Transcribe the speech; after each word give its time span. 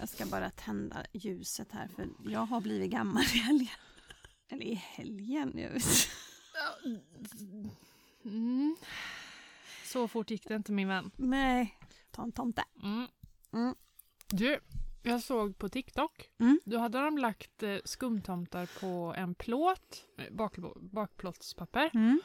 Jag 0.00 0.08
ska 0.08 0.26
bara 0.26 0.50
tända 0.50 1.04
ljuset 1.12 1.72
här 1.72 1.88
för 1.88 2.08
jag 2.24 2.40
har 2.40 2.60
blivit 2.60 2.90
gammal 2.90 3.22
i 3.22 3.38
helgen. 3.38 3.68
Eller 4.48 4.64
i 4.64 4.74
helgen. 4.74 5.52
Jag 5.58 5.70
vet. 5.70 6.08
Mm. 8.24 8.76
Så 9.84 10.08
fort 10.08 10.30
gick 10.30 10.48
det 10.48 10.54
inte 10.54 10.72
min 10.72 10.88
vän. 10.88 11.10
Nej, 11.16 11.78
ta 12.10 12.22
en 12.22 12.32
tomte. 12.32 12.64
Mm. 12.82 13.06
Mm. 13.52 13.74
Du, 14.26 14.60
jag 15.02 15.22
såg 15.22 15.58
på 15.58 15.68
TikTok. 15.68 16.30
Mm. 16.38 16.60
Då 16.64 16.78
hade 16.78 16.98
de 17.00 17.18
lagt 17.18 17.62
eh, 17.62 17.78
skumtomtar 17.84 18.80
på 18.80 19.14
en 19.16 19.34
plåt, 19.34 20.04
eh, 20.18 20.34
bak, 20.34 20.56
bakplåtspapper. 20.80 21.90
Mm. 21.94 22.20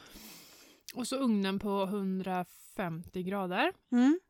Och 0.94 1.08
så 1.08 1.16
ugnen 1.16 1.58
på 1.58 1.82
150 1.82 3.22
grader. 3.22 3.72
Mm. 3.92 4.20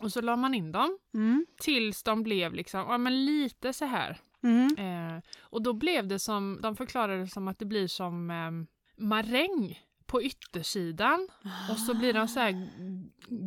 Och 0.00 0.12
så 0.12 0.20
la 0.20 0.36
man 0.36 0.54
in 0.54 0.72
dem 0.72 0.98
Mm. 1.14 1.46
tills 1.60 2.02
de 2.02 2.22
blev 2.22 2.54
liksom, 2.54 2.80
ja 2.80 2.98
men 2.98 3.24
lite 3.24 3.72
så 3.72 3.84
här. 3.84 4.20
Mm. 4.42 4.76
Eh, 4.78 5.22
och 5.40 5.62
då 5.62 5.72
blev 5.72 6.06
det 6.08 6.18
som, 6.18 6.58
de 6.62 6.76
förklarade 6.76 7.20
det 7.20 7.28
som 7.28 7.48
att 7.48 7.58
det 7.58 7.64
blir 7.64 7.88
som 7.88 8.30
eh, 8.30 8.50
maräng 9.04 9.82
på 10.06 10.22
yttersidan. 10.22 11.28
Och 11.70 11.78
så 11.78 11.94
blir 11.94 12.12
de 12.12 12.28
så 12.28 12.40
här 12.40 12.68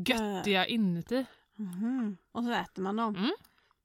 göttiga 0.08 0.66
inuti. 0.68 1.26
Mhm. 1.56 2.18
Och 2.32 2.44
så 2.44 2.52
äter 2.52 2.82
man 2.84 2.96
dem. 2.96 3.16
Mm. 3.16 3.32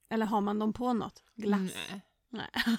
Eller 0.08 0.26
har 0.26 0.40
man 0.40 0.58
dem 0.58 0.72
på 0.72 0.92
något? 0.92 1.22
Glass? 1.34 1.60
Nej. 1.60 2.00
Nej. 2.28 2.50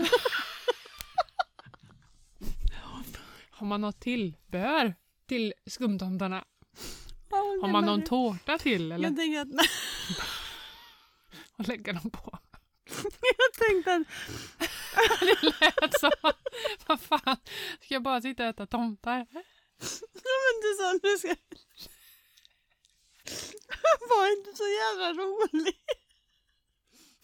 Har 3.49 3.67
man 3.67 3.81
något 3.81 3.99
tillbehör 3.99 4.95
till 5.25 5.53
skumtomtarna? 5.65 6.45
Ja, 7.35 7.57
Har 7.61 7.67
man 7.67 7.85
någon 7.85 7.99
det. 7.99 8.05
tårta 8.05 8.57
till 8.57 8.91
eller? 8.91 9.07
Jag 9.07 9.15
tänkte 9.17 9.41
att, 9.41 9.67
att 11.59 11.67
lägga 11.67 11.93
dem 11.93 12.09
på? 12.09 12.37
jag 13.21 13.67
tänkte 13.67 13.93
att 13.93 14.07
Det 15.19 15.43
lät 15.43 15.99
som 15.99 16.11
vad 16.87 17.01
fan, 17.01 17.37
ska 17.81 17.93
jag 17.93 18.03
bara 18.03 18.21
sitta 18.21 18.43
och 18.43 18.49
äta 18.49 18.65
tomtar? 18.67 19.25
Ja 20.13 20.35
men 20.45 20.61
du 20.61 20.75
sa 20.77 20.99
nu 21.03 21.17
ska... 21.17 21.35
Var 24.09 24.37
inte 24.37 24.57
så 24.57 24.63
jävla 24.67 25.13
rolig. 25.23 25.75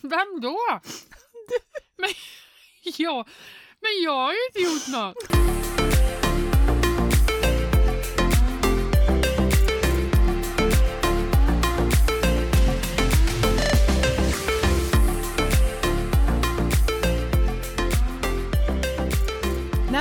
Vem 0.02 0.42
då? 0.42 0.60
Men, 1.98 2.10
ja, 2.84 3.26
men 3.80 4.04
jag 4.04 4.12
har 4.12 4.32
ju 4.34 4.46
inte 4.48 4.60
gjort 4.60 4.88
något. 4.88 5.16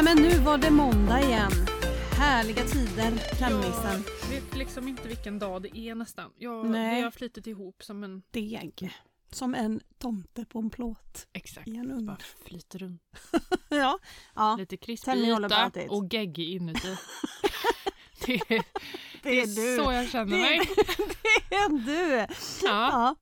Nej 0.03 0.15
men 0.15 0.25
nu 0.25 0.39
var 0.39 0.59
det 0.59 0.71
måndag 0.71 1.21
igen. 1.23 1.51
Härliga 2.19 2.63
tider, 2.65 3.37
trendmissen. 3.39 4.05
Jag 4.23 4.29
vet 4.41 4.57
liksom 4.57 4.89
inte 4.89 5.09
vilken 5.09 5.39
dag 5.39 5.63
det 5.63 5.79
är 5.79 5.95
nästan. 5.95 6.31
Jag, 6.39 6.71
Nej. 6.71 6.97
det 6.97 7.05
har 7.05 7.11
flitit 7.11 7.47
ihop 7.47 7.83
som 7.83 8.05
en... 8.05 8.23
Deg. 8.31 8.91
Som 9.33 9.55
en 9.55 9.81
tomte 9.99 10.45
på 10.45 10.59
en 10.59 10.71
plåt 10.71 11.27
Exakt. 11.33 11.69
i 11.69 11.77
en 11.77 11.91
ugn. 11.91 12.07
Bara 12.07 12.17
flyter 12.45 12.79
runt. 12.79 13.03
Ja. 13.69 13.99
ja. 14.35 14.57
Lite 14.59 14.77
krispig 14.77 15.13
yta 15.17 15.71
och 15.91 16.15
geggig 16.15 16.49
inuti. 16.55 16.97
det, 18.27 18.35
är, 18.35 18.63
Det 19.23 19.41
är 19.41 19.47
det 19.47 19.55
du. 19.55 19.75
är 19.75 19.85
så 19.85 19.93
jag 19.93 20.09
känner 20.09 20.37
Det- 20.37 20.43
mig. 20.43 20.61
Det 21.51 21.55
är 21.55 21.69
du. 21.87 22.17
Ja. 22.17 22.27
Ja. 22.93 23.17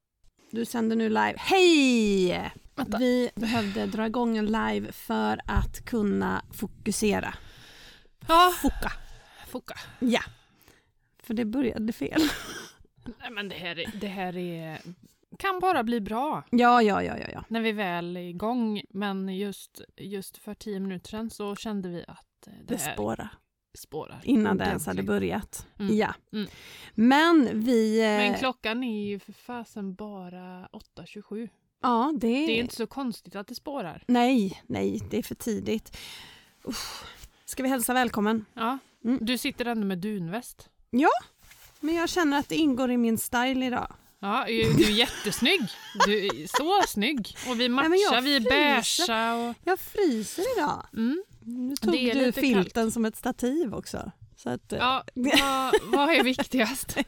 Du 0.50 0.64
sänder 0.64 0.96
nu 0.96 1.08
live. 1.08 1.34
Hej! 1.36 2.52
Vänta. 2.78 2.98
Vi 2.98 3.30
behövde 3.34 3.86
dra 3.86 4.06
igång 4.06 4.36
en 4.36 4.46
live 4.46 4.92
för 4.92 5.40
att 5.46 5.84
kunna 5.84 6.42
fokusera. 6.52 7.34
Ja, 8.28 8.52
Foka. 8.62 8.92
foka. 9.48 9.74
Ja. 9.98 10.20
För 11.22 11.34
det 11.34 11.44
började 11.44 11.92
fel. 11.92 12.20
Nej, 13.20 13.30
men 13.30 13.48
det 13.48 13.54
här, 13.54 13.78
är- 13.78 13.90
det 14.00 14.06
här 14.06 14.36
är, 14.36 14.80
kan 15.38 15.60
bara 15.60 15.82
bli 15.82 16.00
bra 16.00 16.42
Ja, 16.50 16.82
ja, 16.82 17.02
ja, 17.02 17.18
ja. 17.18 17.26
ja. 17.32 17.44
när 17.48 17.60
vi 17.60 17.72
väl 17.72 18.16
är 18.16 18.20
igång. 18.20 18.82
Men 18.90 19.28
just, 19.36 19.80
just 19.96 20.36
för 20.38 20.54
tio 20.54 20.80
minuter 20.80 21.10
sedan 21.10 21.30
så 21.30 21.56
kände 21.56 21.88
vi 21.88 22.04
att 22.08 22.46
eh, 22.46 22.52
det, 22.52 22.74
Det 22.74 22.82
här 22.82 22.94
spårar. 22.94 23.28
spårar. 23.78 24.20
Innan 24.24 24.56
det 24.56 24.64
ens 24.64 24.86
hade 24.86 25.02
börjat. 25.02 25.66
Mm. 25.78 25.96
Ja. 25.96 26.14
Mm. 26.32 26.48
Men 26.94 27.60
vi... 27.64 28.00
eh, 28.00 28.06
Men 28.06 28.34
klockan 28.38 28.84
är 28.84 29.06
ju 29.06 29.18
för 29.18 29.32
fasen 29.32 29.94
bara 29.94 30.68
8.27. 30.72 31.48
Ja, 31.82 32.12
det... 32.14 32.26
Det 32.26 32.52
är 32.52 32.60
inte 32.60 32.76
så 32.76 32.86
konstigt 32.86 33.36
att 33.36 33.46
det 33.46 33.54
spårar. 33.54 34.04
Nej, 34.06 34.62
nej, 34.66 35.02
det 35.10 35.18
är 35.18 35.22
för 35.22 35.34
tidigt. 35.34 35.96
Uff. 36.62 37.04
Ska 37.44 37.62
vi 37.62 37.68
hälsa 37.68 37.94
välkommen? 37.94 38.44
Ja. 38.54 38.78
Mm. 39.04 39.18
Du 39.20 39.38
sitter 39.38 39.64
ändå 39.64 39.86
med 39.86 39.98
dunväst. 39.98 40.68
Men 41.80 41.94
jag 41.94 42.08
känner 42.08 42.38
att 42.38 42.48
det 42.48 42.56
ingår 42.56 42.90
i 42.90 42.96
min 42.96 43.18
style 43.18 43.66
idag. 43.66 43.92
Ja, 44.20 44.44
du 44.46 44.84
är 44.84 44.90
jättesnygg. 44.90 45.60
Du 46.06 46.26
är 46.26 46.46
så 46.46 46.88
snygg. 46.88 47.36
Och 47.48 47.60
vi 47.60 47.68
matchar, 47.68 48.14
jag 48.14 48.22
vi 48.22 48.36
är 48.36 48.40
beiga 48.40 49.34
och... 49.34 49.54
Jag 49.64 49.78
fryser 49.78 50.58
idag. 50.58 50.86
Mm. 50.92 51.24
Nu 51.40 51.76
tog 51.76 51.92
du 51.92 52.32
filten 52.32 52.92
som 52.92 53.04
ett 53.04 53.16
stativ 53.16 53.74
också. 53.74 54.12
Så 54.36 54.50
att, 54.50 54.72
Ja, 54.78 55.04
vad, 55.14 55.74
vad 55.82 56.10
är 56.10 56.22
viktigast? 56.24 56.96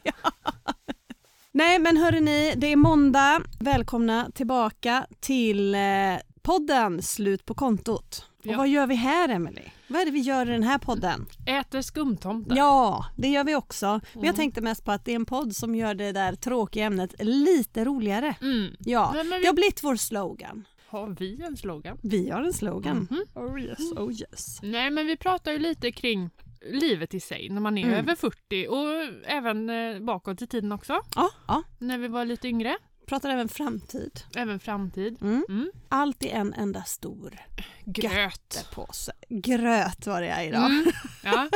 Nej 1.53 1.79
men 1.79 1.97
hörrni, 1.97 2.53
det 2.57 2.67
är 2.67 2.75
måndag. 2.75 3.41
Välkomna 3.59 4.31
tillbaka 4.33 5.05
till 5.19 5.75
eh, 5.75 5.79
podden 6.41 7.01
Slut 7.01 7.45
på 7.45 7.53
kontot. 7.53 8.25
Och 8.39 8.45
Ja. 8.45 8.57
vad 8.57 8.67
gör 8.67 8.87
vi 8.87 8.95
här 8.95 9.29
Emily? 9.29 9.61
Vad 9.87 10.01
är 10.01 10.05
det 10.05 10.11
vi 10.11 10.19
gör 10.19 10.49
i 10.49 10.51
den 10.51 10.63
här 10.63 10.77
podden? 10.77 11.25
Äter 11.45 11.81
skumtomtar. 11.81 12.55
Ja, 12.55 13.05
det 13.17 13.27
gör 13.27 13.43
vi 13.43 13.55
också. 13.55 13.85
Men 13.87 14.01
jag 14.13 14.23
Mm. 14.23 14.35
tänkte 14.35 14.61
mest 14.61 14.85
på 14.85 14.91
att 14.91 15.05
det 15.05 15.11
är 15.11 15.15
en 15.15 15.25
podd 15.25 15.55
som 15.55 15.75
gör 15.75 15.95
det 15.95 16.11
där 16.11 16.35
tråkiga 16.35 16.85
ämnet 16.85 17.13
lite 17.19 17.85
roligare. 17.85 18.35
Mm. 18.41 18.75
Ja, 18.79 19.11
Nej, 19.15 19.23
men 19.23 19.41
det 19.41 19.47
har 19.47 19.53
blivit 19.53 19.83
vår 19.83 19.95
slogan. 19.95 20.65
har 20.89 21.07
vi 21.19 21.41
en 21.43 21.57
slogan? 21.57 21.97
Vi 22.03 22.29
har 22.29 22.41
en 22.43 22.53
slogan. 22.53 23.07
Mhm. 23.11 23.23
Oh 23.35 23.61
yes, 23.61 23.79
oh 23.97 24.11
yes. 24.11 24.59
Nej, 24.61 24.89
men 24.91 25.07
vi 25.07 25.17
pratar 25.17 25.51
ju 25.51 25.59
lite 25.59 25.91
kring 25.91 26.29
livet 26.65 27.13
i 27.13 27.19
sig 27.19 27.49
när 27.49 27.61
man 27.61 27.77
är 27.77 27.83
Mm. 27.83 27.95
över 27.99 28.15
40 28.15 28.67
och 28.67 29.27
även 29.29 29.69
eh, 29.69 29.99
bakåt 29.99 30.41
i 30.41 30.47
tiden 30.47 30.71
också. 30.71 31.01
Ja, 31.15 31.29
ja. 31.47 31.63
När 31.79 31.97
vi 31.97 32.07
var 32.07 32.25
lite 32.25 32.47
yngre. 32.47 32.77
Pratar 33.05 33.29
även 33.29 33.47
framtid. 33.49 34.19
Även 34.35 34.59
framtid. 34.59 35.17
Mm. 35.21 35.45
Mm. 35.49 35.71
Allt 35.89 36.23
i 36.23 36.29
en 36.29 36.53
enda 36.53 36.83
stor 36.83 37.39
Gröt. 37.85 38.67
påse. 38.73 39.11
Gröt 39.29 40.07
var 40.07 40.21
det 40.21 40.27
jag 40.27 40.45
idag. 40.47 40.65
Mm. 40.65 40.85
Ja. 41.23 41.49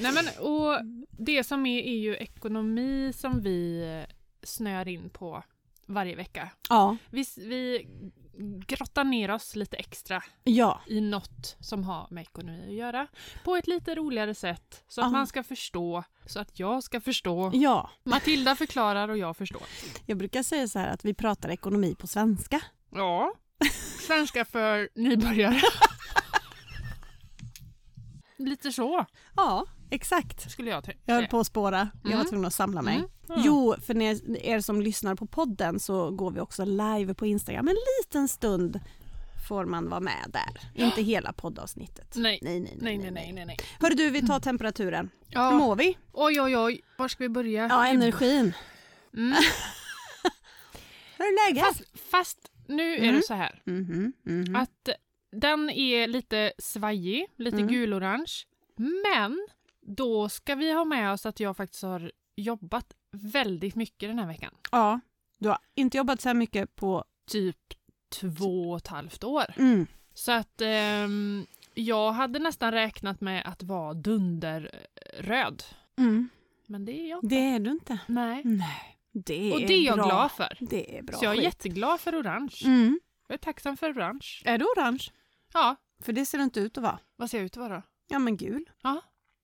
Nej, 0.00 0.12
men, 0.12 0.24
och 0.46 0.78
det 1.10 1.44
som 1.44 1.66
är 1.66 1.82
är 1.82 1.96
ju 1.98 2.16
ekonomi 2.16 3.12
som 3.16 3.40
vi 3.42 3.82
eh, 4.08 4.14
snör 4.42 4.88
in 4.88 5.10
på 5.10 5.42
varje 5.86 6.16
vecka. 6.16 6.48
Ja, 6.68 6.96
Vi, 7.10 7.24
vi 7.36 7.86
grottar 8.66 9.04
ner 9.04 9.30
oss 9.30 9.56
lite 9.56 9.76
extra 9.76 10.22
ja, 10.44 10.80
i 10.86 11.00
något 11.00 11.56
som 11.60 11.84
har 11.84 12.06
med 12.10 12.22
ekonomi 12.22 12.64
att 12.68 12.74
göra 12.74 13.06
på 13.44 13.56
ett 13.56 13.66
lite 13.66 13.94
roligare 13.94 14.34
sätt 14.34 14.84
så 14.88 15.00
att 15.00 15.06
Ja. 15.06 15.10
man 15.10 15.26
ska 15.26 15.42
förstå, 15.42 16.04
så 16.26 16.40
att 16.40 16.58
jag 16.58 16.82
ska 16.82 17.00
förstå. 17.00 17.50
ja. 17.54 17.90
Matilda 18.04 18.56
förklarar 18.56 19.08
och 19.08 19.18
jag 19.18 19.36
förstår. 19.36 19.62
Jag 20.06 20.18
brukar 20.18 20.42
säga 20.42 20.68
så 20.68 20.78
här 20.78 20.88
att 20.88 21.04
vi 21.04 21.14
pratar 21.14 21.48
ekonomi 21.48 21.94
på 21.98 22.06
svenska. 22.06 22.60
Ja. 22.90 23.34
Svenska 24.06 24.44
för 24.44 24.88
nybörjare. 24.94 25.60
Lite 28.38 28.72
så 28.72 29.04
Ja, 29.36 29.66
exakt. 29.90 30.50
skulle 30.50 30.70
jag. 30.70 30.90
Jag 31.04 31.14
höll 31.14 31.26
på 31.26 31.40
att 31.40 31.46
spåra. 31.46 31.88
Jag 32.02 32.10
var 32.10 32.14
Mm. 32.16 32.26
tvungen 32.26 32.46
att 32.46 32.54
samla 32.54 32.82
mig. 32.82 32.96
Mm. 32.96 33.08
Jo, 33.36 33.74
för 33.86 34.02
er 34.46 34.60
som 34.60 34.80
lyssnar 34.82 35.14
på 35.14 35.26
podden 35.26 35.80
så 35.80 36.10
går 36.10 36.30
vi 36.30 36.40
också 36.40 36.64
live 36.64 37.14
på 37.14 37.26
Instagram. 37.26 37.68
En 37.68 37.76
liten 38.02 38.28
stund 38.28 38.80
får 39.48 39.64
man 39.64 39.88
vara 39.88 40.00
med 40.00 40.24
där. 40.28 40.84
Inte 40.84 41.02
hela 41.02 41.32
poddavsnittet. 41.32 42.16
Nej. 42.16 42.38
Nej, 42.42 42.60
nej, 42.60 42.76
Nej, 42.80 42.98
nej, 42.98 43.10
nej, 43.10 43.32
nej. 43.32 43.46
nej. 43.46 43.56
Hörru 43.80 43.94
du, 43.94 44.10
vi 44.10 44.26
tar 44.26 44.40
temperaturen. 44.40 45.10
Hur 45.28 45.34
Ja. 45.40 45.50
mår 45.50 45.76
vi? 45.76 45.98
Oj, 46.12 46.40
oj, 46.40 46.56
oj. 46.56 46.80
Var 46.98 47.08
ska 47.08 47.24
vi 47.24 47.28
börja? 47.28 47.66
Ja, 47.70 47.86
energin. 47.86 48.52
Mm. 49.16 49.34
Hur 51.18 51.24
är 51.24 51.48
läget? 51.48 51.64
Fast, 51.66 51.82
fast 52.10 52.50
nu 52.66 52.94
är 52.94 52.98
Mm. 53.02 53.14
det 53.14 53.22
så 53.22 53.34
här 53.34 53.62
Mhm, 53.64 54.12
mhm. 54.22 54.56
att 54.56 54.88
den 55.32 55.70
är 55.70 56.06
lite 56.06 56.52
svajig, 56.58 57.26
lite 57.36 57.56
Mm. 57.56 57.68
gulorange. 57.68 58.32
Men 58.76 59.46
då 59.86 60.28
ska 60.28 60.54
vi 60.54 60.72
ha 60.72 60.84
med 60.84 61.12
oss 61.12 61.26
att 61.26 61.40
jag 61.40 61.56
faktiskt 61.56 61.82
har 61.82 62.12
jobbat 62.36 62.86
väldigt 63.14 63.74
mycket 63.74 64.08
den 64.08 64.18
här 64.18 64.26
veckan. 64.26 64.54
Ja, 64.72 65.00
du 65.38 65.48
har 65.48 65.58
inte 65.74 65.96
jobbat 65.96 66.20
så 66.20 66.28
här 66.28 66.34
mycket 66.34 66.76
på... 66.76 67.04
Typ 67.26 67.56
två 68.20 68.70
och 68.70 68.76
ett 68.76 68.86
halvt 68.86 69.24
år. 69.24 69.44
Mm. 69.56 69.86
Så 70.14 70.32
att 70.32 70.60
ehm, 70.60 71.46
jag 71.74 72.12
hade 72.12 72.38
nästan 72.38 72.72
räknat 72.72 73.20
med 73.20 73.46
att 73.46 73.62
vara 73.62 73.94
dunderröd. 73.94 75.62
Mm. 75.98 76.28
Men 76.66 76.84
det 76.84 76.92
är 77.00 77.10
jag 77.10 77.28
Det 77.28 77.36
är 77.36 77.58
du 77.58 77.70
inte. 77.70 77.98
Nej. 78.06 78.42
Nej. 78.44 78.98
Det 79.12 79.52
Och 79.52 79.60
är 79.60 79.66
det 79.68 79.74
är 79.74 79.82
jag 79.86 79.96
bra. 79.96 80.04
glad 80.06 80.32
för. 80.32 80.56
Det 80.60 80.98
är 80.98 81.02
bra 81.02 81.16
Så 81.18 81.24
jag 81.24 81.32
är 81.32 81.36
skit. 81.36 81.44
jätteglad 81.44 82.00
för 82.00 82.20
orange. 82.20 82.54
Mm. 82.64 83.00
Jag 83.28 83.34
är 83.34 83.38
tacksam 83.38 83.76
för 83.76 83.92
orange. 83.92 84.26
Är 84.44 84.58
det 84.58 84.64
orange? 84.64 85.04
Ja, 85.52 85.76
För 86.02 86.12
det 86.12 86.26
ser 86.26 86.38
det 86.38 86.44
inte 86.44 86.60
ut 86.60 86.78
att 86.78 86.82
vara. 86.84 86.98
vad 87.16 87.30
ser 87.30 87.38
jag 87.38 87.44
ut 87.44 87.56
att 87.56 87.60
vara? 87.70 87.82
Ja 88.08 88.18
men 88.18 88.36
gul. 88.36 88.70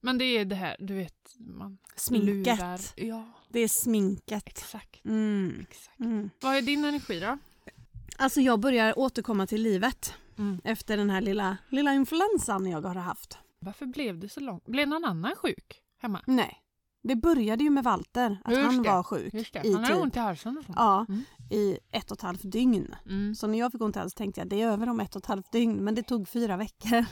Men 0.03 0.19
det 0.19 0.25
är 0.25 0.45
det 0.45 0.55
här, 0.57 0.77
du 0.81 0.95
vet, 0.95 1.35
man 1.39 1.79
Sminket. 1.97 2.59
lurar. 2.59 2.81
Ja, 2.97 3.33
Det 3.53 3.61
är 3.61 3.69
sminket. 3.69 4.47
exakt. 4.47 5.05
Mm. 5.05 5.67
exakt. 5.71 6.01
Mm. 6.01 6.31
Vad 6.43 6.57
är 6.57 6.63
din 6.63 6.85
energi 6.85 7.21
då? 7.21 7.39
Alltså 8.19 8.41
jag 8.41 8.61
börjar 8.61 8.99
återkomma 8.99 9.47
till 9.47 9.63
livet 9.63 10.15
Mm. 10.39 10.61
efter 10.65 10.97
den 10.97 11.11
här 11.11 11.21
lilla, 11.21 11.57
lilla 11.69 11.95
influensan 11.95 12.67
jag 12.67 12.83
har 12.83 12.95
haft. 12.95 13.39
Varför 13.61 13.87
blev 13.87 14.19
det 14.19 14.29
så 14.29 14.41
långt? 14.41 14.65
Blev 14.67 14.89
någon 14.89 15.05
annan 15.05 15.35
sjuk 15.37 15.81
hemma? 16.03 16.21
Nej. 16.27 16.57
Det 17.03 17.17
började 17.17 17.65
ju 17.65 17.71
med 17.71 17.85
Walter, 17.85 18.39
att 18.45 18.53
Just 18.53 18.65
han 18.65 18.83
det. 18.83 18.89
var 18.89 19.03
sjuk 19.03 19.35
Just 19.35 19.53
det. 19.53 19.63
i 19.67 19.73
Han 19.73 19.85
har 19.85 19.91
typ, 19.91 20.03
ont 20.03 20.17
i 20.17 20.19
halsen 20.19 20.59
och 20.59 20.65
sånt. 20.65 20.77
ja, 20.79 21.07
Mm. 21.09 21.23
i 21.51 21.79
ett 21.93 22.11
och 22.11 22.17
ett 22.17 22.23
halvt 22.23 22.53
dygn. 22.53 22.95
Mm. 23.07 23.35
Så 23.35 23.47
när 23.47 23.59
jag 23.59 23.73
fick 23.73 23.81
ont 23.81 23.97
i 23.97 23.99
halsen 23.99 24.17
tänkte 24.17 24.41
jag 24.41 24.49
det 24.49 24.63
är 24.63 24.67
över 24.69 24.89
om 24.89 25.01
ett 25.01 25.17
och 25.17 25.23
ett 25.23 25.27
halvt 25.27 25.53
dygn 25.53 25.85
men 25.85 25.95
det 25.95 26.03
tog 26.03 26.29
fyra 26.29 26.57
veckor. 26.57 27.05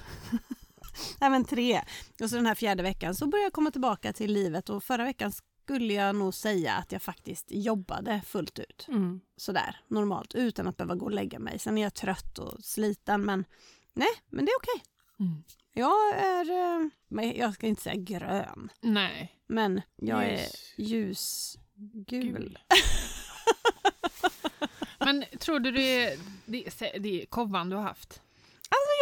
Nej 1.20 1.30
men 1.30 1.44
tre. 1.44 1.82
Och 2.22 2.30
så 2.30 2.36
den 2.36 2.46
här 2.46 2.54
fjärde 2.54 2.82
veckan 2.82 3.14
så 3.14 3.26
började 3.26 3.44
jag 3.46 3.52
komma 3.52 3.70
tillbaka 3.70 4.12
till 4.12 4.32
livet 4.32 4.70
och 4.70 4.84
förra 4.84 5.04
veckan 5.04 5.32
skulle 5.68 5.92
jag 5.94 6.14
nog 6.16 6.34
säga 6.34 6.74
att 6.74 6.92
jag 6.92 7.02
faktiskt 7.02 7.46
jobbade 7.50 8.20
fullt 8.26 8.58
ut. 8.58 8.86
Mm. 8.88 9.20
Sådär 9.36 9.76
normalt 9.88 10.34
utan 10.34 10.66
att 10.66 10.76
behöva 10.76 10.94
gå 10.94 11.04
och 11.04 11.12
lägga 11.12 11.38
mig. 11.38 11.58
Sen 11.58 11.78
är 11.78 11.82
jag 11.82 11.94
trött 11.94 12.38
och 12.38 12.64
sliten 12.64 13.20
men 13.24 13.44
nej, 13.92 14.08
men 14.30 14.44
det 14.44 14.50
är 14.50 14.56
okej. 14.56 14.84
Mm. 15.20 15.44
Jag 15.72 16.18
är, 16.18 16.50
eh, 16.50 16.88
men 17.08 17.36
jag 17.36 17.54
ska 17.54 17.66
inte 17.66 17.82
säga 17.82 17.94
grön, 17.96 18.68
Nej. 18.80 19.36
men 19.46 19.80
jag 19.96 20.24
är 20.24 20.38
Ljus- 20.38 20.74
ljusgul. 20.78 21.58
Gul. 22.32 22.58
Men 24.98 25.24
tror 25.40 25.60
du 25.60 25.70
det 25.70 26.04
är, 26.04 26.18
det 26.46 26.66
är, 26.66 26.98
det 26.98 27.22
är 27.22 27.26
kovan 27.26 27.68
du 27.70 27.76
har 27.76 27.82
haft? 27.82 28.22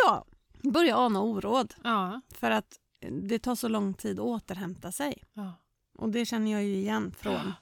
Jag 0.06 0.24
börjar 0.72 0.96
ana 0.96 1.20
oråd 1.20 1.74
Ja. 1.84 2.20
för 2.34 2.50
att 2.50 2.78
det 3.22 3.38
tar 3.38 3.54
så 3.54 3.68
lång 3.68 3.94
tid 3.94 4.18
att 4.20 4.24
återhämta 4.26 4.92
sig. 4.92 5.22
ja. 5.32 5.52
Och 5.98 6.08
det 6.08 6.26
känner 6.26 6.52
jag 6.52 6.64
ju 6.64 6.74
igen 6.74 7.14
från 7.18 7.52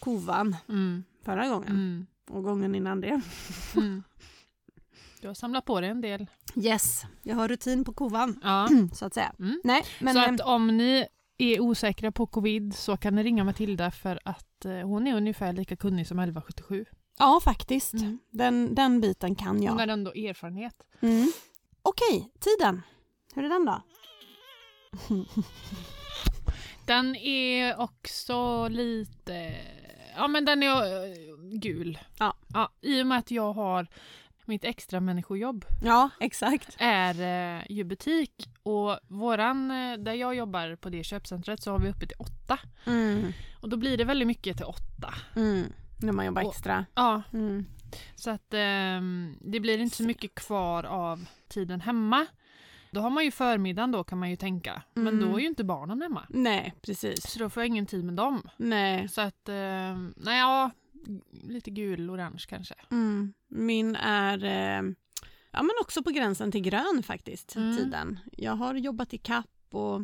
kovan 0.00 0.56
Mm. 0.68 1.04
förra 1.22 1.48
gången 1.48 1.68
Mm. 1.70 2.06
och 2.30 2.42
gången 2.42 2.74
innan 2.74 3.00
det. 3.00 3.20
Mm. 3.76 4.02
Du 5.20 5.26
har 5.26 5.34
samlat 5.34 5.64
på 5.64 5.80
dig 5.80 5.90
en 5.90 6.00
del. 6.00 6.26
Yes, 6.56 7.02
jag 7.22 7.36
har 7.36 7.48
rutin 7.48 7.84
på 7.84 7.92
kovan 7.92 8.40
Ja. 8.42 8.68
så 8.94 9.06
att 9.06 9.14
säga. 9.14 9.32
Mm. 9.38 9.60
Nej, 9.64 9.84
men 10.00 10.14
så 10.14 10.20
eh, 10.20 10.32
att 10.34 10.40
om 10.40 10.76
ni 10.76 11.06
är 11.38 11.60
osäkra 11.60 12.12
på 12.12 12.26
covid 12.26 12.74
så 12.76 12.96
kan 12.96 13.14
ni 13.14 13.22
ringa 13.22 13.44
Matilda 13.44 13.90
för 13.90 14.20
att 14.24 14.64
eh, 14.64 14.72
hon 14.72 15.06
är 15.06 15.16
ungefär 15.16 15.52
lika 15.52 15.76
kunnig 15.76 16.06
som 16.06 16.18
1177. 16.18 16.84
ja 17.18 17.40
faktiskt. 17.44 17.94
Mm. 17.94 18.18
Den, 18.30 18.74
den 18.74 19.00
biten 19.00 19.34
kan 19.34 19.48
Hon 19.48 19.62
jag. 19.62 19.72
har 19.72 19.86
ändå 19.88 20.10
erfarenhet. 20.12 20.74
Mm. 21.00 21.32
Okej, 21.82 22.30
tiden. 22.40 22.82
Hur 23.34 23.44
är 23.44 23.48
den 23.48 23.64
då? 23.64 23.82
Den 26.86 27.16
är 27.16 27.80
också 27.80 28.68
lite... 28.68 29.54
Ja 30.16 30.28
men 30.28 30.44
den 30.44 30.62
är 30.62 31.06
eh, 31.06 31.58
gul. 31.58 31.98
Ja. 32.18 32.34
ja. 32.54 32.72
I 32.80 33.02
och 33.02 33.06
med 33.06 33.18
att 33.18 33.30
jag 33.30 33.52
har 33.52 33.86
mitt 34.46 34.64
extra 34.64 35.00
människojobb 35.00 35.64
Ja, 35.84 36.10
exakt. 36.20 36.76
är 36.78 37.20
eh, 37.58 37.62
ju 37.68 37.84
butik 37.84 38.48
och 38.62 38.98
våran, 39.08 39.70
eh, 39.70 39.98
där 39.98 40.12
jag 40.14 40.34
jobbar 40.34 40.76
på 40.76 40.88
det 40.88 41.04
köpcentret 41.04 41.62
så 41.62 41.70
har 41.70 41.78
vi 41.78 41.88
uppe 41.88 42.06
till 42.06 42.16
åtta. 42.18 42.58
Mm. 42.86 43.32
Och 43.60 43.68
då 43.68 43.76
blir 43.76 43.96
det 43.98 44.04
väldigt 44.04 44.28
mycket 44.28 44.56
till 44.56 44.66
åtta. 44.66 45.14
Mm. 45.36 45.72
När 46.02 46.12
man 46.12 46.26
jobbar 46.26 46.42
Och- 46.44 46.52
extra. 46.54 46.86
Ja, 46.94 47.22
Mm. 47.32 47.66
så 48.14 48.30
att 48.30 48.54
ehm, 48.54 49.36
det 49.40 49.60
blir 49.60 49.78
inte 49.78 49.96
så 49.96 50.02
mycket 50.02 50.34
kvar 50.34 50.84
av 50.84 51.26
tiden 51.48 51.80
hemma. 51.80 52.26
Då 52.94 53.00
har 53.00 53.10
man 53.10 53.24
ju 53.24 53.30
förmiddagen 53.30 53.92
då 53.92 54.04
kan 54.04 54.18
man 54.18 54.30
ju 54.30 54.36
tänka. 54.36 54.82
Men 54.94 55.08
Mm. 55.08 55.20
då 55.30 55.36
är 55.36 55.40
ju 55.40 55.46
inte 55.46 55.64
barnen 55.64 56.02
hemma. 56.02 56.26
Nej, 56.28 56.74
precis. 56.82 57.30
Så 57.32 57.38
då 57.38 57.50
får 57.50 57.62
jag 57.62 57.68
ingen 57.68 57.86
tid 57.86 58.04
med 58.04 58.14
dem. 58.14 58.42
Nej. 58.56 59.08
Så 59.08 59.20
att, 59.20 59.48
eh, 59.48 59.98
nej 60.16 60.38
ja, 60.38 60.70
lite 61.42 61.70
gul-orange 61.70 62.44
kanske. 62.48 62.74
Mm. 62.90 63.32
Min 63.48 63.96
är 63.96 64.44
eh, 64.44 64.82
ja, 65.50 65.62
men 65.62 65.70
också 65.80 66.02
på 66.02 66.10
gränsen 66.10 66.52
till 66.52 66.60
grön 66.62 67.02
faktiskt, 67.06 67.56
Mm. 67.56 67.76
tiden. 67.76 68.18
Jag 68.32 68.52
har 68.52 68.74
jobbat 68.74 69.14
i 69.14 69.18
kapp 69.18 69.50
och 69.70 70.02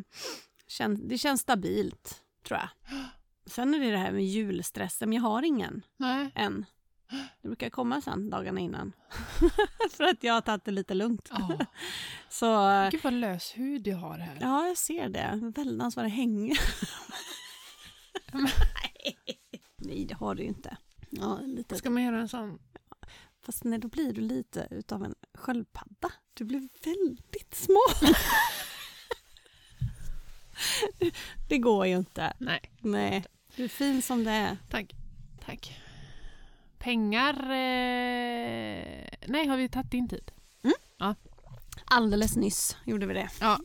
kän, 0.67 1.07
det 1.07 1.17
känns 1.17 1.41
stabilt, 1.41 2.21
tror 2.47 2.59
jag. 2.59 2.69
Sen 3.45 3.73
är 3.73 3.79
det 3.79 3.91
det 3.91 3.97
här 3.97 4.11
med 4.11 4.25
julstressen, 4.25 5.09
men 5.09 5.15
jag 5.15 5.23
har 5.23 5.43
ingen 5.43 5.81
Nej. 5.97 6.31
än. 6.35 6.65
Det 7.41 7.47
brukar 7.47 7.69
komma 7.69 8.01
sen 8.01 8.29
dagarna 8.29 8.59
innan. 8.59 8.93
För 9.91 10.03
att 10.03 10.23
jag 10.23 10.33
har 10.33 10.41
tagit 10.41 10.65
det 10.65 10.71
lite 10.71 10.93
lugnt. 10.93 11.29
Ja. 11.31 11.57
Så 12.29 12.89
Gud 12.91 13.03
vad 13.03 13.13
lös 13.13 13.51
hud 13.57 13.87
jag 13.87 13.97
har 13.97 14.17
här. 14.17 14.37
ja, 14.41 14.67
jag 14.67 14.77
ser 14.77 15.09
det. 15.09 15.51
Väldans 15.55 15.95
vad 15.95 16.05
det 16.05 16.09
hänger. 16.09 16.57
Nej, 19.77 20.05
det 20.07 20.13
har 20.13 20.35
du 20.35 20.41
ju 20.43 20.47
inte. 20.49 20.77
Ja, 21.09 21.39
lite. 21.41 21.75
Ska 21.75 21.89
man 21.89 22.03
göra 22.03 22.19
en 22.19 22.29
sån? 22.29 22.59
Fast 23.45 23.63
nej, 23.63 23.79
då 23.79 23.87
blir 23.87 24.13
du 24.13 24.21
lite 24.21 24.67
utav 24.71 25.03
en 25.03 25.15
sköldpadda. 25.33 26.11
Du 26.33 26.43
blir 26.45 26.69
väldigt 26.83 27.55
små. 27.55 27.81
det 31.49 31.57
går 31.57 31.87
ju 31.87 31.97
inte. 31.97 32.33
Nej. 32.37 32.71
Nej, 32.79 33.25
du 33.55 33.63
är 33.63 33.67
fin 33.67 34.01
som 34.01 34.23
det 34.23 34.31
är. 34.31 34.57
Tack. 34.69 34.95
Tack. 35.45 35.81
Pengar... 36.81 37.33
Eh... 37.43 39.07
Nej, 39.27 39.47
har 39.47 39.57
vi 39.57 39.69
tagit 39.69 39.91
din 39.91 40.07
tid? 40.09 40.31
Alldeles 41.85 42.35
nyss 42.35 42.77
gjorde 42.85 43.05
vi 43.05 43.13
det. 43.13 43.29
Ja. 43.39 43.59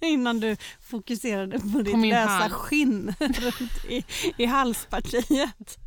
Innan 0.00 0.40
du 0.40 0.56
fokuserade 0.80 1.60
på 1.60 1.82
ditt 1.82 1.98
min 1.98 2.10
lösa 2.10 2.28
hals. 2.30 2.52
skinn 2.52 3.14
runt 3.20 3.84
i, 3.88 4.04
i 4.36 4.44
halspartiet. 4.46 5.78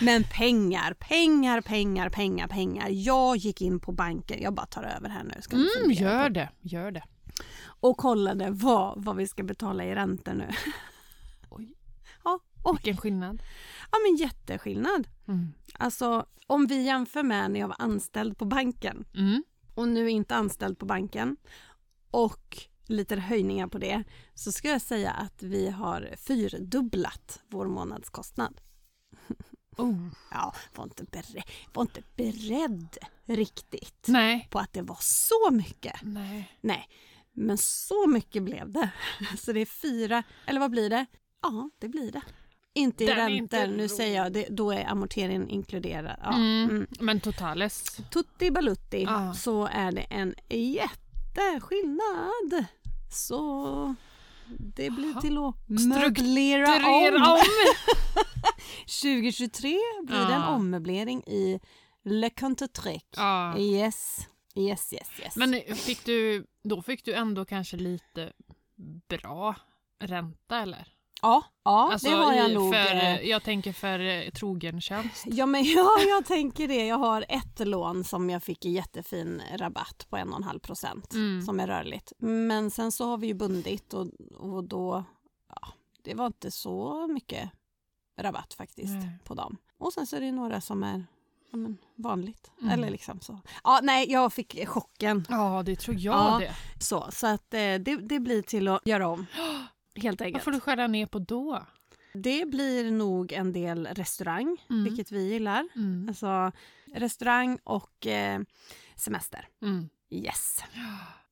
Men 0.00 0.24
pengar, 0.24 0.94
pengar, 0.94 1.60
pengar, 1.60 2.10
pengar, 2.10 2.48
pengar. 2.48 2.88
Jag 2.88 3.36
gick 3.36 3.60
in 3.62 3.80
på 3.80 3.92
banken, 3.92 4.42
jag 4.42 4.54
bara 4.54 4.66
tar 4.66 4.82
över 4.82 5.08
här 5.08 5.24
nu. 5.24 5.42
Ska 5.42 5.56
Mm, 5.56 5.68
på 5.84 5.92
gör 5.92 6.28
det. 6.30 6.48
Gör 6.60 6.90
det. 6.90 7.02
och 7.64 7.96
kollade 7.96 8.50
vad, 8.50 9.04
vad 9.04 9.16
vi 9.16 9.28
ska 9.28 9.42
betala 9.42 9.84
i 9.84 9.94
räntor 9.94 10.34
nu. 10.34 10.48
Oj. 11.50 11.74
Ja, 12.24 12.40
oj. 12.64 12.76
Vilken 12.76 12.96
skillnad. 12.96 13.42
Ja 13.96 14.08
men 14.08 14.16
jätteskillnad. 14.16 15.08
Mm. 15.28 15.52
Alltså 15.74 16.26
om 16.46 16.66
vi 16.66 16.82
jämför 16.82 17.22
med 17.22 17.50
när 17.50 17.60
jag 17.60 17.68
var 17.68 17.76
anställd 17.78 18.38
på 18.38 18.44
banken 18.44 19.04
Mm. 19.14 19.44
och 19.74 19.88
nu 19.88 20.10
inte 20.10 20.34
anställd 20.36 20.78
på 20.78 20.86
banken 20.86 21.36
och 22.10 22.58
lite 22.86 23.16
höjningar 23.16 23.66
på 23.66 23.78
det 23.78 24.04
så 24.34 24.52
ska 24.52 24.68
jag 24.70 24.82
säga 24.82 25.10
att 25.10 25.42
vi 25.42 25.70
har 25.70 26.14
fyrdubblat 26.16 27.42
vår 27.48 27.66
månadskostnad. 27.66 28.60
Oh. 29.78 30.08
Ja, 30.30 30.54
var 30.74 30.84
inte, 30.84 31.04
beredd, 31.04 31.42
var 31.74 31.82
inte 31.82 32.02
beredd 32.16 32.96
riktigt 33.26 34.04
Nej. 34.08 34.48
på 34.50 34.58
att 34.58 34.72
det 34.72 34.82
var 34.82 34.98
så 35.00 35.50
mycket. 35.50 36.00
Nej. 36.02 36.56
Nej, 36.60 36.88
men 37.32 37.58
så 37.58 38.06
mycket 38.06 38.42
blev 38.42 38.72
det. 38.72 38.90
Så 39.38 39.52
det 39.52 39.60
är 39.60 39.66
fyra, 39.66 40.22
eller 40.46 40.60
vad 40.60 40.70
blir 40.70 40.90
det? 40.90 41.06
Ja, 41.42 41.70
det 41.78 41.88
blir 41.88 42.12
det. 42.12 42.22
Inte 42.76 43.04
i 43.04 43.06
Den 43.06 43.16
räntor, 43.16 43.66
nu 43.66 43.88
säger 43.88 44.22
jag, 44.22 44.32
det, 44.32 44.46
då 44.50 44.70
är 44.70 44.84
amorteringen 44.84 45.48
inkluderad. 45.48 46.16
Ja. 46.22 46.34
Mm. 46.34 46.70
Mm. 46.70 46.86
Men 47.00 47.20
totales. 47.20 47.84
Tutti 48.10 48.50
balutti 48.50 49.02
Ja. 49.02 49.34
så 49.34 49.66
är 49.66 49.92
det 49.92 50.00
en 50.00 50.34
jätteskillnad. 50.48 52.64
Så 53.10 53.94
det 54.58 54.90
blir 54.90 55.10
Jaha. 55.12 55.20
till 55.20 55.38
att 55.38 55.54
Strukturera 55.80 56.66
möblera 56.70 57.16
om. 57.16 57.32
om. 57.32 57.38
2023 59.02 59.78
blir 60.06 60.26
det 60.26 60.34
en 60.34 60.42
ommöblering 60.44 61.22
i 61.26 61.60
Le 62.04 62.30
Contetrec. 62.30 63.02
Ja. 63.16 63.58
Yes, 63.58 64.18
yes, 64.54 64.92
yes, 64.92 65.08
yes. 65.22 65.36
Men 65.36 65.60
fick 65.74 66.04
du, 66.04 66.46
då 66.64 66.82
fick 66.82 67.04
du 67.04 67.14
ändå 67.14 67.44
kanske 67.44 67.76
lite 67.76 68.32
bra 69.08 69.54
ränta 70.00 70.58
eller? 70.60 70.88
Ja, 71.22 71.44
ja 71.64 71.92
Alltså 71.92 72.08
det 72.10 72.16
har 72.16 72.32
jag 72.34 72.50
i- 72.50 72.54
nog. 72.54 72.74
För, 72.74 72.94
eh, 72.94 73.20
jag 73.20 73.42
tänker 73.42 73.72
för 73.72 73.98
eh, 74.00 74.30
trogen 74.30 74.80
tjänst. 74.80 75.24
Ja, 75.26 75.46
men 75.46 75.64
ja, 75.64 75.90
jag 76.08 76.26
tänker 76.26 76.68
det. 76.68 76.86
Jag 76.86 76.98
har 76.98 77.24
ett 77.28 77.66
lån 77.68 78.04
som 78.04 78.30
jag 78.30 78.42
fick 78.42 78.64
i 78.64 78.70
jättefin 78.70 79.42
rabatt 79.54 80.06
på 80.10 80.16
1,5 80.16 80.58
procent 80.58 81.14
Mm. 81.14 81.42
som 81.42 81.60
är 81.60 81.66
rörligt. 81.66 82.12
Men 82.18 82.70
sen 82.70 82.92
så 82.92 83.06
har 83.06 83.18
vi 83.18 83.26
ju 83.26 83.34
bundit 83.34 83.94
och, 83.94 84.06
och 84.38 84.64
då, 84.64 85.04
ja, 85.48 85.68
det 86.02 86.14
var 86.14 86.26
inte 86.26 86.50
så 86.50 87.06
mycket 87.08 87.50
rabatt 88.20 88.54
faktiskt 88.54 88.94
Nej. 88.94 89.18
på 89.24 89.34
dem. 89.34 89.56
Och 89.78 89.92
sen 89.92 90.06
så 90.06 90.16
är 90.16 90.20
det 90.20 90.32
några 90.32 90.60
som 90.60 90.82
är 90.82 91.04
ja, 91.50 91.56
men, 91.56 91.78
vanligt. 91.96 92.50
Mm. 92.60 92.72
Eller 92.72 92.90
liksom 92.90 93.20
så. 93.20 93.40
Ja, 93.64 93.80
nej, 93.82 94.12
jag 94.12 94.32
fick 94.32 94.68
chocken. 94.68 95.26
Ja, 95.28 95.62
det 95.66 95.76
tror 95.76 95.96
jag 95.98 96.14
Ja. 96.14 96.38
det. 96.38 96.54
Så, 96.84 97.06
så 97.12 97.26
att 97.26 97.54
eh, 97.54 97.58
det, 97.60 97.96
det 98.08 98.20
blir 98.20 98.42
till 98.42 98.68
att 98.68 98.86
göra 98.86 99.08
om. 99.08 99.26
Helt 99.96 100.20
Vad 100.20 100.26
enkelt. 100.26 100.44
får 100.44 100.50
du 100.52 100.60
skära 100.60 100.86
ner 100.86 101.06
på 101.06 101.18
då? 101.18 101.66
Det 102.14 102.44
blir 102.50 102.90
nog 102.90 103.32
en 103.32 103.52
del 103.52 103.86
restaurang, 103.86 104.56
Mm. 104.70 104.84
vilket 104.84 105.12
vi 105.12 105.28
gillar. 105.32 105.68
Mm. 105.76 106.08
Alltså 106.08 106.52
restaurang 106.94 107.58
och 107.64 108.06
eh, 108.06 108.40
semester. 108.96 109.48
Mm. 109.62 109.88
Yes. 110.10 110.64
ja, 110.74 110.80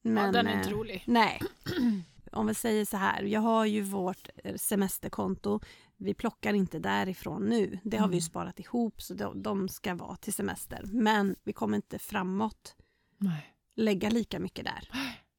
Men, 0.02 0.33
den 0.33 0.47
är 0.47 0.52
eh, 0.52 0.59
inte 0.59 0.71
rolig. 0.71 1.04
Nej. 1.06 1.40
Om 2.33 2.47
vi 2.47 2.54
säger 2.54 2.85
så 2.85 2.97
här, 2.97 3.23
jag 3.23 3.40
har 3.40 3.64
ju 3.64 3.80
vårt 3.83 4.28
eh, 4.44 4.54
semesterkonto. 4.56 5.61
Vi 5.97 6.14
plockar 6.14 6.54
inte 6.54 6.78
därifrån 6.78 7.42
nu. 7.42 7.78
Det 7.85 7.97
har 7.97 8.09
vi 8.09 8.14
ju 8.14 8.18
Mm. 8.18 8.28
sparat 8.28 8.61
ihop 8.61 9.02
så 9.02 9.14
de, 9.14 9.42
de 9.42 9.68
ska 9.68 9.94
vara 9.94 10.16
till 10.16 10.33
semester. 10.33 10.83
Men 10.85 11.37
vi 11.44 11.52
kommer 11.52 11.76
inte 11.76 11.99
framåt 11.99 12.76
Nej. 13.18 13.54
lägga 13.76 14.11
lika 14.11 14.38
mycket 14.38 14.64
där. 14.64 14.88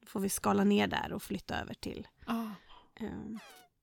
Då 0.02 0.08
får 0.08 0.20
vi 0.20 0.30
skala 0.30 0.64
ner 0.64 0.88
där 0.88 1.14
och 1.14 1.24
flytta 1.24 1.62
över 1.62 1.74
till, 1.74 2.08
Ah. 2.26 2.45
Eh, 3.00 3.08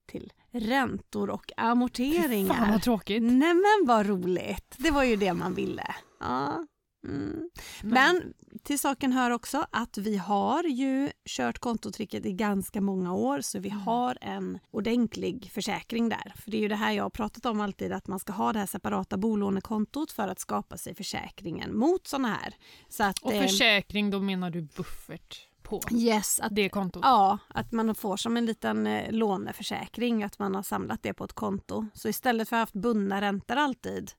till 0.08 0.32
räntor 0.50 1.30
och 1.30 1.44
Fy 1.48 1.54
Fan 1.56 1.70
amorteringar. 1.70 2.72
vad 2.72 2.82
tråkigt. 2.82 3.22
Nej 3.22 3.54
men 3.54 3.86
vad 3.86 4.06
roligt. 4.06 4.74
Det 4.78 4.90
var 4.90 5.04
ju 5.04 5.16
det 5.16 5.32
man 5.32 5.54
ville. 5.54 5.94
Ja. 6.20 6.66
Mm. 7.08 7.50
Men 7.82 8.34
till 8.62 8.78
saken 8.78 9.12
hör 9.12 9.30
också 9.30 9.66
att 9.70 9.98
vi 9.98 10.16
har 10.16 10.64
ju 10.64 11.10
kört 11.28 11.58
kontotricket 11.58 12.26
i 12.26 12.32
ganska 12.32 12.80
många 12.80 13.14
år 13.14 13.40
så 13.40 13.58
vi 13.58 13.68
Mm. 13.68 13.80
har 13.80 14.18
en 14.20 14.58
ordentlig 14.70 15.50
försäkring 15.54 16.08
där. 16.08 16.32
För 16.36 16.50
det 16.50 16.56
är 16.56 16.60
ju 16.60 16.68
det 16.68 16.76
här 16.76 16.92
jag 16.92 17.02
har 17.02 17.10
pratat 17.10 17.46
om 17.46 17.60
alltid 17.60 17.92
att 17.92 18.06
man 18.06 18.18
ska 18.18 18.32
ha 18.32 18.52
det 18.52 18.58
här 18.58 18.66
separata 18.66 19.16
bolånekontot 19.16 20.12
för 20.12 20.28
att 20.28 20.38
skapa 20.38 20.76
sig 20.76 20.94
försäkringen 20.94 21.76
mot 21.76 22.06
sådana 22.06 22.28
här. 22.28 22.54
Så 22.88 23.04
att, 23.04 23.18
Och 23.18 23.32
eh, 23.32 23.42
försäkring, 23.42 24.10
då 24.10 24.20
menar 24.20 24.50
du 24.50 24.62
buffert 24.76 25.48
på 25.80 25.94
yes, 25.94 26.40
att, 26.40 26.54
det 26.54 26.68
kontot? 26.68 27.00
ja, 27.04 27.38
att 27.48 27.72
man 27.72 27.94
får 27.94 28.16
som 28.16 28.36
en 28.36 28.46
liten 28.46 28.86
eh, 28.86 29.12
låneförsäkring 29.12 30.24
att 30.24 30.38
man 30.38 30.54
har 30.54 30.62
samlat 30.62 31.02
det 31.02 31.14
på 31.14 31.24
ett 31.24 31.32
konto. 31.32 31.86
Så 31.94 32.08
istället 32.08 32.48
för 32.48 32.56
att 32.56 32.58
ha 32.58 32.62
haft 32.62 32.72
bundna 32.72 33.20
räntor 33.20 33.56
alltid, 33.56 34.10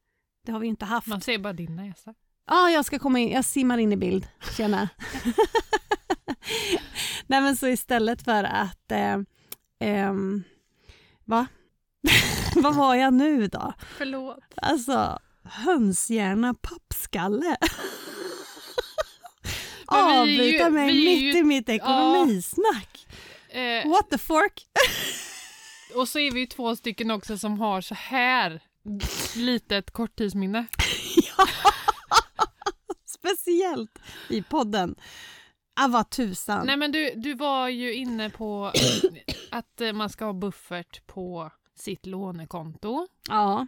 det 0.45 0.51
har 0.51 0.59
vi 0.59 0.67
inte 0.67 0.85
haft. 0.85 1.07
Man 1.07 1.21
ser 1.21 1.37
bara 1.37 1.53
din 1.53 1.75
näsa. 1.75 2.13
Ja, 2.47 2.69
jag 2.69 2.85
ska 2.85 2.99
komma 2.99 3.19
in. 3.19 3.31
Jag 3.31 3.45
simmar 3.45 3.77
in 3.77 3.93
i 3.93 3.97
bild. 3.97 4.27
Tjena. 4.57 4.89
Nej, 7.27 7.41
men 7.41 7.57
så 7.57 7.67
istället 7.67 8.23
för 8.23 8.43
att... 8.43 8.91
Eh, 8.91 9.17
ehm, 9.79 10.43
va? 11.25 11.47
Vad 12.55 12.75
var 12.75 12.95
jag 12.95 13.13
nu 13.13 13.47
då? 13.47 13.73
Förlåt. 13.97 14.39
Alltså, 14.55 15.19
hönshjärna 15.43 16.53
pappskalle. 16.53 17.57
Men 17.61 17.63
vi 17.63 17.67
är 17.67 17.69
ju- 17.69 17.73
Avbryta 19.87 20.69
mig 20.69 20.87
mitt 20.87 21.21
ju- 21.21 21.37
i 21.39 21.43
mitt 21.43 21.69
ekonomisnack. 21.69 23.07
Eh, 23.49 23.89
What 23.89 24.09
the 24.09 24.17
fork? 24.17 24.67
och 25.95 26.07
så 26.07 26.19
är 26.19 26.31
vi 26.31 26.39
ju 26.39 26.45
två 26.45 26.75
stycken 26.75 27.11
också 27.11 27.37
som 27.37 27.59
har 27.59 27.81
så 27.81 27.95
här 27.95 28.61
litet 29.35 29.91
korttidsminne. 29.91 30.65
Speciellt 33.05 33.99
i 34.29 34.41
podden. 34.43 34.95
Ah, 35.75 35.87
vad 35.87 36.09
tusan. 36.09 36.65
Nej 36.65 36.77
men 36.77 36.91
du, 36.91 37.11
du 37.15 37.33
var 37.33 37.67
ju 37.69 37.93
inne 37.93 38.29
på 38.29 38.71
att 39.51 39.81
man 39.93 40.09
ska 40.09 40.25
ha 40.25 40.33
buffert 40.33 41.07
på 41.07 41.51
sitt 41.75 42.05
lånekonto. 42.05 43.07
Ja. 43.29 43.67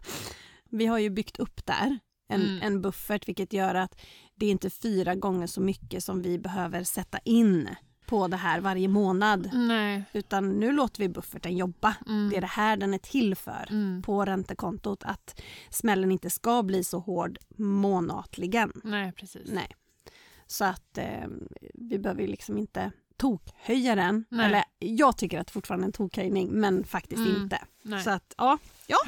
Vi 0.70 0.86
har 0.86 0.98
ju 0.98 1.10
byggt 1.10 1.36
upp 1.38 1.66
där 1.66 1.98
en, 2.34 2.42
Mm. 2.42 2.62
en 2.62 2.82
buffert 2.82 3.28
vilket 3.28 3.52
gör 3.52 3.74
att 3.74 4.00
det 4.34 4.46
är 4.46 4.50
inte 4.50 4.70
fyra 4.70 5.14
gånger 5.14 5.46
så 5.46 5.60
mycket 5.60 6.04
som 6.04 6.22
vi 6.22 6.38
behöver 6.38 6.84
sätta 6.84 7.18
in 7.18 7.68
på 8.06 8.28
det 8.28 8.36
här 8.36 8.60
varje 8.60 8.88
månad. 8.88 9.50
Nej. 9.52 10.04
Utan 10.12 10.50
nu 10.60 10.72
låter 10.72 11.00
vi 11.02 11.08
bufferten 11.08 11.56
jobba. 11.56 11.94
Mm. 12.06 12.30
Det 12.30 12.36
är 12.36 12.40
det 12.40 12.46
här 12.46 12.76
den 12.76 12.94
är 12.94 12.98
till 12.98 13.34
för 13.36 13.66
Mm. 13.70 14.02
på 14.02 14.24
räntekontot. 14.24 15.02
Att 15.04 15.40
smällen 15.70 16.12
inte 16.12 16.30
ska 16.30 16.62
bli 16.62 16.84
så 16.84 16.98
hård 16.98 17.38
månatligen. 17.56 18.72
Nej, 18.84 19.12
precis. 19.12 19.50
Nej. 19.52 19.68
Så 20.46 20.64
att 20.64 20.98
eh, 20.98 21.26
vi 21.74 21.98
behöver 21.98 22.26
liksom 22.26 22.58
inte 22.58 22.90
tokhöja 23.16 23.94
den. 23.94 24.24
Nej. 24.28 24.46
Eller 24.46 24.64
jag 24.78 25.16
tycker 25.16 25.38
att 25.40 25.46
det 25.46 25.52
fortfarande 25.52 25.84
är 25.84 25.86
en 25.88 25.92
tokhöjning 25.92 26.48
men 26.52 26.84
faktiskt 26.84 27.20
Mm. 27.28 27.42
inte. 27.42 27.58
Nej. 27.82 28.02
Så 28.02 28.10
att, 28.10 28.34
ja. 28.38 28.58
ja. 28.86 28.98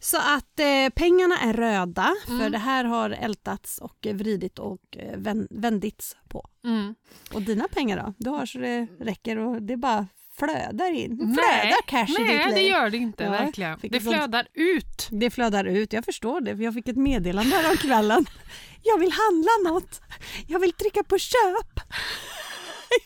Så 0.00 0.16
att 0.16 0.60
eh, 0.60 0.88
pengarna 0.94 1.38
är 1.38 1.52
röda 1.52 2.14
för 2.26 2.32
Mm. 2.34 2.52
det 2.52 2.58
här 2.58 2.84
har 2.84 3.10
ältats 3.10 3.78
och 3.78 4.06
vridit 4.14 4.58
och 4.58 4.80
eh, 4.96 5.16
vän, 5.18 5.48
vändits 5.50 6.16
på. 6.28 6.48
Mm. 6.64 6.94
Och 7.34 7.42
dina 7.42 7.68
pengar 7.68 7.96
då? 7.96 8.14
Du 8.18 8.30
har 8.30 8.46
så 8.46 8.58
det 8.58 8.86
räcker 9.00 9.38
och 9.38 9.62
det 9.62 9.76
bara 9.76 10.06
flödar 10.38 10.92
in. 10.92 11.16
Nej. 11.22 11.34
Flödar 11.34 11.82
cash 11.86 12.12
i 12.20 12.22
ditt 12.24 12.26
Nej, 12.26 12.48
det 12.50 12.54
liv. 12.60 12.68
gör 12.68 12.90
det 12.90 12.96
inte 12.96 13.24
Ja, 13.24 13.30
verkligen. 13.30 13.78
Det 13.82 13.96
ett 13.96 14.02
sånt- 14.04 14.14
flödar 14.16 14.46
ut. 14.54 15.08
Det 15.10 15.30
flödar 15.30 15.64
ut, 15.64 15.92
jag 15.92 16.04
förstår 16.04 16.40
det. 16.40 16.56
för 16.56 16.62
Jag 16.64 16.74
fick 16.74 16.88
ett 16.88 16.96
meddelande 16.96 17.56
här 17.56 17.70
om 17.70 17.76
kvällen. 17.76 18.26
Jag 18.82 18.98
vill 18.98 19.12
handla 19.12 19.70
något. 19.72 20.00
Jag 20.48 20.60
vill 20.60 20.72
trycka 20.72 21.02
på 21.04 21.18
köp. 21.18 21.36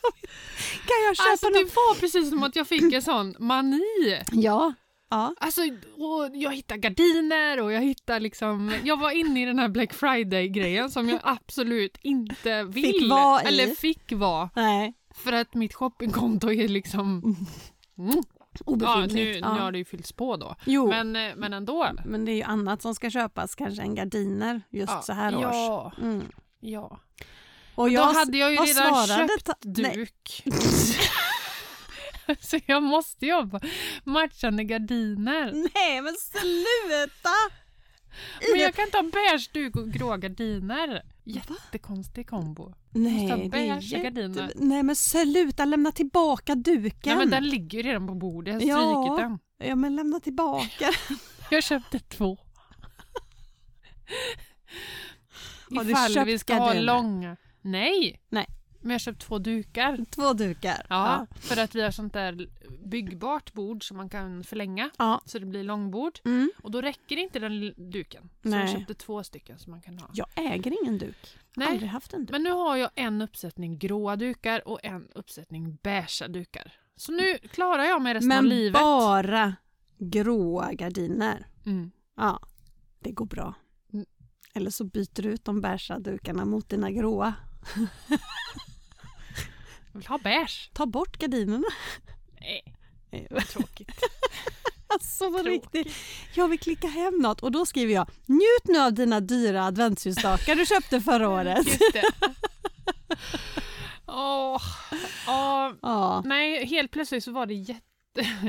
Jag 0.02 0.12
vill, 0.20 0.30
kan 0.86 1.04
jag 1.06 1.16
köpa 1.16 1.30
Alltså 1.30 1.48
det 1.50 1.60
något? 1.62 1.76
var 1.76 1.94
precis 2.00 2.28
som 2.30 2.42
att 2.42 2.56
jag 2.56 2.66
fick 2.68 2.92
en 2.92 3.02
sån 3.02 3.34
mani. 3.38 3.82
Ja. 4.32 4.72
Ja. 5.10 5.34
Alltså, 5.40 5.60
jag 6.32 6.54
hittade 6.54 6.80
gardiner 6.80 7.60
och 7.60 7.72
jag 7.72 7.80
hittade 7.80 8.20
liksom... 8.20 8.74
Jag 8.84 8.96
var 9.00 9.10
inne 9.10 9.42
i 9.42 9.44
den 9.44 9.58
här 9.58 9.68
Black 9.68 9.92
Friday-grejen 9.94 10.90
som 10.90 11.08
jag 11.08 11.20
absolut 11.22 11.98
inte 12.02 12.62
vill. 12.62 12.84
Fick 12.84 13.10
vara 13.10 13.42
i. 13.42 13.46
Eller 13.46 13.66
fick 13.66 14.12
vara. 14.12 14.50
Nej. 14.56 14.94
För 15.14 15.32
att 15.32 15.54
mitt 15.54 15.74
shoppingkonto 15.74 16.52
är 16.52 16.68
liksom... 16.68 17.36
Mm. 17.98 18.22
Ja, 18.58 18.62
Obefintligt. 18.72 19.14
nu, 19.14 19.38
ja. 19.38 19.54
nu 19.54 19.60
har 19.60 19.72
det 19.72 19.78
ju 19.78 19.84
fyllts 19.84 20.12
på 20.12 20.36
då. 20.36 20.54
Jo, 20.64 20.88
Men, 20.88 21.12
men, 21.12 21.30
eh, 21.30 21.36
men 21.36 21.52
ändå. 21.52 21.88
det 22.04 22.32
är 22.32 22.36
ju 22.36 22.42
annat 22.42 22.82
som 22.82 22.94
ska 22.94 23.10
köpas, 23.10 23.54
kanske 23.54 23.82
än 23.82 23.94
gardiner 23.94 24.62
just 24.70 24.92
Ja, 24.92 25.02
så 25.02 25.12
här 25.12 25.36
års. 25.36 25.42
Ja, 25.42 25.92
Mm. 26.02 26.22
ja. 26.60 26.98
Och 27.74 27.86
Då 27.88 27.94
jag, 27.94 28.12
hade 28.12 28.38
jag 28.38 28.50
ju 28.50 28.56
redan 28.56 29.06
svarade 29.06 29.28
köpt 29.28 29.60
duk. 29.62 30.42
Så 32.40 32.58
jag 32.66 32.82
måste 32.82 33.26
jobba 33.26 33.60
matchande 34.04 34.64
gardiner. 34.64 35.52
Nej 35.52 36.02
men 36.02 36.14
sluta! 36.14 37.30
Men 38.52 38.60
jag 38.60 38.74
kan 38.74 38.84
inte 38.84 38.96
ha 38.96 39.02
beige 39.02 39.50
duk 39.52 39.76
och 39.76 39.92
grå 39.92 40.16
gardiner. 40.16 41.02
Jättekonstig 41.24 42.28
kombo. 42.28 42.74
Nej, 42.90 43.28
ha 43.30 43.36
det 43.36 43.58
är 43.58 43.80
jätte... 43.80 44.04
gardiner. 44.04 44.52
Nej 44.56 44.82
men 44.82 44.96
sluta, 44.96 45.64
lämna 45.64 45.92
tillbaka 45.92 46.54
duken. 46.54 46.98
Nej 47.04 47.16
men 47.16 47.30
den 47.30 47.48
ligger 47.48 47.78
ju 47.78 47.82
redan 47.88 48.06
på 48.06 48.14
bordet, 48.14 48.62
jag 48.62 48.76
har 48.76 48.82
Ja. 48.82 49.02
strykit 49.04 49.24
den. 49.58 49.68
Ja 49.68 49.74
men 49.74 49.96
lämna 49.96 50.20
tillbaka. 50.20 50.90
Jag 51.50 51.62
köpte 51.62 51.98
två. 51.98 52.38
Har 55.76 55.84
du 55.84 55.90
Ifall 55.90 56.12
köpt 56.14 56.26
vi 56.28 56.38
ska 56.38 56.54
ha 56.54 56.66
gardiner? 56.66 56.82
långa. 56.86 57.36
Nej! 57.62 58.20
Nej. 58.28 58.46
Men 58.84 58.90
jag 58.90 58.94
har 58.94 58.98
köpt 58.98 59.20
två 59.22 59.38
dukar. 59.38 60.04
Två 60.10 60.32
dukar. 60.32 60.86
Ja, 60.88 61.26
för 61.36 61.60
att 61.60 61.74
vi 61.74 61.82
har 61.82 61.90
sånt 61.90 62.12
där 62.12 62.48
byggbart 62.84 63.52
bord 63.52 63.88
som 63.88 63.96
man 63.96 64.08
kan 64.08 64.44
förlänga. 64.44 64.90
Ja. 64.98 65.20
Så 65.24 65.38
det 65.38 65.46
blir 65.46 65.64
långbord. 65.64 66.18
Mm. 66.24 66.50
Och 66.62 66.70
då 66.70 66.80
räcker 66.80 67.16
inte 67.16 67.38
den 67.38 67.74
duken. 67.76 68.30
Så 68.42 68.48
Nej. 68.48 68.60
jag 68.60 68.70
köpte 68.70 68.94
två 68.94 69.24
stycken 69.24 69.58
som 69.58 69.70
man 69.70 69.82
kan 69.82 69.98
ha. 69.98 70.10
Jag 70.12 70.26
äger 70.34 70.82
ingen 70.82 70.98
duk. 70.98 71.38
Nej. 71.56 71.68
Aldrig 71.68 71.88
haft 71.90 72.12
en 72.12 72.20
duk. 72.26 72.30
Men 72.32 72.42
nu 72.42 72.50
har 72.50 72.76
jag 72.76 72.90
en 72.94 73.22
uppsättning 73.22 73.78
gråa 73.78 74.16
dukar 74.16 74.68
och 74.68 74.84
en 74.84 75.08
uppsättning 75.14 75.78
beigea 75.82 76.28
dukar. 76.28 76.72
Så 76.96 77.12
nu 77.12 77.38
klarar 77.38 77.82
jag 77.84 78.02
mig 78.02 78.14
resten 78.14 78.32
av 78.32 78.42
Men 78.42 78.48
livet. 78.48 78.72
bara 78.80 79.56
gråa 79.98 80.72
gardiner. 80.72 81.46
Mm. 81.66 81.90
Ja, 82.16 82.40
det 83.00 83.12
går 83.12 83.26
bra. 83.26 83.54
Mm. 83.92 84.06
Eller 84.54 84.70
så 84.70 84.84
byter 84.84 85.22
du 85.22 85.28
ut 85.28 85.44
de 85.44 85.60
beiga 85.60 85.98
dukarna 85.98 86.44
mot 86.44 86.68
dina 86.68 86.90
gråa. 86.90 87.34
Jag 89.94 89.98
vill 90.00 90.06
ha 90.08 90.18
beige. 90.18 90.70
Ta 90.72 90.86
bort 90.86 91.16
gardinerna. 91.18 91.66
Nej, 92.40 92.64
Nej, 93.10 93.26
vad 93.30 93.48
tråkigt. 93.48 93.90
Alltså 94.86 95.30
på 95.32 95.38
riktigt. 95.38 95.94
Jag 96.34 96.48
vill 96.48 96.58
klicka 96.58 96.86
hem 96.88 97.18
något 97.18 97.40
och 97.42 97.52
då 97.52 97.66
skriver 97.66 97.94
jag 97.94 98.10
njut 98.26 98.64
nu 98.64 98.78
av 98.78 98.92
dina 98.92 99.20
dyra 99.20 99.64
adventsljusstakar 99.66 100.54
du 100.54 100.66
köpte 100.66 101.00
förra 101.00 101.28
året. 101.28 101.66
Just 101.66 101.92
det. 101.92 102.02
Åh, 104.06 104.60
åh, 105.28 105.70
Ja. 105.82 106.22
nej, 106.24 106.66
helt 106.66 106.90
plötsligt 106.90 107.24
så 107.24 107.32
var 107.32 107.46
det 107.46 107.54
jätte, 107.54 107.82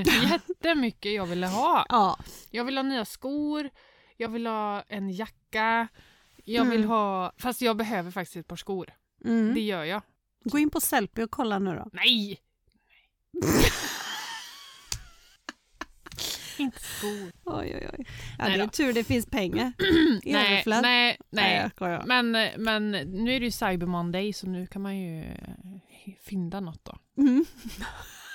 jättemycket 0.30 1.14
jag 1.14 1.26
ville 1.26 1.48
ha. 1.48 1.86
Ja. 1.90 2.18
Jag 2.52 2.64
vill 2.66 2.78
ha 2.78 2.84
nya 2.84 3.06
skor, 3.06 3.70
jag 4.18 4.30
vill 4.30 4.48
ha 4.48 4.82
en 4.82 5.10
jacka, 5.12 5.88
jag 6.44 6.66
vill 6.66 6.78
Mm. 6.80 6.90
ha... 6.90 7.32
Fast 7.38 7.62
jag 7.62 7.78
behöver 7.78 8.12
faktiskt 8.12 8.36
ett 8.38 8.48
par 8.48 8.56
skor. 8.56 8.90
Det 9.24 9.30
Mm. 9.30 9.58
gör 9.58 9.84
jag. 9.84 10.02
Gå 10.46 10.60
in 10.60 10.70
på 10.70 10.82
Sellpy 10.82 11.24
och 11.24 11.32
kolla 11.32 11.60
nu 11.60 11.76
då. 11.76 11.90
Nej! 11.94 12.40
Inte 16.58 16.80
skor. 16.82 17.32
Oj, 17.44 17.76
oj, 17.76 17.90
oj. 17.98 18.06
Ja, 18.38 18.46
Nej 18.48 18.58
det 18.58 18.64
är 18.64 18.66
då. 18.66 18.72
tur 18.72 18.94
det 18.94 19.04
finns 19.04 19.26
pengar. 19.26 19.74
I 20.24 20.34
Nej, 20.34 20.54
överflöd. 20.54 20.82
nej, 20.82 21.18
Nej, 21.30 21.70
nej. 21.80 22.04
Men, 22.06 22.32
men 22.58 22.92
nu 22.92 23.36
är 23.36 23.40
det 23.40 23.46
ju 23.46 23.52
Cyber 23.52 23.86
Monday 23.86 24.34
så 24.34 24.48
nu 24.48 24.68
kan 24.68 24.82
man 24.82 24.98
ju 24.98 25.24
eh, 25.24 26.14
fynda 26.22 26.60
något 26.60 26.86
då. 26.86 26.98
Mm. 27.18 27.46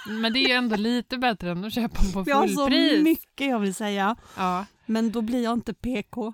Men 0.06 0.32
det 0.32 0.38
är 0.38 0.48
ju 0.48 0.54
ändå 0.54 0.76
lite 0.90 1.18
bättre 1.18 1.50
än 1.50 1.64
att 1.64 1.74
köpa 1.74 2.00
på 2.12 2.24
Jag 2.26 2.36
har 2.36 2.48
så 2.48 2.54
fullpris. 2.66 3.02
mycket 3.04 3.46
jag 3.46 3.58
vill 3.58 3.74
säga, 3.74 4.16
Ja. 4.36 4.66
men 4.86 5.12
då 5.12 5.22
blir 5.22 5.44
jag 5.44 5.52
inte 5.52 5.74
PK. 5.74 6.32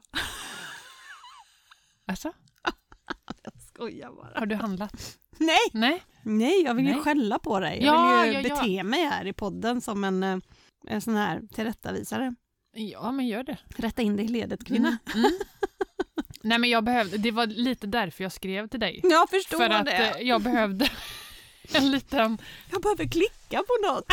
Alltså, 2.07 2.33
skojar 3.77 4.13
bara. 4.13 4.39
har 4.39 4.47
du 4.47 4.55
handlat? 4.55 5.19
Nej, 5.39 5.59
Nej? 5.73 6.03
nej 6.23 6.63
jag 6.65 6.75
vill 6.75 6.87
ju 6.87 6.93
Nej. 6.93 7.01
skälla 7.03 7.39
på 7.39 7.61
dig. 7.61 7.85
Jag 7.85 7.95
Ja, 7.95 8.23
vill 8.23 8.33
ju 8.33 8.39
ja, 8.41 8.49
ja. 8.49 8.63
bete 8.63 8.83
mig 8.83 9.05
här 9.05 9.27
i 9.27 9.33
podden 9.33 9.81
som 9.81 10.05
en, 10.05 10.23
eh, 10.23 10.39
en 10.87 11.01
sån 11.01 11.17
här 11.17 11.43
tillrättavisare. 11.53 12.35
Ja, 12.73 13.13
men 13.13 13.27
gör 13.27 13.43
det. 13.43 13.57
Rätta 13.77 14.03
in 14.03 14.17
dig 14.17 14.25
i 14.25 14.29
ledet 14.29 14.65
kvinna. 14.67 14.99
Mm. 15.15 15.31
Nej, 16.43 16.59
men 16.59 16.71
jag 16.71 16.85
behövde, 16.85 17.19
det 17.19 17.31
var 17.31 17.47
lite 17.47 17.87
därför 17.87 18.23
jag 18.25 18.33
skrev 18.33 18.69
till 18.69 18.81
dig. 18.81 19.01
Jag 19.03 19.31
förstår 19.31 19.59
För 19.59 19.71
att 19.71 19.87
det. 19.87 20.11
eh, 20.21 20.29
jag 20.29 20.43
behövde 20.43 20.89
en 21.75 21.91
liten... 21.91 22.39
Jag 22.71 22.83
behöver 22.83 23.05
klicka 23.09 23.63
på 23.63 23.89
något. 23.89 24.07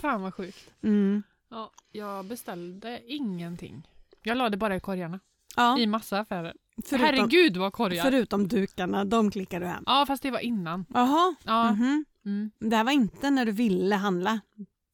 Fan 0.00 0.22
vad 0.22 0.34
sjukt. 0.34 0.70
Mm. 0.82 1.22
Ja, 1.50 1.70
jag 1.92 2.24
beställde 2.24 3.00
ingenting. 3.06 3.88
Jag 4.22 4.36
la 4.36 4.48
det 4.48 4.56
bara 4.56 4.76
i 4.76 4.80
korgarna. 4.80 5.20
Ja, 5.56 5.78
I 5.78 5.86
massa 5.86 6.18
affärer. 6.20 6.54
förutom, 6.84 6.98
Herregud 7.06 7.56
vad 7.56 7.72
korgar! 7.72 8.02
förutom 8.02 8.48
dukarna, 8.48 9.04
de 9.04 9.30
klickar 9.30 9.60
du 9.60 9.66
hem. 9.66 9.82
Ja, 9.86 10.04
fast 10.06 10.22
det 10.22 10.30
var 10.30 10.38
innan. 10.40 10.84
Jaha, 10.94 11.34
Ja. 11.44 11.72
mhm. 11.72 12.04
Mm. 12.24 12.50
det 12.58 12.76
här 12.76 12.84
var 12.84 12.92
inte 12.92 13.30
när 13.30 13.44
du 13.46 13.52
ville 13.52 13.96
handla 13.96 14.40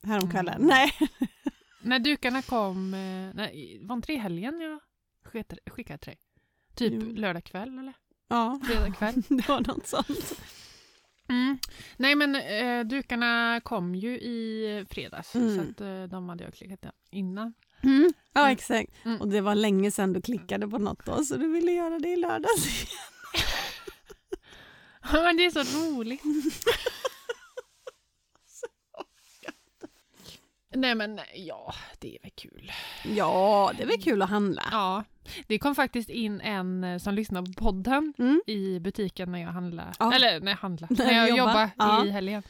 häromkvällen. 0.02 0.54
Mm. 0.54 0.66
Nej. 0.68 0.92
När 1.84 1.98
dukarna 1.98 2.42
kom, 2.42 2.94
eh, 2.94 3.34
nej, 3.34 3.78
var 3.82 3.94
inte 3.96 4.06
det 4.06 4.12
i 4.12 4.16
helgen 4.16 4.60
jag 4.60 4.80
skickade, 5.32 5.60
skickade 5.70 5.98
till 5.98 6.10
dig? 6.10 6.18
Typ 6.74 6.92
Jo. 7.06 7.12
lördag 7.14 7.44
kväll 7.44 7.78
eller 7.78 7.92
Ja, 8.28 8.60
fredag 8.64 8.90
kväll? 8.94 9.14
det 9.28 9.48
var 9.48 9.60
något 9.60 9.86
sånt. 9.86 10.40
Mm. 11.28 11.58
Nej 11.96 12.14
men 12.14 12.34
eh, 12.36 12.84
dukarna 12.84 13.60
kom 13.64 13.94
ju 13.94 14.10
i 14.20 14.84
fredags 14.90 15.34
Mm. 15.34 15.56
så 15.56 15.60
att, 15.70 15.80
eh, 15.80 16.02
de 16.04 16.28
hade 16.28 16.44
jag 16.44 16.54
klickat 16.54 16.86
innan. 17.10 17.54
Mm. 17.82 18.12
Ja, 18.32 18.40
Mm. 18.40 18.52
exakt. 18.52 18.92
Mm. 19.04 19.20
Och 19.20 19.28
det 19.28 19.40
var 19.40 19.54
länge 19.54 19.90
sedan 19.90 20.12
du 20.12 20.22
klickade 20.22 20.68
på 20.68 20.78
något 20.78 21.04
då, 21.06 21.24
så 21.24 21.36
du 21.36 21.48
ville 21.48 21.72
göra 21.72 21.98
det 21.98 22.08
i 22.08 22.16
lördags. 22.16 22.86
men 25.12 25.36
det 25.36 25.44
är 25.44 25.50
så 25.64 25.78
roligt. 25.78 26.22
Nej 30.74 30.94
men 30.94 31.20
ja, 31.34 31.74
det 31.98 32.16
är 32.16 32.22
väl 32.22 32.30
kul. 32.30 32.72
Ja, 33.04 33.72
det 33.76 33.82
är 33.82 33.86
väl 33.86 34.02
kul 34.02 34.22
att 34.22 34.28
handla. 34.30 34.62
Ja, 34.70 35.04
det 35.46 35.58
kom 35.58 35.74
faktiskt 35.74 36.10
in 36.10 36.40
en 36.40 36.84
eh, 36.84 36.98
som 36.98 37.14
lyssnar 37.14 37.42
på 37.42 37.52
podden 37.52 38.14
Mm. 38.18 38.42
i 38.46 38.80
butiken 38.80 39.32
när 39.32 39.38
jag 39.38 39.48
handlade. 39.48 39.92
Ja. 39.98 40.14
Eller 40.14 40.40
när 40.40 40.52
jag 40.52 40.58
handlade, 40.58 40.94
När 40.98 41.04
när 41.06 41.12
jag 41.12 41.24
du 41.26 41.36
jobbar. 41.36 41.52
jobbade 41.52 41.70
Ja. 41.78 42.06
i 42.06 42.10
helgen. 42.10 42.42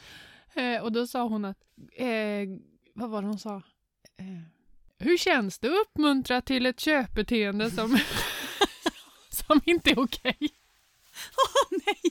Eh, 0.53 0.83
och 0.83 0.91
då 0.91 1.07
sa 1.07 1.23
hon 1.27 1.45
att, 1.45 1.57
eh, 1.95 2.07
vad 2.93 3.09
var 3.09 3.21
det 3.21 3.27
hon 3.27 3.39
sa? 3.39 3.55
Eh, 4.17 4.25
hur 5.03 5.17
känns 5.17 5.59
det 5.59 5.67
att 5.67 5.73
uppmuntra 5.87 6.41
till 6.41 6.65
ett 6.65 6.79
köpbeteende 6.79 7.71
som, 7.71 7.99
som 9.29 9.61
inte 9.65 9.89
är 9.91 9.99
okej? 9.99 10.37
Åh 11.37 11.77
nej! 11.85 12.01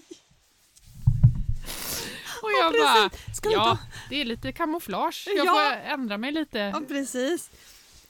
Och 2.42 2.50
jag 2.52 2.74
Ja, 2.76 3.08
bara, 3.42 3.52
ja, 3.52 3.78
det 4.08 4.20
är 4.20 4.24
lite 4.24 4.52
kamouflage. 4.52 5.28
Jag 5.36 5.46
Ja. 5.46 5.52
får 5.52 5.90
ändra 5.92 6.18
mig 6.18 6.32
lite. 6.32 6.58
Ja, 6.58 6.82
precis. 6.88 7.50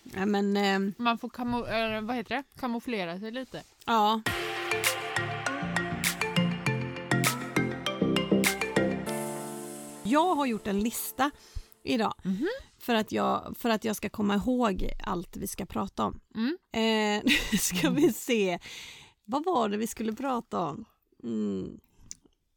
Ja, 0.03 0.27
men 0.27 0.57
eh, 0.57 0.93
Man 0.97 1.19
får 1.19 1.29
kamo, 1.29 1.67
eh, 1.67 2.01
vad 2.01 2.17
heter 2.17 2.35
det? 2.37 2.43
kamouflera 2.61 3.19
sig 3.19 3.31
lite. 3.31 3.63
ja. 3.85 4.23
Jag 10.03 10.35
har 10.35 10.47
gjort 10.47 10.67
en 10.67 10.81
lista 10.81 11.31
idag 11.83 12.15
Mhm. 12.23 12.49
För, 12.83 12.95
att 12.95 13.13
jag, 13.13 13.55
för 13.59 13.71
att 13.71 13.85
jag 13.85 13.97
ska 13.97 14.09
komma 14.09 14.35
ihåg 14.35 14.91
allt 15.05 15.37
vi 15.37 15.47
ska 15.47 15.67
prata 15.67 16.05
om. 16.05 16.21
Mm. 16.35 16.57
Eh, 16.73 17.23
nu 17.53 17.59
ska 17.59 17.91
vi 17.91 18.13
se. 18.13 18.59
Vad 19.25 19.45
var 19.45 19.69
det 19.69 19.77
vi 19.77 19.87
skulle 19.87 20.13
prata 20.13 20.61
om? 20.61 20.85
Mm. 21.23 21.81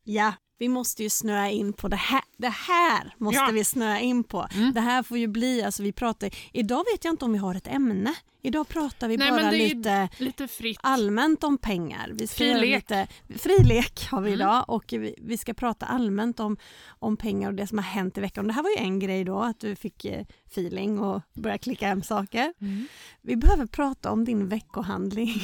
Ja, 0.03 0.33
vi 0.57 0.69
måste 0.69 1.03
ju 1.03 1.09
snöa 1.09 1.49
in 1.49 1.73
på 1.73 1.87
det 1.87 1.95
här. 1.95 2.21
Det 2.37 2.49
här 2.49 3.15
måste 3.17 3.39
Ja. 3.41 3.49
vi 3.53 3.63
snöa 3.63 3.99
in 3.99 4.23
på. 4.23 4.47
Mm. 4.53 4.73
Det 4.73 4.81
här 4.81 5.03
får 5.03 5.17
ju 5.17 5.27
bli, 5.27 5.63
alltså 5.63 5.83
vi 5.83 5.91
pratar, 5.91 6.29
idag 6.53 6.85
vet 6.93 7.03
jag 7.05 7.13
inte 7.13 7.25
om 7.25 7.31
vi 7.31 7.37
har 7.37 7.55
ett 7.55 7.67
ämne. 7.67 8.13
Idag 8.41 8.67
pratar 8.67 9.07
vi 9.07 9.17
Nej, 9.17 9.31
bara 9.31 9.51
lite 9.51 10.09
Lite 10.17 10.47
allmänt 10.81 11.43
om 11.43 11.57
pengar. 11.57 12.11
Vi 12.13 12.27
ska 12.27 12.37
Fri 12.37 12.47
göra 12.47 12.59
lek. 12.59 12.75
Lite, 12.89 13.07
fri 13.39 13.63
lek 13.63 14.07
har 14.11 14.21
vi 14.21 14.29
Mm. 14.29 14.39
idag 14.41 14.65
och 14.67 14.85
vi, 14.89 15.15
vi 15.21 15.37
ska 15.37 15.53
prata 15.53 15.85
allmänt 15.85 16.39
om, 16.39 16.57
om 16.87 17.17
pengar 17.17 17.49
och 17.49 17.55
det 17.55 17.67
som 17.67 17.77
har 17.77 17.85
hänt 17.85 18.17
i 18.17 18.21
veckan. 18.21 18.47
Det 18.47 18.53
här 18.53 18.63
var 18.63 18.69
ju 18.69 18.77
en 18.77 18.99
grej 18.99 19.23
då, 19.23 19.39
att 19.39 19.59
du 19.59 19.75
fick 19.75 20.05
eh, 20.05 20.25
feeling 20.45 20.99
och 20.99 21.21
började 21.33 21.59
klicka 21.59 21.87
hem 21.87 22.03
saker. 22.03 22.53
Mm. 22.61 22.87
Vi 23.21 23.35
behöver 23.35 23.65
prata 23.65 24.11
om 24.11 24.25
din 24.25 24.47
veckohandling. 24.47 25.41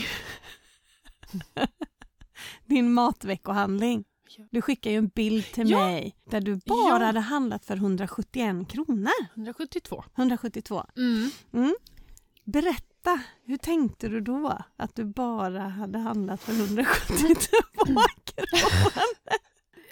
din 2.65 2.93
matveckohandling. 2.93 4.03
Du 4.51 4.61
skickade 4.61 4.93
ju 4.93 4.97
en 4.97 5.07
bild 5.07 5.45
till 5.51 5.69
Ja. 5.69 5.85
mig 5.85 6.15
där 6.29 6.41
du 6.41 6.55
bara 6.65 6.99
Ja. 6.99 7.05
hade 7.05 7.19
handlat 7.19 7.65
för 7.65 7.75
171 7.75 8.67
kronor. 8.69 9.11
172. 9.35 10.03
172. 10.17 10.83
Mm. 10.97 11.29
Mm. 11.53 11.75
Berätta, 12.45 13.19
hur 13.45 13.57
tänkte 13.57 14.07
du 14.07 14.21
då 14.21 14.57
att 14.77 14.95
du 14.95 15.05
bara 15.05 15.61
hade 15.61 15.99
handlat 15.99 16.41
för 16.43 16.53
172 16.53 17.57
kronor? 17.87 18.03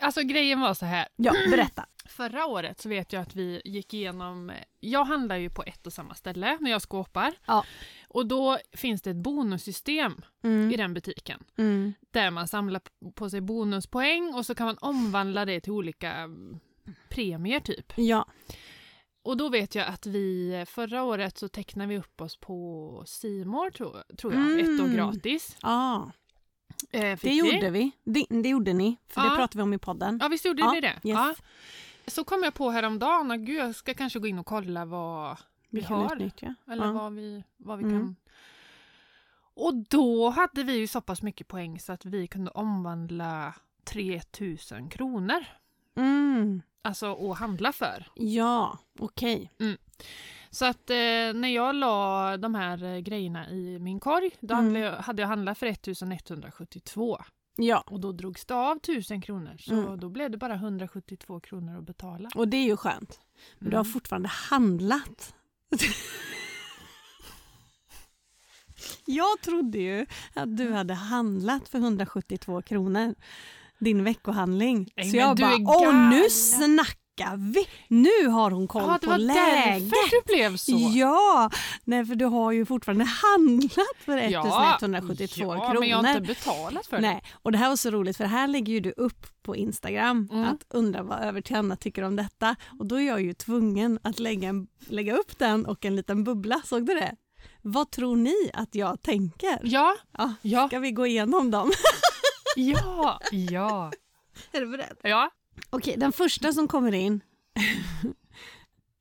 Alltså 0.02 0.21
grejen 0.21 0.60
var 0.62 0.73
så 0.73 0.86
här. 0.86 1.08
Ja, 1.15 1.34
berätta. 1.52 1.86
Förra 2.20 2.46
året 2.46 2.82
så 2.82 2.90
vet 2.90 3.14
jag 3.14 3.22
att 3.22 3.36
vi 3.36 3.62
gick 3.66 3.94
igenom, 3.94 4.52
jag 4.80 5.04
handlar 5.06 5.36
ju 5.38 5.50
på 5.50 5.64
ett 5.64 5.88
och 5.88 5.94
samma 5.94 6.16
ställe 6.16 6.58
när 6.62 6.72
jag 6.72 6.82
skåpar. 6.82 7.34
Ja. 7.46 7.66
Och 8.08 8.26
då 8.28 8.58
finns 8.74 9.02
det 9.02 9.10
ett 9.10 9.16
bonussystem 9.16 10.22
i 10.44 10.48
Mm. 10.48 10.78
den 10.78 10.94
butiken. 10.94 11.44
Mm. 11.58 11.94
Där 12.12 12.32
man 12.32 12.48
samlar 12.48 12.82
på 13.16 13.30
sig 13.30 13.42
bonuspoäng 13.42 14.34
och 14.34 14.46
så 14.46 14.56
kan 14.56 14.66
man 14.66 14.78
omvandla 14.82 15.46
det 15.46 15.62
till 15.62 15.72
olika 15.72 16.12
mm, 16.14 16.60
premier 17.10 17.60
typ. 17.60 17.94
Ja, 17.96 18.26
Och 19.24 19.38
då 19.38 19.50
vet 19.50 19.76
jag 19.76 19.88
att 19.88 20.06
vi 20.06 20.64
förra 20.68 21.04
året 21.04 21.38
så 21.38 21.48
tecknade 21.48 21.90
vi 21.90 21.98
upp 21.98 22.22
oss 22.22 22.38
på 22.38 23.04
Simor 23.08 23.70
tror, 23.72 24.04
tror 24.18 24.34
jag, 24.34 24.42
Mm. 24.52 24.60
ett 24.76 24.82
år 24.82 24.88
gratis. 24.96 25.58
ja 25.62 26.12
Eh, 26.92 27.02
det 27.02 27.24
vi. 27.24 27.38
gjorde 27.38 27.70
vi. 27.70 27.92
Det, 28.04 28.26
det 28.30 28.50
gjorde 28.50 28.74
ni, 28.74 28.98
för 29.08 29.22
det 29.22 29.28
Ja. 29.28 29.36
pratade 29.36 29.58
vi 29.58 29.64
om 29.64 29.74
i 29.74 29.78
podden. 29.78 30.20
Ja 30.22 30.28
visst 30.28 30.46
gjorde 30.46 30.62
Ja, 30.62 30.72
ni 30.72 30.82
det? 30.82 30.88
yes. 30.88 30.98
Ja. 31.04 31.36
Så 32.10 32.24
kom 32.24 32.43
jag 32.43 32.54
på 32.54 32.69
häromdagen 32.69 33.32
att 33.32 33.39
gud 33.39 33.58
jag 33.60 33.76
ska 33.76 33.93
kanske 33.93 34.19
gå 34.19 34.28
in 34.28 34.39
och 34.39 34.45
kolla 34.45 34.86
vad 34.86 35.38
vi 35.69 35.80
Vi 35.80 35.86
har. 35.86 36.13
utnyttja. 36.15 36.56
Eller 36.72 36.86
Ja. 36.86 36.91
vad 36.91 37.13
vi, 37.13 37.43
vad 37.58 37.78
vi 37.78 37.84
Mm. 37.84 38.00
kan. 38.00 38.15
Och 39.54 39.74
då 39.76 40.30
hade 40.30 40.63
vi 40.63 40.74
ju 40.78 40.88
så 40.88 41.02
pass 41.02 41.22
mycket 41.22 41.48
poäng 41.48 41.80
så 41.80 41.91
att 41.93 42.06
vi 42.06 42.28
kunde 42.28 42.52
omvandla 42.52 43.54
3000 43.84 44.89
kronor. 44.89 45.45
Mm. 45.95 46.62
Alltså 46.82 47.32
att 47.32 47.39
handla 47.39 47.72
för. 47.74 48.08
Ja, 48.15 48.78
okej. 49.00 49.52
Så 50.50 50.65
att 50.65 50.89
eh, 50.89 50.95
när 51.36 51.48
jag 51.48 51.76
la 51.76 52.38
de 52.38 52.56
här 52.56 52.84
eh, 52.84 52.98
grejerna 53.00 53.50
i 53.50 53.80
min 53.80 54.00
korg 54.00 54.32
då 54.39 54.54
Mm. 54.54 54.65
handlade 54.65 54.86
jag, 54.86 54.95
hade 55.02 55.22
jag 55.22 55.28
handlat 55.30 55.58
för 55.58 55.65
1172. 55.67 57.17
Ja, 57.62 57.84
Och 57.88 58.00
då 58.00 58.12
drogs 58.12 58.45
det 58.45 58.54
av 58.56 58.78
1000 58.78 59.22
kronor. 59.22 59.58
Så 59.60 59.74
Mm. 59.74 60.00
då 60.00 60.10
blev 60.10 60.32
det 60.32 60.38
bara 60.38 60.54
172 60.56 61.39
kronor 61.39 61.78
att 61.78 61.86
betala. 61.86 62.30
och 62.36 62.48
det 62.48 62.58
är 62.58 62.65
ju 62.65 62.78
skönt. 62.78 63.19
Men 63.60 63.69
du 63.69 63.76
har 63.78 63.84
Mm. 63.84 63.93
fortfarande 63.93 64.30
handlat. 64.30 65.34
Jag 69.06 69.41
trodde 69.41 69.78
ju 69.78 70.06
att 70.34 70.58
du 70.58 70.72
hade 70.74 70.93
handlat 70.93 71.69
för 71.69 71.78
172 71.80 72.62
kronor. 72.62 73.15
Din 73.80 74.04
veckohandling. 74.04 74.91
Nej, 74.95 75.10
Så 75.12 75.17
jag 75.17 75.38
bara, 75.38 75.56
åh 75.56 75.60
nu 75.93 76.15
galen." 76.15 76.30
snackar 76.30 77.00
vi! 77.38 77.68
Nu 77.88 78.28
har 78.28 78.52
hon 78.52 78.68
koll 78.68 78.84
Ja, 78.88 78.98
det 79.02 79.06
på 79.06 79.12
var 79.12 79.18
läget. 79.18 79.90
därför 79.90 80.12
du 80.12 80.34
blev 80.34 80.58
så. 80.58 80.92
Ja, 80.96 81.52
nej 81.84 82.06
för 82.06 82.16
du 82.16 82.26
har 82.26 82.52
ju 82.52 82.66
fortfarande 82.66 83.06
handlat 83.06 83.74
för 84.06 84.18
1172 84.18 85.42
ja, 85.42 85.66
kronor. 85.66 85.80
men 85.80 85.90
jag 85.90 85.98
har 85.98 86.10
inte 86.10 86.22
betalat 86.22 86.86
för 86.88 86.96
det. 86.96 87.02
Nej, 87.02 87.24
och 87.42 87.52
det 87.52 87.58
här 87.58 87.70
var 87.70 87.76
så 87.76 87.90
roligt 87.92 88.18
för 88.18 88.26
här 88.26 88.48
lägger 88.48 88.74
ju 88.74 88.80
du 88.80 88.92
upp 88.98 89.28
på 89.44 89.56
Instagram 89.56 90.30
Mm. 90.32 90.44
att 90.48 90.66
undra 90.70 91.04
vad 91.04 91.52
Anna 91.52 91.76
tycker 91.76 92.02
om 92.04 92.16
detta 92.16 92.56
och 92.80 92.86
då 92.86 92.96
är 92.96 93.08
jag 93.08 93.22
ju 93.22 93.34
tvungen 93.34 94.00
att 94.04 94.20
lägga, 94.20 94.50
en, 94.50 94.68
lägga 94.88 95.16
upp 95.16 95.40
den 95.40 95.66
och 95.66 95.86
en 95.86 95.96
liten 95.96 96.24
bubbla, 96.24 96.62
såg 96.66 96.86
du 96.86 96.94
det? 96.94 97.16
Vad 97.62 97.92
tror 97.92 98.16
ni 98.16 98.52
att 98.54 98.76
jag 98.76 99.02
tänker? 99.02 99.60
Ja, 99.64 99.96
Ja, 100.18 100.34
ja, 100.42 100.68
ska 100.68 100.80
vi 100.80 100.92
gå 100.92 101.06
igenom 101.08 101.52
dem? 101.52 101.72
ja, 102.56 103.20
ja. 103.32 103.92
är 104.52 104.60
du 104.62 104.68
beredd? 104.68 104.98
Ja, 105.04 105.30
Okej, 105.69 105.95
den 105.98 106.12
första 106.12 106.54
som 106.54 106.67
kommer 106.67 106.91
in 106.91 107.22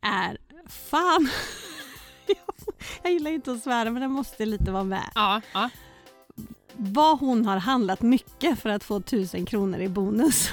är 0.03 0.39
fan. 0.69 1.29
Jag 3.03 3.13
gillar 3.13 3.31
inte 3.31 3.53
att 3.53 3.63
svära 3.63 3.91
men 3.91 4.03
den 4.03 4.11
måste 4.11 4.47
lite 4.47 4.71
vara 4.71 4.85
med. 4.85 5.11
ja, 5.15 5.41
ja. 5.53 5.71
Vad 6.73 7.19
hon 7.19 7.47
har 7.47 7.57
handlat 7.57 8.03
mycket 8.03 8.59
för 8.61 8.71
att 8.71 8.85
få 8.85 8.97
1000 8.97 9.47
kronor 9.47 9.81
i 9.81 9.89
bonus. 9.89 10.51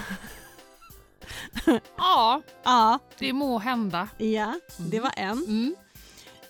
Ja, 1.98 2.42
Ja, 2.64 3.00
det 3.18 3.34
må 3.34 3.60
hända. 3.60 4.08
ja 4.18 4.54
det 4.78 5.00
var 5.00 5.12
en. 5.18 5.32
Mm. 5.44 5.76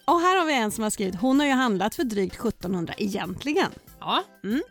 Och 0.06 0.20
här 0.20 0.38
har 0.38 0.46
vi 0.46 0.54
en 0.54 0.72
som 0.72 0.84
har 0.84 0.90
skrivit, 0.92 1.16
hon 1.16 1.40
har 1.40 1.48
ju 1.48 1.54
handlat 1.54 1.96
för 1.96 2.04
drygt 2.04 2.36
1700 2.36 2.94
egentligen. 2.98 3.72
Ja, 4.00 4.24
Mm. 4.44 4.62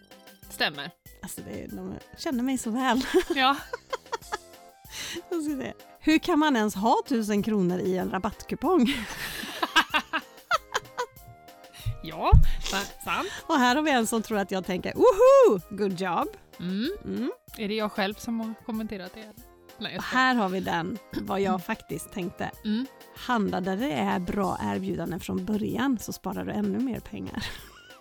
stämmer. 0.50 0.90
Alltså 1.22 1.40
det, 1.40 1.66
de 1.76 1.94
känner 2.18 2.42
mig 2.42 2.58
så 2.58 2.70
väl. 2.70 3.06
Ja. 3.34 3.56
Hur 6.00 6.18
kan 6.18 6.38
man 6.38 6.56
ens 6.56 6.74
ha 6.74 7.02
1000 7.06 7.42
kronor 7.42 7.78
i 7.78 7.96
en 7.98 8.10
rabattkupong? 8.10 8.86
Ja, 12.02 12.30
sa- 12.64 13.04
sant. 13.04 13.28
Och 13.46 13.54
här 13.54 13.76
har 13.76 13.82
vi 13.82 13.90
en 13.90 14.06
som 14.06 14.22
tror 14.22 14.38
att 14.38 14.50
jag 14.50 14.66
tänker 14.66 14.94
woho, 14.94 15.60
good 15.70 16.00
job. 16.00 16.28
Mm. 16.60 16.88
Mm. 17.04 17.32
Är 17.58 17.68
det 17.68 17.74
jag 17.74 17.92
själv 17.92 18.14
som 18.14 18.40
har 18.40 18.54
kommenterat 18.66 19.12
det? 19.14 19.32
Nej, 19.78 19.96
Och 19.96 20.02
här 20.04 20.34
har 20.34 20.48
vi 20.48 20.60
den, 20.60 20.98
vad 21.12 21.40
jag 21.40 21.64
faktiskt 21.66 22.12
tänkte. 22.12 22.50
Mm. 22.64 22.86
Där 23.50 23.76
det 23.76 23.92
är 23.92 24.18
bra 24.18 24.58
erbjudanden 24.62 25.20
från 25.20 25.44
början 25.44 25.98
så 25.98 26.12
sparar 26.12 26.44
du 26.44 26.52
ännu 26.52 26.78
mer 26.78 27.00
pengar. 27.00 27.44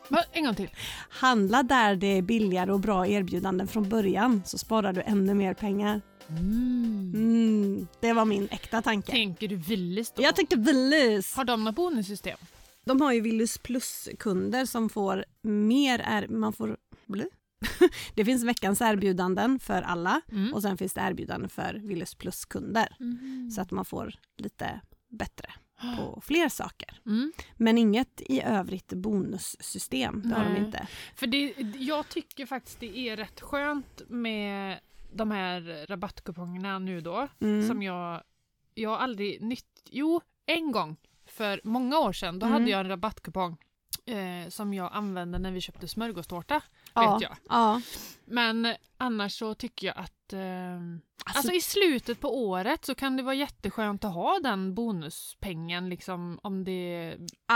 Va, 0.09 0.23
En 0.31 0.43
gång 0.45 0.55
till. 0.55 0.69
Handla 1.09 1.63
där 1.63 1.95
det 1.95 2.07
är 2.17 2.21
billigare 2.21 2.71
och 2.71 2.79
bra 2.79 3.07
erbjudanden 3.07 3.67
från 3.67 3.89
början 3.89 4.41
så 4.45 4.57
sparar 4.57 4.93
du 4.93 5.01
ännu 5.01 5.33
mer 5.33 5.53
pengar. 5.53 6.01
Mm. 6.29 7.11
Mm, 7.15 7.87
det 7.99 8.13
var 8.13 8.25
min 8.25 8.47
äkta 8.51 8.81
tanke. 8.81 9.11
Tänker 9.11 9.47
du 9.47 9.55
Willys 9.55 10.11
då? 10.11 10.23
Jag 10.23 10.35
tänkte 10.35 10.55
Willys. 10.55 11.35
Har 11.35 11.45
de 11.45 11.63
något 11.63 11.75
bonussystem? 11.75 12.37
De 12.85 13.01
har 13.01 13.13
ju 13.13 13.21
Willys 13.21 13.57
plus-kunder 13.57 14.65
som 14.65 14.89
får 14.89 15.25
mer... 15.41 15.99
Er, 15.99 16.27
man 16.27 16.53
får... 16.53 16.77
Blö? 17.05 17.25
det 18.15 18.25
finns 18.25 18.43
veckans 18.43 18.81
erbjudanden 18.81 19.59
för 19.59 19.81
alla 19.81 20.21
Mm. 20.31 20.53
och 20.53 20.61
sen 20.61 20.77
finns 20.77 20.93
det 20.93 21.01
erbjudanden 21.01 21.49
för 21.49 21.73
Willys 21.83 22.15
plus-kunder. 22.15 22.95
Mm. 22.99 23.51
Så 23.51 23.61
att 23.61 23.71
man 23.71 23.85
får 23.85 24.13
lite 24.37 24.81
bättre 25.09 25.49
på 25.97 26.21
fler 26.25 26.49
saker. 26.49 26.99
Mm. 27.05 27.33
Men 27.57 27.77
inget 27.77 28.21
i 28.21 28.41
övrigt 28.41 28.93
bonussystem, 28.93 30.21
det 30.25 30.35
har 30.35 30.43
de 30.45 30.55
inte. 30.57 30.87
För 31.15 31.27
det, 31.27 31.53
jag 31.77 32.09
tycker 32.09 32.45
faktiskt 32.45 32.79
det 32.79 32.97
är 32.97 33.17
rätt 33.17 33.41
skönt 33.41 34.01
med 34.07 34.79
de 35.13 35.31
här 35.31 35.85
rabattkupongerna 35.89 36.79
nu 36.79 37.01
då. 37.01 37.27
Mm. 37.39 37.67
Som 37.67 37.83
jag, 37.83 38.23
jag 38.73 38.89
har 38.89 38.97
aldrig 38.97 39.41
nytt... 39.41 39.65
Jo, 39.89 40.21
en 40.45 40.71
gång 40.71 40.95
för 41.25 41.61
många 41.63 41.99
år 41.99 42.13
sedan. 42.13 42.39
Då 42.39 42.45
Mm. 42.45 42.53
hade 42.59 42.71
jag 42.71 42.79
en 42.79 42.87
rabattkupong 42.87 43.57
eh, 44.05 44.49
som 44.49 44.73
jag 44.73 44.89
använde 44.93 45.39
när 45.39 45.51
vi 45.51 45.61
köpte 45.61 45.87
smörgåstårta. 45.87 46.61
ja, 46.93 47.13
vet 47.13 47.21
jag. 47.21 47.37
Ja. 47.49 47.81
Men 48.25 48.75
annars 48.97 49.37
så 49.39 49.53
tycker 49.53 49.87
jag 49.87 49.97
att 49.97 50.13
eh, 50.33 50.75
Alltså, 51.25 51.37
Alltså 51.39 51.53
i 51.53 51.61
slutet 51.61 52.19
på 52.19 52.43
året 52.47 52.85
så 52.85 52.95
kan 52.95 53.17
det 53.17 53.23
vara 53.23 53.35
jätteskönt 53.35 54.03
att 54.03 54.13
ha 54.13 54.39
den 54.43 54.73
bonuspengen 54.75 55.89
liksom 55.89 56.39
om 56.43 56.63
det 56.63 57.09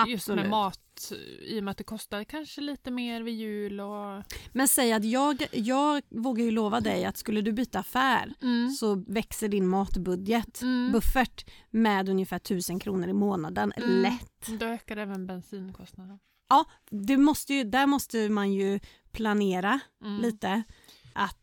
just 0.08 0.28
med 0.28 0.40
absolut. 0.40 0.50
mat 0.50 1.12
i 1.42 1.60
och 1.60 1.64
med 1.64 1.72
att 1.72 1.78
det 1.78 1.84
kostar 1.84 2.24
kanske 2.24 2.62
lite 2.62 2.92
mer 2.92 3.22
vid 3.22 3.34
jul 3.36 3.80
och 3.80 4.24
Men 4.52 4.68
säg 4.68 4.94
att 4.94 5.04
jag, 5.04 5.48
jag 5.52 6.02
vågar 6.10 6.44
ju 6.44 6.52
lova 6.52 6.80
dig 6.82 7.06
att 7.06 7.18
skulle 7.18 7.42
du 7.42 7.52
byta 7.54 7.80
affär 7.80 8.34
mm. 8.42 8.70
så 8.70 9.04
växer 9.08 9.48
din 9.48 9.68
matbudget, 9.68 10.62
Mm. 10.62 10.92
buffert, 10.92 11.46
med 11.70 12.10
ungefär 12.10 12.38
1000 12.38 12.80
kronor 12.80 13.08
i 13.10 13.14
månaden. 13.14 13.74
Mm. 13.78 14.02
Lätt. 14.02 14.60
Då 14.60 14.66
ökar 14.66 14.98
även 14.98 15.28
bensinkostnaden. 15.28 16.20
Ja, 16.50 16.66
det 16.90 17.18
måste 17.18 17.54
ju, 17.54 17.64
där 17.64 17.86
måste 17.88 18.30
man 18.30 18.54
ju 18.54 18.80
planera 19.12 19.80
Mm. 20.04 20.22
lite 20.22 20.64
att, 21.14 21.42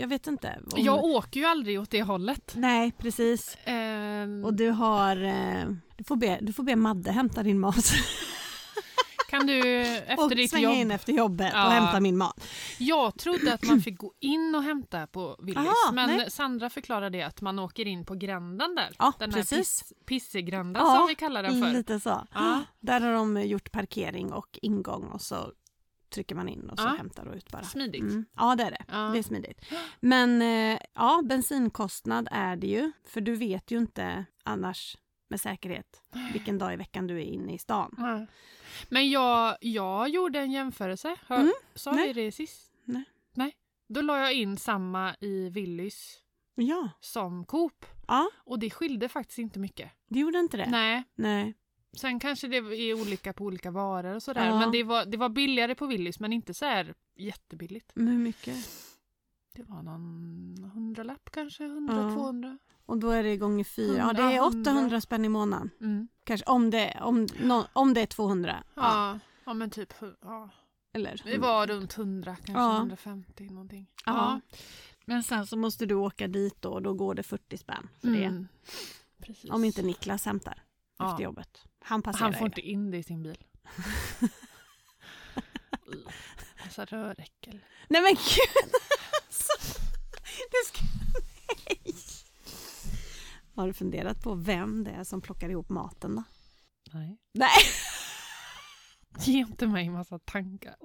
jag 0.00 0.08
vet 0.08 0.26
inte. 0.26 0.58
Om, 0.72 0.82
Jag 0.84 1.04
åker 1.04 1.40
ju 1.40 1.46
aldrig 1.46 1.80
åt 1.80 1.90
det 1.90 2.02
hållet. 2.02 2.52
Nej, 2.56 2.92
precis. 2.98 3.56
Ehm, 3.64 4.44
Och 4.44 4.54
du 4.54 4.70
har, 4.70 5.22
eh, 5.24 5.64
du 5.96 6.04
får 6.04 6.16
be, 6.16 6.38
du 6.42 6.52
får 6.52 6.62
be 6.62 6.76
Madde 6.76 7.10
hämta 7.12 7.42
din 7.42 7.60
mat 7.60 7.92
kan 9.28 9.46
du 9.46 9.60
och 9.80 9.86
efter 9.86 10.34
ditt 10.34 10.50
svänga 10.50 10.68
jobb... 10.68 10.74
in 10.76 10.90
efter 10.90 11.12
jobbet 11.12 11.50
Ja. 11.54 11.66
och 11.66 11.72
hämta 11.72 12.00
min 12.00 12.16
mat. 12.16 12.44
Jag 12.78 13.18
trodde 13.18 13.54
att 13.54 13.62
man 13.64 13.80
fick 13.80 13.98
gå 13.98 14.12
in 14.20 14.54
och 14.54 14.62
hämta 14.62 15.06
på 15.06 15.36
Willys 15.38 15.56
Aha, 15.56 15.92
men 15.92 16.10
nej. 16.10 16.30
Sandra 16.30 16.70
förklarade 16.70 17.26
att 17.26 17.40
man 17.40 17.58
åker 17.58 17.86
in 17.86 18.04
på 18.04 18.14
gränden 18.14 18.74
där. 18.74 18.96
Ja, 18.98 19.12
den 19.18 19.32
här 19.32 19.38
precis. 19.40 19.58
piss, 19.58 19.92
pissegränden 20.06 20.82
Ja, 20.86 20.96
som 20.98 21.06
vi 21.08 21.14
kallar 21.14 21.42
den 21.42 21.62
för. 21.64 21.72
Lite 21.72 22.00
så. 22.00 22.26
Ja. 22.34 22.62
Där 22.80 23.00
har 23.00 23.12
de 23.12 23.42
gjort 23.42 23.72
parkering 23.72 24.32
och 24.32 24.58
ingång 24.62 25.04
och 25.04 25.22
så 25.22 25.52
trycker 26.10 26.34
man 26.34 26.48
in 26.48 26.70
och 26.70 26.78
så 26.78 26.84
Ja. 26.84 26.94
hämtar 26.98 27.26
och 27.26 27.36
ut 27.36 27.50
bara. 27.50 27.62
Smidigt. 27.62 28.00
Mm. 28.02 28.24
Ja 28.36 28.54
det 28.54 28.64
är 28.64 28.70
det. 28.70 28.84
Ja. 28.88 28.96
Det 29.12 29.18
är 29.18 29.22
smidigt. 29.22 29.60
Men 30.00 30.42
eh, 30.42 30.78
ja, 30.94 31.22
bensinkostnad 31.24 32.28
är 32.30 32.56
det 32.56 32.66
ju. 32.66 32.92
För 33.04 33.20
du 33.20 33.36
vet 33.36 33.70
ju 33.70 33.78
inte 33.78 34.24
annars 34.42 34.96
med 35.30 35.40
säkerhet 35.40 36.02
vilken 36.32 36.58
dag 36.58 36.72
i 36.72 36.76
veckan 36.76 37.06
du 37.06 37.16
är 37.16 37.24
inne 37.24 37.54
i 37.54 37.58
stan. 37.58 37.94
Ja. 37.98 38.26
Men 38.88 39.10
jag, 39.10 39.56
jag 39.60 40.08
gjorde 40.08 40.40
en 40.40 40.50
jämförelse. 40.52 41.16
Har, 41.26 41.36
Mm, 41.36 41.52
Sa 41.74 41.92
nej. 41.92 42.12
vi 42.12 42.24
det 42.24 42.32
sist? 42.32 42.72
Nej. 42.84 43.04
Nej. 43.34 43.56
Då 43.88 44.00
la 44.00 44.18
jag 44.18 44.32
in 44.34 44.56
samma 44.56 45.14
i 45.20 45.48
Willys 45.50 46.18
Ja, 46.54 46.90
som 47.00 47.44
Coop. 47.44 47.86
ja 48.08 48.30
Och 48.44 48.58
det 48.58 48.70
skilde 48.70 49.08
faktiskt 49.08 49.38
inte 49.38 49.58
mycket. 49.58 49.90
det 50.08 50.18
gjorde 50.18 50.38
inte 50.38 50.56
det. 50.56 50.66
Nej. 50.70 51.04
Nej. 51.14 51.54
Sen 51.96 52.20
kanske 52.20 52.48
det 52.48 52.56
är 52.56 53.00
olika 53.00 53.32
på 53.32 53.44
olika 53.44 53.70
varor 53.70 54.14
och 54.14 54.22
sådär. 54.22 54.46
Ja. 54.46 54.58
Men 54.58 54.70
det 54.72 54.82
var, 54.82 55.04
det 55.04 55.16
var 55.16 55.28
billigare 55.28 55.74
på 55.74 55.86
Willys 55.86 56.20
men 56.20 56.32
inte 56.32 56.54
så 56.54 56.64
här 56.64 56.94
jättebilligt. 57.16 57.92
Men 57.94 58.08
hur 58.08 58.18
mycket? 58.18 58.56
Det 59.54 59.62
var 59.62 59.82
någon 59.82 60.70
hundralapp 60.74 61.30
kanske, 61.30 61.64
100-200. 61.64 62.58
Och 62.86 62.98
då 62.98 63.10
är 63.10 63.22
det 63.22 63.36
gånger 63.36 63.64
fyra. 63.64 63.96
Ja, 63.98 64.12
det 64.12 64.22
är 64.22 64.40
Hundra, 64.40 64.42
hundra. 64.42 64.70
800 64.72 65.00
spänn 65.00 65.24
i 65.24 65.28
månaden. 65.28 65.70
Mm. 65.80 66.08
Kanske 66.24 66.46
om 66.46 66.70
det, 66.70 66.98
om, 67.02 67.26
nå- 67.42 67.66
om 67.72 67.94
det 67.94 68.00
är 68.00 68.06
200. 68.06 68.64
Ja. 68.74 68.82
Ja. 68.82 69.18
ja, 69.44 69.54
men 69.54 69.70
typ 69.70 69.92
ja. 70.22 70.50
Eller? 70.92 71.22
Det 71.24 71.38
var 71.38 71.66
runt 71.66 71.98
100, 71.98 72.36
kanske 72.36 72.52
Ja. 72.62 72.76
150 72.78 73.44
någonting. 73.50 73.86
Ja. 74.04 74.40
Men 75.04 75.22
sen 75.22 75.46
så 75.46 75.56
måste 75.56 75.86
du 75.86 75.94
åka 75.94 76.28
dit 76.28 76.62
då 76.62 76.70
och 76.72 76.82
då 76.82 76.94
går 76.94 77.14
det 77.14 77.22
40 77.22 77.56
spänn 77.58 77.88
för 78.00 78.08
det. 78.08 78.24
Mm. 78.24 78.48
Precis. 79.22 79.50
Om 79.50 79.64
inte 79.64 79.82
Niklas 79.82 80.26
hämtar 80.26 80.62
Ja. 80.98 81.10
efter 81.10 81.24
jobbet. 81.24 81.64
Han 81.80 82.02
passerar 82.02 82.22
Han 82.24 82.32
får 82.32 82.40
ju. 82.40 82.46
inte 82.46 82.60
in 82.60 82.90
det 82.90 82.98
i 82.98 83.02
sin 83.02 83.22
bil. 83.22 83.44
Massa 86.64 86.84
röräckel. 86.84 87.60
Nej 87.88 88.02
men 88.02 88.14
gud! 88.14 88.72
Alltså, 89.26 89.80
det 90.50 90.66
ska... 90.66 90.78
Nej. 91.68 91.94
Har 93.54 93.66
du 93.66 93.72
funderat 93.72 94.22
på 94.22 94.34
vem 94.34 94.84
det 94.84 94.90
är 94.90 95.04
som 95.04 95.20
plockar 95.20 95.48
ihop 95.48 95.68
maten 95.68 96.16
då? 96.16 96.24
Nej. 96.92 97.18
Nej. 97.34 97.50
Ge 99.18 99.38
inte 99.38 99.66
mig 99.66 99.88
massa 99.90 100.18
tankar. 100.18 100.76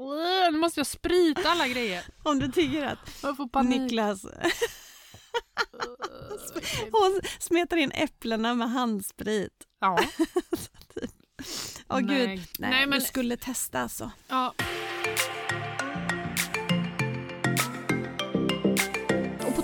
Nu 0.51 0.57
måste 0.57 0.79
jag 0.79 0.87
sprita 0.87 1.49
alla 1.49 1.67
grejer. 1.67 2.05
Om 2.23 2.39
du 2.39 2.51
tycker 2.51 2.85
att 2.85 3.19
Jag 3.23 3.37
får 3.37 3.47
panik. 3.47 3.79
Niklas 3.81 4.25
hon 6.91 7.21
smetar 7.39 7.77
in 7.77 7.91
äpplena 7.91 8.53
med 8.53 8.71
handsprit. 8.71 9.53
Ja. 9.81 9.99
Åh 11.89 11.99
gud. 11.99 12.07
Nej. 12.09 12.27
Nej, 12.37 12.47
Nej, 12.71 12.87
men- 12.87 12.99
du 12.99 13.05
skulle 13.05 13.37
testa 13.37 13.79
alltså. 13.81 14.11
ja. 14.27 14.53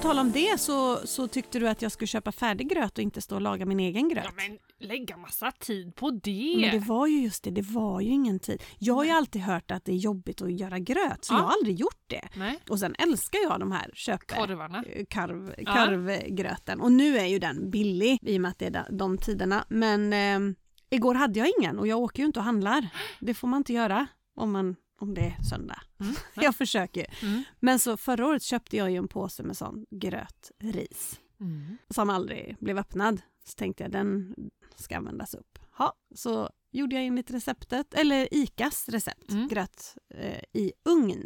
Tal 0.01 0.19
om 0.19 0.31
det 0.31 0.59
så, 0.59 0.97
så 1.07 1.27
tyckte 1.27 1.59
du 1.59 1.67
att 1.69 1.81
jag 1.81 1.91
skulle 1.91 2.07
köpa 2.07 2.31
färdig 2.31 2.69
gröt 2.69 2.97
och 2.97 3.01
inte 3.03 3.21
stå 3.21 3.35
och 3.35 3.41
laga 3.41 3.65
min 3.65 3.79
egen 3.79 4.09
gröt. 4.09 4.23
ja, 4.25 4.31
men 4.35 4.57
lägga 4.89 5.17
massa 5.17 5.51
tid 5.51 5.95
på 5.95 6.07
Men 6.11 6.19
det. 6.23 6.69
det 6.71 6.79
var 6.79 7.07
ju 7.07 7.21
just 7.21 7.43
det, 7.43 7.51
det 7.51 7.61
var 7.61 8.01
ju 8.01 8.09
ingen 8.09 8.39
tid. 8.39 8.63
Jag 8.79 8.93
har 8.93 9.03
ju 9.03 9.11
alltid 9.11 9.41
hört 9.41 9.71
att 9.71 9.85
det 9.85 9.91
är 9.91 9.95
jobbigt 9.95 10.41
att 10.41 10.51
göra 10.59 10.79
gröt 10.79 11.25
så 11.25 11.33
Ja. 11.33 11.37
jag 11.37 11.43
har 11.43 11.51
aldrig 11.53 11.79
gjort 11.79 12.03
det. 12.07 12.29
Nej, 12.35 12.59
Och 12.69 12.79
sen 12.79 12.95
älskar 12.99 13.39
jag 13.49 13.59
de 13.59 13.71
här 13.71 13.91
köpe 13.93 14.35
korvarna. 14.35 14.83
eh, 14.87 15.05
karv, 15.09 15.53
karvgröten. 15.65 16.81
Och 16.81 16.91
nu 16.91 17.17
är 17.17 17.25
ju 17.25 17.39
den 17.39 17.69
billig 17.69 18.19
i 18.21 18.37
och 18.37 18.41
med 18.41 18.51
att 18.51 18.59
det 18.59 18.65
är 18.65 18.71
de- 18.89 18.97
de 18.97 19.17
tiderna. 19.17 19.65
Men 19.69 20.13
eh, 20.13 20.55
igår 20.89 21.15
hade 21.15 21.39
jag 21.39 21.47
ingen 21.59 21.79
och 21.79 21.87
jag 21.87 21.99
åker 21.99 22.19
ju 22.23 22.25
inte 22.27 22.39
och 22.39 22.45
handlar. 22.45 22.87
Det 23.19 23.33
får 23.33 23.47
man 23.47 23.57
inte 23.57 23.73
göra 23.73 24.07
om, 24.35 24.51
man, 24.51 24.75
om 25.01 25.13
det 25.13 25.21
är 25.21 25.43
söndag. 25.49 25.81
Mm. 25.99 26.15
Jag 26.35 26.55
försöker. 26.55 27.05
Mm. 27.23 27.43
Men 27.59 27.79
så 27.79 27.97
förra 27.97 28.25
året 28.27 28.43
köpte 28.43 28.77
jag 28.77 28.91
ju 28.91 28.97
en 28.97 29.07
påse 29.07 29.43
med 29.43 29.57
sån 29.57 29.85
grötris 29.91 31.19
Mm. 31.41 31.77
som 31.89 32.09
aldrig 32.09 32.57
blev 32.59 32.77
öppnad. 32.77 33.21
Så 33.45 33.53
tänkte 33.55 33.83
jag 33.83 33.91
den 33.91 34.35
ska 34.75 34.97
användas 34.97 35.33
upp. 35.33 35.59
Ja, 35.77 35.93
så 36.15 36.49
gjorde 36.71 36.95
jag 36.95 37.05
enligt 37.05 37.31
receptet, 37.31 37.93
eller 37.93 38.27
ICAs 38.33 38.89
recept, 38.89 39.31
Mm. 39.31 39.47
gröt 39.47 39.95
eh, 40.15 40.43
i 40.53 40.71
ugn. 40.85 41.25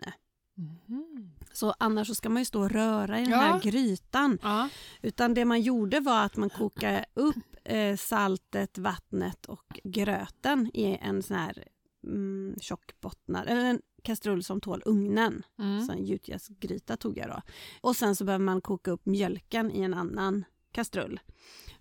Mhm. 0.58 1.32
Så 1.54 1.74
annars 1.80 2.08
så 2.08 2.16
ska 2.16 2.30
man 2.30 2.42
ju 2.42 2.46
stå 2.46 2.62
och 2.62 2.72
röra 2.72 3.20
i 3.20 3.22
den 3.22 3.32
Ja. 3.32 3.38
här 3.38 3.60
grytan. 3.62 4.40
Ja. 4.42 4.70
Utan 5.02 5.34
det 5.34 5.46
man 5.46 5.62
gjorde 5.62 6.00
var 6.00 6.26
att 6.26 6.38
man 6.38 6.50
kokade 6.50 7.06
upp 7.14 7.36
eh, 7.64 7.96
saltet, 7.98 8.78
vattnet 8.78 9.46
och 9.46 9.80
gröten 9.84 10.72
i 10.74 10.98
en 11.02 11.24
sån 11.24 11.38
här 11.38 11.64
mm, 12.04 12.56
tjockbottnad, 12.62 13.48
eller 13.48 13.66
en 13.66 13.82
kastrull 14.04 14.44
som 14.44 14.62
tål 14.62 14.84
ugnen. 14.86 15.44
Mm. 15.60 15.86
Så 15.86 15.92
en 15.92 16.06
gjutjärnsgryta 16.06 16.98
tog 16.98 17.18
jag 17.18 17.28
då. 17.30 17.42
Och 17.82 17.96
sen 17.96 18.16
så 18.16 18.24
behöver 18.26 18.46
man 18.46 18.62
koka 18.62 18.92
upp 18.92 19.06
mjölken 19.06 19.72
i 19.72 19.82
en 19.82 19.94
annan 19.94 20.46
kastrull. 20.72 21.20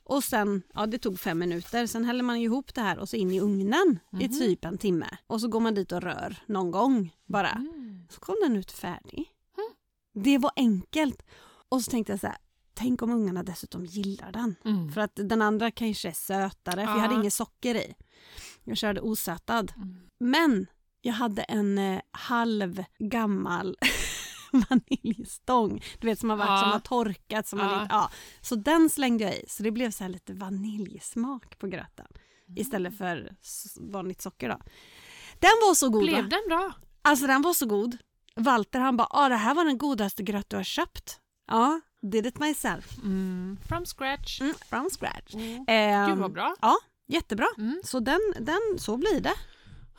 Och 0.05 0.25
sen, 0.25 0.63
ja 0.75 0.87
det 0.87 0.99
tog 0.99 1.21
fem 1.21 1.39
minuter, 1.39 1.87
sen 1.87 2.05
häller 2.05 2.23
man 2.25 2.37
ihop 2.37 2.75
det 2.75 2.81
här 2.81 2.99
och 2.99 3.09
så 3.09 3.17
in 3.17 3.31
i 3.31 3.41
ugnen 3.41 3.99
i 4.21 4.29
Mhm. 4.29 4.39
typ 4.39 4.65
en 4.65 4.79
timme. 4.79 5.19
Och 5.27 5.41
så 5.41 5.49
går 5.49 5.61
man 5.61 5.75
dit 5.75 5.93
och 5.93 6.03
rör 6.03 6.37
någon 6.47 6.71
gång 6.71 7.15
bara. 7.27 7.51
Mm. 7.51 8.07
Så 8.11 8.21
kom 8.21 8.37
den 8.43 8.57
ut 8.57 8.73
färdig. 8.73 9.29
Det 10.15 10.39
var 10.39 10.51
enkelt. 10.57 11.23
Och 11.69 11.83
så 11.83 11.91
tänkte 11.91 12.13
jag 12.13 12.21
så 12.21 12.27
här, 12.27 12.37
tänk 12.75 13.03
om 13.03 13.11
ungarna 13.11 13.43
dessutom 13.43 13.85
gillar 13.85 14.33
den. 14.33 14.55
Mm. 14.65 14.93
För 14.93 15.01
att 15.01 15.13
den 15.15 15.43
andra 15.43 15.71
kanske 15.71 16.09
är 16.09 16.13
sötare, 16.13 16.75
för 16.75 16.81
jag 16.83 16.97
Ja. 16.97 17.01
hade 17.03 17.15
inget 17.15 17.33
socker 17.33 17.75
i. 17.75 17.95
Jag 18.65 18.77
körde 18.77 19.01
osötad. 19.01 19.73
Mm. 20.23 20.31
Men 20.31 20.67
jag 21.01 21.13
hade 21.13 21.43
en 21.43 21.79
eh, 21.79 22.01
halv 22.13 22.85
gammal 22.99 23.77
vaniljstång. 24.71 25.83
Du 26.01 26.07
vet 26.07 26.19
som 26.19 26.31
har 26.31 26.37
varit 26.37 26.49
Ja. 26.49 26.61
som 26.61 26.71
har 26.73 26.81
torkat. 26.81 27.47
Som 27.49 27.59
Ja. 27.59 27.65
har 27.65 27.87
ja. 27.91 28.11
Så 28.41 28.55
den 28.55 28.91
slängde 28.91 29.25
jag 29.25 29.35
i. 29.35 29.45
Så 29.49 29.63
det 29.63 29.71
blev 29.71 29.91
så 29.91 30.05
här 30.05 30.09
lite 30.09 30.33
vaniljsmak 30.35 31.59
på 31.59 31.67
gröten. 31.67 32.07
Istället 32.57 32.99
för 32.99 33.33
s- 33.43 33.77
vanligt 33.81 34.23
socker 34.23 34.49
då. 34.49 34.59
Den 35.39 35.51
var 35.69 35.75
så 35.75 35.89
god. 35.89 36.03
Blev 36.03 36.23
va? 36.25 36.31
den 36.31 36.43
bra? 36.49 36.73
Alltså 37.03 37.27
den 37.27 37.43
var 37.43 37.53
så 37.55 37.67
god. 37.67 37.97
Walter 38.37 38.81
han 38.81 38.97
bara, 38.97 39.09
ah, 39.11 39.29
det 39.29 39.37
här 39.37 39.55
var 39.55 39.65
den 39.65 39.79
godaste 39.79 40.23
gröt 40.23 40.51
du 40.51 40.57
har 40.57 40.63
köpt. 40.65 41.19
Ja, 41.51 41.81
did 42.13 42.27
it 42.27 42.39
myself. 42.39 42.99
Mm. 42.99 43.59
From 43.69 43.87
scratch. 43.87 44.41
Mm, 44.41 44.55
from 44.71 44.91
scratch. 44.91 45.35
Mm. 45.35 45.65
Ehm, 45.69 46.11
Gud 46.11 46.19
vad 46.19 46.33
bra. 46.33 46.55
Ja, 46.61 46.77
jättebra. 47.09 47.47
Mm. 47.59 47.81
Så 47.85 48.01
den, 48.01 48.21
den, 48.41 48.61
så 48.79 48.97
blir 48.97 49.21
det. 49.21 49.35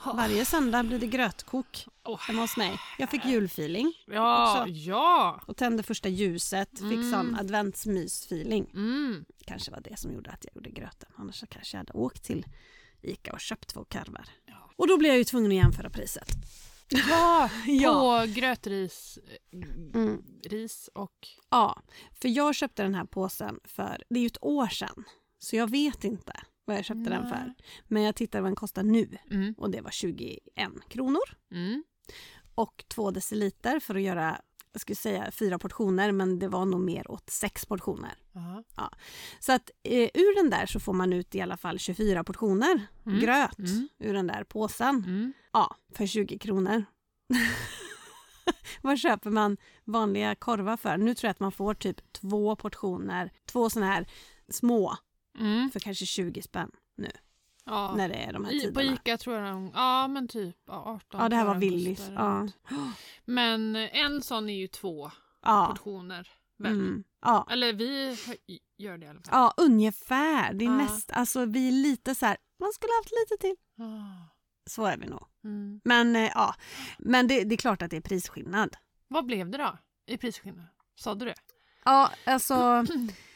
Varje 0.05 0.45
söndag 0.45 0.83
blir 0.83 0.99
det 0.99 1.07
grötkok 1.07 1.85
Åh. 2.05 2.19
hemma 2.19 2.41
hos 2.41 2.57
mig. 2.57 2.79
Jag 2.99 3.09
fick 3.09 3.25
julfeeling 3.25 3.93
Ja, 4.07 4.61
också. 4.61 4.73
ja. 4.73 5.41
och 5.47 5.57
tände 5.57 5.83
första 5.83 6.09
ljuset. 6.09 6.69
Fick 6.71 6.81
Mm. 6.83 7.11
sån 7.11 7.35
adventsmysfeeling. 7.35 8.69
Mm. 8.73 9.25
Kanske 9.45 9.71
var 9.71 9.81
det 9.81 9.99
som 9.99 10.13
gjorde 10.13 10.31
att 10.31 10.45
jag 10.45 10.55
gjorde 10.55 10.69
gröten. 10.69 11.09
Annars 11.15 11.43
kanske 11.49 11.77
jag 11.77 11.79
hade 11.79 11.93
åkt 11.93 12.23
till 12.23 12.45
Ica 13.01 13.33
och 13.33 13.39
köpt 13.39 13.69
två 13.69 13.83
karvar. 13.85 14.25
Ja. 14.45 14.69
Och 14.75 14.87
då 14.87 14.97
blev 14.97 15.09
jag 15.09 15.17
ju 15.17 15.23
tvungen 15.23 15.51
att 15.51 15.55
jämföra 15.57 15.89
priset. 15.89 16.27
Ja, 17.09 17.49
Ja. 17.67 17.93
på 18.25 18.33
grötris 18.33 19.19
Mm. 19.93 20.21
ris 20.43 20.89
och... 20.95 21.27
Ja, 21.49 21.81
för 22.21 22.29
jag 22.29 22.55
köpte 22.55 22.83
den 22.83 22.95
här 22.95 23.05
påsen 23.05 23.59
för, 23.63 24.03
det 24.09 24.15
är 24.19 24.21
ju 24.21 24.27
ett 24.27 24.37
år 24.43 24.67
sedan. 24.67 25.03
Så 25.39 25.55
jag 25.55 25.69
vet 25.69 26.03
inte 26.03 26.33
vad 26.65 26.77
jag 26.77 26.85
köpte 26.85 27.09
den 27.09 27.29
för. 27.29 27.53
Men 27.87 28.03
jag 28.03 28.15
tittade 28.15 28.41
vad 28.41 28.49
den 28.49 28.55
kostar 28.55 28.83
nu 28.83 29.17
Mm. 29.31 29.53
och 29.57 29.69
det 29.71 29.81
var 29.81 29.91
21 29.91 30.39
kronor. 30.89 31.21
Mm. 31.51 31.83
Och 32.55 32.85
två 32.87 33.11
deciliter 33.11 33.79
för 33.79 33.95
att 33.95 34.01
göra, 34.01 34.41
jag 34.71 34.81
skulle 34.81 34.95
säga 34.95 35.31
fyra 35.31 35.59
portioner 35.59 36.11
men 36.11 36.39
det 36.39 36.47
var 36.47 36.65
nog 36.65 36.81
mer 36.81 37.11
åt 37.11 37.29
sex 37.29 37.65
portioner. 37.65 38.13
Ja. 38.75 38.91
Så 39.39 39.51
att 39.51 39.71
eh, 39.83 40.09
ur 40.13 40.35
den 40.35 40.49
där 40.49 40.65
så 40.65 40.79
får 40.79 40.93
man 40.93 41.13
ut 41.13 41.35
i 41.35 41.41
alla 41.41 41.57
fall 41.57 41.79
24 41.79 42.23
portioner 42.23 42.87
Mm. 43.05 43.19
gröt 43.19 43.59
Mm. 43.59 43.89
ur 43.99 44.13
den 44.13 44.27
där 44.27 44.43
påsen. 44.43 44.95
Mm. 45.07 45.33
Ja, 45.53 45.75
för 45.95 46.05
20 46.05 46.37
kronor. 46.39 46.85
Vad 48.81 48.99
köper 48.99 49.29
man 49.29 49.57
vanliga 49.83 50.35
korvar 50.35 50.77
för? 50.77 50.97
Nu 50.97 51.15
tror 51.15 51.27
jag 51.27 51.31
att 51.31 51.39
man 51.39 51.51
får 51.51 51.73
typ 51.73 52.13
två 52.13 52.55
portioner, 52.55 53.31
två 53.45 53.69
såna 53.69 53.85
här 53.85 54.07
små 54.49 54.97
Mm. 55.39 55.69
för 55.71 55.79
kanske 55.79 56.05
20 56.05 56.41
spänn 56.41 56.71
nu 56.97 57.11
Ja. 57.65 57.93
när 57.97 58.09
det 58.09 58.15
är 58.15 58.33
de 58.33 58.45
här 58.45 58.51
I, 58.51 58.59
på 58.73 58.79
tiderna. 58.79 58.93
Ica 58.93 59.17
tror 59.17 59.35
jag 59.35 59.45
de, 59.53 59.71
ja 59.73 60.07
men 60.07 60.27
typ 60.27 60.55
ja, 60.67 60.73
18 61.07 61.21
Ja, 61.21 61.29
det 61.29 61.35
här 61.35 61.45
var 61.45 61.55
Willys. 61.55 62.09
Ja. 62.15 62.47
Men 63.25 63.75
en 63.75 64.21
sån 64.21 64.49
är 64.49 64.53
ju 64.57 64.67
två 64.67 65.11
Ja. 65.41 65.67
portioner. 65.69 66.27
Väl? 66.57 66.71
Mm. 66.71 67.03
Ja. 67.21 67.47
Eller 67.51 67.73
vi 67.73 68.17
gör 68.77 68.97
det 68.97 69.05
i 69.05 69.09
alla 69.09 69.19
fall. 69.21 69.29
ja, 69.31 69.53
ungefär. 69.57 70.53
Det 70.53 70.65
är 70.65 70.69
Ja. 70.69 70.77
näst, 70.77 71.11
alltså 71.11 71.45
vi 71.45 71.67
är 71.67 71.71
lite 71.71 72.15
så 72.15 72.25
här, 72.25 72.37
man 72.59 72.73
skulle 72.73 72.91
haft 72.99 73.11
lite 73.29 73.41
till. 73.41 73.55
Så 74.65 74.85
är 74.85 74.97
vi 74.97 75.07
nog. 75.07 75.25
Mm. 75.43 75.81
Men 75.83 76.15
eh, 76.15 76.31
ja, 76.35 76.55
men 76.97 77.27
det, 77.27 77.43
det 77.43 77.55
är 77.55 77.57
klart 77.57 77.81
att 77.81 77.91
det 77.91 77.97
är 77.97 78.01
prisskillnad. 78.01 78.75
Vad 79.07 79.25
blev 79.25 79.49
det 79.49 79.57
då 79.57 79.77
i 80.05 80.17
prisskillnad? 80.17 80.65
Sa 80.95 81.15
du 81.15 81.25
det? 81.25 81.35
Ja, 81.85 82.11
alltså 82.25 82.85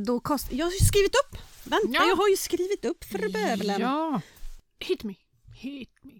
då 0.00 0.20
kost... 0.20 0.52
Jag 0.52 0.66
har 0.66 0.72
ju 0.72 0.78
skrivit 0.78 1.14
upp. 1.14 1.38
Vänta, 1.64 1.88
Ja. 1.90 2.06
jag 2.08 2.16
har 2.16 2.28
ju 2.28 2.36
skrivit 2.36 2.84
upp 2.84 3.04
för 3.04 3.18
bövelen. 3.32 3.80
Ja. 3.80 4.20
Hit 4.78 5.04
me. 5.04 5.14
Hit 5.56 5.90
me. 6.02 6.12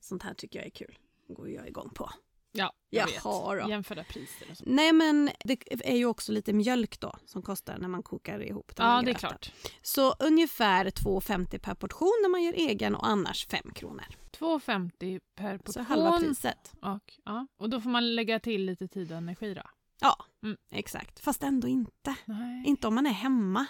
Sånt 0.00 0.22
här 0.22 0.34
tycker 0.34 0.58
jag 0.58 0.66
är 0.66 0.70
kul. 0.70 0.98
går 1.28 1.48
jag 1.48 1.68
igång 1.68 1.90
på. 1.94 2.10
Ja, 2.56 2.72
jag 2.90 3.06
vet. 3.06 3.14
Jaha 3.24 3.62
då. 3.62 3.68
Jämföra 3.70 4.04
priser 4.04 4.50
och 4.50 4.56
så. 4.56 4.64
Nej 4.66 4.92
men 4.92 5.30
det 5.44 5.58
är 5.84 5.96
ju 5.96 6.06
också 6.06 6.32
lite 6.32 6.52
mjölk 6.52 7.00
då 7.00 7.16
som 7.26 7.42
kostar 7.42 7.78
när 7.78 7.88
man 7.88 8.02
kokar 8.02 8.42
ihop 8.42 8.76
den 8.76 8.86
Ja, 8.86 9.02
det 9.02 9.10
är 9.10 9.14
klart. 9.14 9.52
Så 9.82 10.12
ungefär 10.12 10.84
2,50 10.84 11.58
per 11.58 11.74
portion 11.74 12.18
när 12.22 12.28
man 12.28 12.42
gör 12.42 12.52
egen 12.52 12.94
och 12.94 13.06
annars 13.06 13.46
5 13.46 13.70
kronor. 13.74 14.04
2,50 14.38 15.20
per 15.34 15.58
portion. 15.58 15.72
Så 15.72 15.80
halva 15.80 16.18
priset. 16.20 16.72
Och, 16.82 17.12
ja. 17.24 17.46
och 17.58 17.70
då 17.70 17.80
får 17.80 17.90
man 17.90 18.14
lägga 18.14 18.40
till 18.40 18.64
lite 18.64 18.88
tid 18.88 19.12
och 19.12 19.18
energi 19.18 19.54
då? 19.54 19.62
Ja, 20.00 20.16
Mm. 20.42 20.56
exakt. 20.70 21.20
Fast 21.20 21.42
ändå 21.42 21.68
inte. 21.68 22.14
Nej. 22.24 22.66
Inte 22.66 22.86
om 22.88 22.94
man 22.94 23.06
är 23.06 23.10
hemma. 23.10 23.66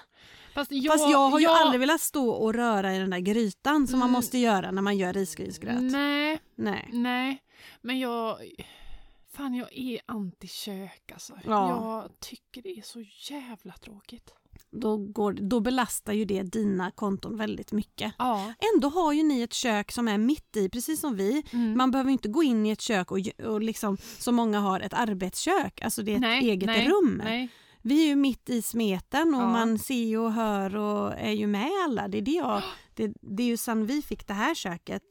Fast 0.55 0.73
jag, 0.73 0.93
Fast 0.99 1.11
jag 1.11 1.31
har 1.31 1.39
ju 1.39 1.45
jag- 1.45 1.57
aldrig 1.63 1.81
velat 1.81 2.01
stå 2.01 2.31
och 2.31 2.55
röra 2.55 2.95
i 2.95 2.99
den 2.99 3.11
där 3.11 3.19
grytan 3.19 3.87
som 3.87 3.99
man 3.99 4.09
Mm. 4.09 4.13
måste 4.19 4.39
göra 4.39 4.71
när 4.71 4.83
man 4.83 4.97
gör 4.97 5.13
risgrynsgröt. 5.13 5.83
Nej, 5.83 6.41
Nej. 6.55 6.89
nej. 6.93 7.43
Men 7.81 7.99
jag... 7.99 8.39
Fan, 9.33 9.55
jag 9.55 9.69
är 9.73 10.01
anti-kök 10.07 11.13
alltså. 11.13 11.39
Ja. 11.45 11.69
Jag 11.71 12.21
tycker 12.21 12.63
det 12.63 12.79
är 12.79 12.83
så 12.83 13.05
jävla 13.33 13.73
tråkigt. 13.73 14.35
Då, 14.71 14.97
går, 14.97 15.33
då 15.33 15.61
belastar 15.61 16.13
ju 16.13 16.25
det 16.25 16.43
dina 16.43 16.91
konton 16.91 17.37
väldigt 17.37 17.73
mycket. 17.73 18.13
Ja. 18.19 18.53
Ändå 18.75 18.89
har 18.89 19.13
ju 19.13 19.23
ni 19.23 19.43
ett 19.43 19.53
kök 19.53 19.93
som 19.93 20.09
är 20.09 20.19
mitt 20.19 20.57
i, 20.57 20.69
precis 20.69 21.01
som 21.01 21.17
vi. 21.17 21.43
Mm. 21.53 21.79
Man 21.79 21.91
behöver 21.91 22.11
inte 22.11 22.29
gå 22.29 22.43
in 22.43 22.67
i 22.67 22.71
ett 22.71 22.81
kök 22.81 23.11
och, 23.13 23.19
och 23.45 23.63
liksom, 23.63 23.97
som 24.19 24.35
många 24.35 24.61
har, 24.61 24.81
ett 24.81 24.95
arbetskök. 24.95 25.83
Alltså 25.83 26.03
det 26.03 26.11
är 26.13 26.15
ett 26.15 26.21
nej, 26.21 26.51
eget 26.51 26.67
nej, 26.67 26.89
rum. 26.89 27.21
Nej. 27.25 27.49
Vi 27.83 28.03
är 28.03 28.07
ju 28.09 28.17
mitt 28.17 28.49
i 28.51 28.63
smeten 28.63 29.35
och 29.35 29.43
Ja. 29.43 29.47
man 29.53 29.79
ser 29.79 30.19
och 30.19 30.33
hör 30.33 30.77
och 30.77 31.13
är 31.19 31.33
ju 31.33 31.47
med 31.47 31.71
alla. 31.85 32.09
Det 32.09 32.19
är, 32.19 32.23
det 32.23 32.31
jag, 32.31 32.63
det, 32.95 33.13
det 33.21 33.43
är 33.43 33.47
ju 33.47 33.57
sen 33.57 33.87
vi 33.87 34.03
fick 34.03 34.27
det 34.27 34.35
här 34.35 34.55
köket 34.55 35.03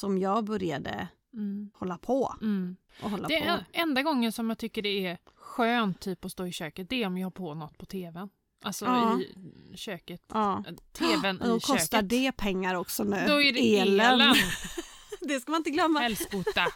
som 0.00 0.18
jag 0.18 0.44
började 0.44 1.08
Mm. 1.34 1.70
hålla 1.74 1.98
på. 1.98 2.34
Mm. 2.42 2.76
Och 3.02 3.10
hålla 3.10 3.28
Det 3.28 3.40
på. 3.40 3.46
är 3.50 3.64
enda 3.72 4.02
gången 4.02 4.32
som 4.32 4.48
jag 4.48 4.58
tycker 4.58 4.82
det 4.82 5.06
är 5.06 5.18
skönt 5.34 6.00
typ 6.00 6.24
att 6.24 6.32
stå 6.32 6.46
i 6.46 6.52
köket, 6.52 6.90
det 6.90 7.02
är 7.02 7.06
om 7.06 7.18
jag 7.18 7.26
har 7.26 7.30
på 7.30 7.54
något 7.54 7.78
på 7.78 7.86
tvn. 7.86 8.28
Alltså 8.64 8.84
Ja. 8.84 9.20
i 9.20 9.76
köket. 9.76 10.22
Ja. 10.28 10.64
TVn 10.92 11.40
Och 11.40 11.48
då 11.48 11.56
i 11.56 11.60
kostar 11.60 11.98
köket. 11.98 12.08
det 12.08 12.32
pengar 12.32 12.74
också 12.74 13.04
nu. 13.04 13.24
Då 13.28 13.42
är 13.42 13.52
det 13.52 13.78
elen. 13.78 14.34
det 15.20 15.40
ska 15.40 15.50
man 15.52 15.58
inte 15.58 15.70
glömma. 15.70 16.00
Helskotta. 16.00 16.66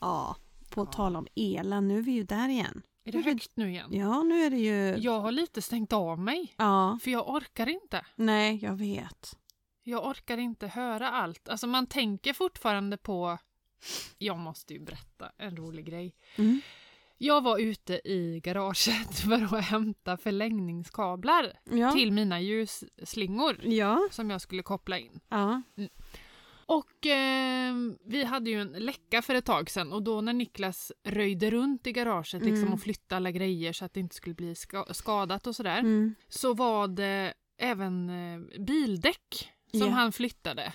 Ja, 0.00 0.36
på 0.70 0.86
tal 0.86 1.16
om 1.16 1.26
elen, 1.34 1.88
nu 1.88 1.98
är 1.98 2.02
vi 2.02 2.12
ju 2.12 2.22
där 2.24 2.48
igen. 2.48 2.82
Är 3.04 3.12
det 3.12 3.20
högt 3.20 3.50
nu 3.54 3.70
igen? 3.70 3.88
Ja, 3.94 4.22
nu 4.22 4.44
är 4.44 4.50
det 4.50 4.56
ju... 4.58 4.96
Jag 4.96 5.20
har 5.20 5.32
lite 5.32 5.62
stängt 5.62 5.92
av 5.92 6.18
mig. 6.18 6.54
Ja, 6.56 6.98
För 7.02 7.10
jag 7.10 7.28
orkar 7.28 7.68
inte. 7.68 8.04
nej, 8.16 8.58
jag 8.64 8.72
vet. 8.74 9.38
Jag 9.82 10.06
orkar 10.06 10.38
inte 10.38 10.66
höra 10.66 11.10
allt. 11.10 11.48
Alltså 11.48 11.66
man 11.66 11.86
tänker 11.86 12.32
fortfarande 12.32 12.96
på... 12.96 13.38
Jag 14.18 14.38
måste 14.38 14.72
ju 14.74 14.80
berätta 14.80 15.32
en 15.38 15.56
rolig 15.56 15.86
grej. 15.86 16.14
Mm. 16.36 16.60
Jag 17.24 17.42
var 17.42 17.58
ute 17.58 18.00
i 18.08 18.40
garaget 18.44 19.18
för 19.24 19.56
att 19.56 19.64
hämta 19.64 20.16
förlängningskablar 20.16 21.52
Ja. 21.70 21.92
till 21.92 22.12
mina 22.12 22.40
ljusslingor 22.40 23.56
Ja. 23.62 24.08
som 24.10 24.30
jag 24.30 24.40
skulle 24.40 24.62
koppla 24.62 24.98
in. 24.98 25.20
Ja. 25.28 25.62
Och 26.66 27.06
eh, 27.06 27.74
vi 28.04 28.24
hade 28.24 28.50
ju 28.50 28.60
en 28.60 28.72
läcka 28.72 29.22
för 29.22 29.34
ett 29.34 29.44
tag 29.44 29.70
sedan 29.70 29.92
och 29.92 30.02
då 30.02 30.20
när 30.20 30.32
Niklas 30.32 30.92
röjde 31.04 31.50
runt 31.50 31.86
i 31.86 31.92
garaget 31.92 32.42
liksom, 32.42 32.62
Mm. 32.62 32.72
och 32.72 32.80
flyttade 32.80 33.16
alla 33.16 33.30
grejer 33.30 33.72
så 33.72 33.84
att 33.84 33.94
det 33.94 34.00
inte 34.00 34.14
skulle 34.14 34.34
bli 34.34 34.54
ska- 34.54 34.94
skadat 34.94 35.46
och 35.46 35.56
sådär 35.56 35.78
Mm. 35.78 36.14
så 36.28 36.54
var 36.54 36.88
det 36.88 37.34
även 37.58 38.10
eh, 38.10 38.60
bildäck 38.60 39.50
som 39.70 39.80
Ja. 39.80 39.88
han 39.88 40.12
flyttade. 40.12 40.72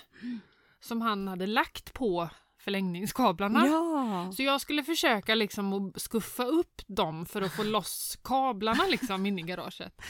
Som 0.80 1.00
han 1.00 1.28
hade 1.28 1.46
lagt 1.46 1.92
på 1.92 2.28
förlängningskablarna. 2.58 3.66
ja. 3.66 4.32
Så 4.32 4.42
jag 4.42 4.60
skulle 4.60 4.82
försöka 4.82 5.34
liksom 5.34 5.72
att 5.72 6.00
skuffa 6.02 6.44
upp 6.44 6.82
dem 6.86 7.26
för 7.26 7.42
att 7.42 7.52
få 7.52 7.62
loss 7.62 8.18
kablarna 8.24 8.84
liksom 8.88 9.26
in 9.26 9.38
i 9.38 9.42
garaget. 9.42 10.02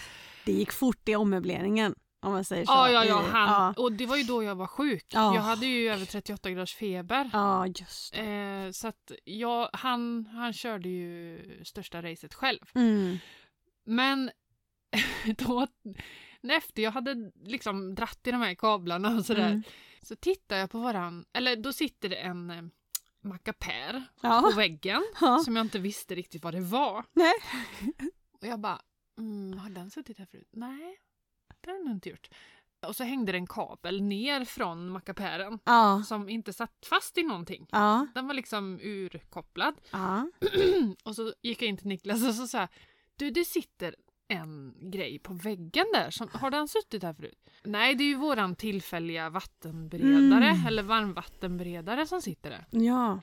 Det 0.44 0.52
gick 0.52 0.72
fort 0.72 1.08
i 1.08 1.16
ommöbleringen, 1.16 1.94
om 2.20 2.32
man 2.32 2.44
säger 2.44 2.64
så. 2.66 2.72
Ja, 2.72 2.90
ja, 2.90 3.04
ja, 3.04 3.22
han, 3.32 3.48
Ja, 3.76 3.82
och 3.82 3.92
det 3.92 4.06
var 4.06 4.16
ju 4.16 4.22
då 4.22 4.42
jag 4.42 4.54
var 4.54 4.66
sjuk. 4.66 5.06
Ja. 5.08 5.34
Jag 5.34 5.42
hade 5.42 5.66
ju 5.66 5.88
över 5.92 6.04
38 6.04 6.50
graders 6.50 6.74
feber. 6.74 7.30
ja 7.32 7.66
just. 7.66 8.16
Eh, 8.18 8.70
så 8.72 8.88
att 8.88 9.12
jag, 9.24 9.68
han, 9.72 10.26
han 10.32 10.52
körde 10.52 10.88
ju 10.88 11.40
största 11.64 12.02
racet 12.02 12.34
själv. 12.34 12.60
Mm. 12.74 13.18
Men 13.86 14.30
då, 15.38 15.66
efter 16.48 16.82
jag 16.82 16.90
hade 16.90 17.30
liksom 17.44 17.94
dratt 17.94 18.20
i 18.26 18.30
de 18.30 18.40
här 18.42 18.54
kablarna 18.54 19.16
och 19.16 19.24
sådär, 19.24 19.48
Mm. 19.48 19.62
Så 20.02 20.16
tittar 20.16 20.56
jag 20.56 20.70
på 20.70 20.78
varann, 20.78 21.24
eller 21.32 21.56
då 21.56 21.72
sitter 21.72 22.08
det 22.08 22.16
en 22.16 22.50
eh, 22.50 22.62
mackapär 23.20 23.92
på 24.20 24.26
Ja. 24.26 24.52
väggen 24.56 25.04
ja. 25.20 25.38
som 25.44 25.56
jag 25.56 25.64
inte 25.66 25.78
visste 25.78 26.14
riktigt 26.14 26.44
vad 26.44 26.54
det 26.54 26.60
var. 26.60 27.04
Nej. 27.12 27.32
Och 28.40 28.46
jag 28.46 28.60
bara, 28.60 28.80
Mm, 29.18 29.58
har 29.58 29.70
den 29.70 29.90
suttit 29.90 30.18
här 30.18 30.26
förut? 30.26 30.48
Nej, 30.52 30.98
det 31.60 31.70
har 31.70 31.78
den 31.84 31.92
inte 31.92 32.08
gjort. 32.08 32.28
Och 32.86 32.96
så 32.96 33.04
hängde 33.04 33.32
det 33.32 33.38
en 33.38 33.46
kabel 33.46 34.02
ner 34.02 34.44
från 34.44 34.88
mackapären 34.90 35.58
Ja. 35.64 36.02
som 36.06 36.28
inte 36.28 36.52
satt 36.52 36.86
fast 36.90 37.18
i 37.18 37.22
någonting. 37.22 37.66
Ja. 37.70 38.06
Den 38.14 38.26
var 38.26 38.34
liksom 38.34 38.80
urkopplad. 38.82 39.74
Ja. 39.92 40.28
och 41.04 41.16
så 41.16 41.32
gick 41.42 41.62
jag 41.62 41.68
in 41.68 41.76
till 41.76 41.86
Niklas 41.86 42.28
och 42.28 42.34
så 42.34 42.46
sa 42.48 42.68
du 43.16 43.30
det 43.30 43.44
sitter 43.44 43.94
en 44.28 44.74
grej 44.80 45.18
på 45.18 45.34
väggen 45.34 45.86
där. 45.92 46.10
Som, 46.10 46.28
har 46.32 46.50
den 46.50 46.68
suttit 46.68 47.02
här 47.02 47.14
förut? 47.14 47.38
Nej, 47.64 47.94
det 47.94 48.04
är 48.04 48.08
ju 48.08 48.14
våran 48.14 48.56
tillfälliga 48.56 49.30
vattenberedare 49.30 50.48
Mm. 50.48 50.66
eller 50.66 50.82
varmvattenberedare 50.82 52.06
som 52.06 52.22
sitter 52.22 52.50
där. 52.50 52.66
Ja. 52.70 53.20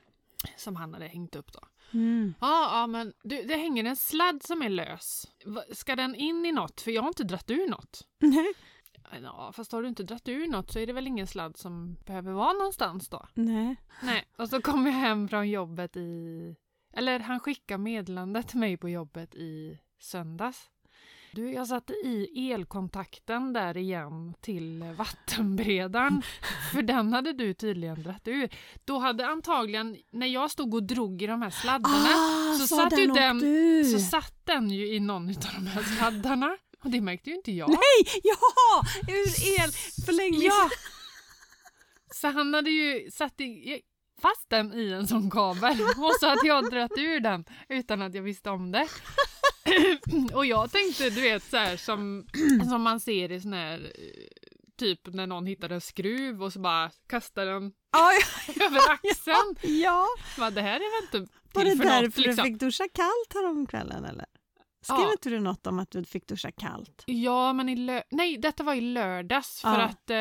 Som 0.58 0.76
han 0.76 0.94
hade 0.94 1.08
hängt 1.08 1.36
upp 1.36 1.52
då. 1.54 1.60
Mm. 1.94 2.34
Ja, 2.42 2.80
ja 2.80 2.88
men 2.88 3.14
du, 3.24 3.44
det 3.44 3.56
hänger 3.56 3.84
en 3.84 3.96
sladd 3.96 4.44
som 4.44 4.62
är 4.62 4.70
lös. 4.70 5.28
Ska 5.72 5.96
den 5.96 6.16
in 6.16 6.46
i 6.46 6.52
något? 6.52 6.82
För 6.82 6.92
jag 6.92 7.02
har 7.02 7.08
inte 7.08 7.24
dratt 7.24 7.52
ur 7.52 7.70
något. 7.70 8.08
Nej. 8.20 8.54
Ja, 9.24 9.52
fast 9.56 9.72
har 9.72 9.82
du 9.82 9.88
inte 9.88 10.04
dratt 10.04 10.28
ur 10.28 10.48
något 10.48 10.72
så 10.72 10.80
är 10.80 10.88
det 10.88 10.94
väl 10.94 11.08
ingen 11.08 11.28
sladd 11.28 11.58
som 11.58 11.96
behöver 12.06 12.32
vara 12.32 12.54
någonstans 12.54 13.10
då? 13.10 13.28
Nej. 13.34 13.76
Nej, 14.04 14.24
och 14.38 14.50
så 14.50 14.62
kom 14.62 14.86
jag 14.86 14.94
hem 14.94 15.28
från 15.28 15.50
jobbet 15.50 15.98
i... 15.98 16.56
Eller 16.94 17.20
han 17.20 17.40
skickade 17.40 17.78
meddelande 17.84 18.44
till 18.44 18.60
mig 18.60 18.78
på 18.78 18.90
jobbet 18.90 19.36
i 19.36 19.80
söndags. 20.00 20.70
Du, 21.36 21.52
jag 21.54 21.68
satte 21.68 21.94
i 21.94 22.52
elkontakten 22.52 23.54
där 23.54 23.78
igen 23.78 24.34
till 24.42 24.84
vattenberedaren. 24.98 26.22
för 26.74 26.82
den 26.82 27.14
hade 27.14 27.34
du 27.34 27.54
tydligen 27.54 28.04
dragit 28.04 28.28
ur. 28.28 28.50
Då 28.86 28.98
hade 28.98 29.28
antagligen, 29.28 29.98
när 30.12 30.28
jag 30.28 30.52
stod 30.52 30.74
och 30.74 30.84
drog 30.84 31.22
i 31.22 31.28
de 31.28 31.42
här 31.42 31.50
sladdarna, 31.50 32.10
Ah, 32.10 32.58
så 32.58 32.68
så 32.68 32.76
satt 32.76 32.90
den 32.90 33.14
den- 33.14 33.44
ur. 33.44 33.84
så 33.84 34.00
satt 34.00 34.46
den 34.46 34.70
ju 34.70 34.88
i 34.96 35.00
någon 35.00 35.30
av 35.30 35.36
de 35.56 35.68
här 35.68 35.84
sladdarna. 35.84 36.58
Och 36.84 36.90
det 36.90 37.02
märkte 37.02 37.30
ju 37.30 37.36
inte 37.36 37.52
jag. 37.52 37.70
Nej! 37.70 38.22
Ja! 38.24 38.84
Ur 39.14 39.64
elförlängning. 39.64 40.42
Ja! 40.42 40.70
Så 42.14 42.28
han 42.28 42.54
hade 42.54 42.70
ju 42.70 43.12
satt 43.12 43.42
i, 43.42 43.82
fast 44.22 44.50
den 44.50 44.74
i 44.74 44.92
en 44.92 45.08
sån 45.08 45.32
kabel 45.32 45.82
och 45.82 46.12
så 46.20 46.28
hade 46.30 46.48
jag 46.48 46.70
dragit 46.72 46.98
ur 46.98 47.20
den 47.20 47.46
utan 47.70 48.02
att 48.02 48.14
jag 48.16 48.22
visste 48.22 48.50
om 48.50 48.72
det. 48.72 48.88
Och 50.34 50.46
jag 50.46 50.72
tänkte, 50.72 51.10
du 51.10 51.22
vet 51.22 51.44
så 51.44 51.58
här 51.58 51.78
som, 51.78 52.28
som 52.70 52.82
man 52.82 53.00
ser 53.00 53.32
i 53.32 53.42
sån 53.42 53.54
här 53.54 53.80
eh, 53.80 54.48
typ 54.80 55.00
när 55.14 55.28
någon 55.28 55.46
hittar 55.46 55.70
en 55.70 55.82
skruv 55.82 56.44
och 56.44 56.54
så 56.54 56.60
bara 56.60 56.92
kastar 57.08 57.46
den 57.46 57.72
Ja, 57.92 58.12
över 58.66 58.80
axeln. 58.94 59.56
ja. 59.82 60.06
Bara, 60.38 60.52
det 60.52 60.62
här 60.62 60.76
är 60.76 60.80
väl 61.02 61.20
inte 61.24 61.34
Var 61.54 61.62
till 61.64 61.78
det 61.78 61.84
för 61.84 61.90
därför 61.90 62.06
något 62.06 62.18
liksom. 62.18 62.44
du 62.46 62.50
fick 62.52 62.60
duscha 62.60 62.84
kallt 62.94 63.34
häromkvällen 63.34 64.06
eller? 64.06 64.26
Skrev 64.82 65.00
Ja. 65.00 65.12
inte 65.12 65.30
du 65.30 65.40
något 65.40 65.68
om 65.68 65.80
att 65.80 65.92
du 65.92 66.04
fick 66.04 66.28
duscha 66.28 66.52
kallt? 66.52 67.04
Ja, 67.06 67.54
men 67.54 67.70
i 67.70 67.76
lö- 67.76 68.04
Nej, 68.12 68.38
detta 68.38 68.64
var 68.64 68.74
i 68.74 68.82
lördags 68.82 69.62
för 69.62 69.70
Ja. 69.80 69.82
att 69.82 70.10
eh, 70.10 70.18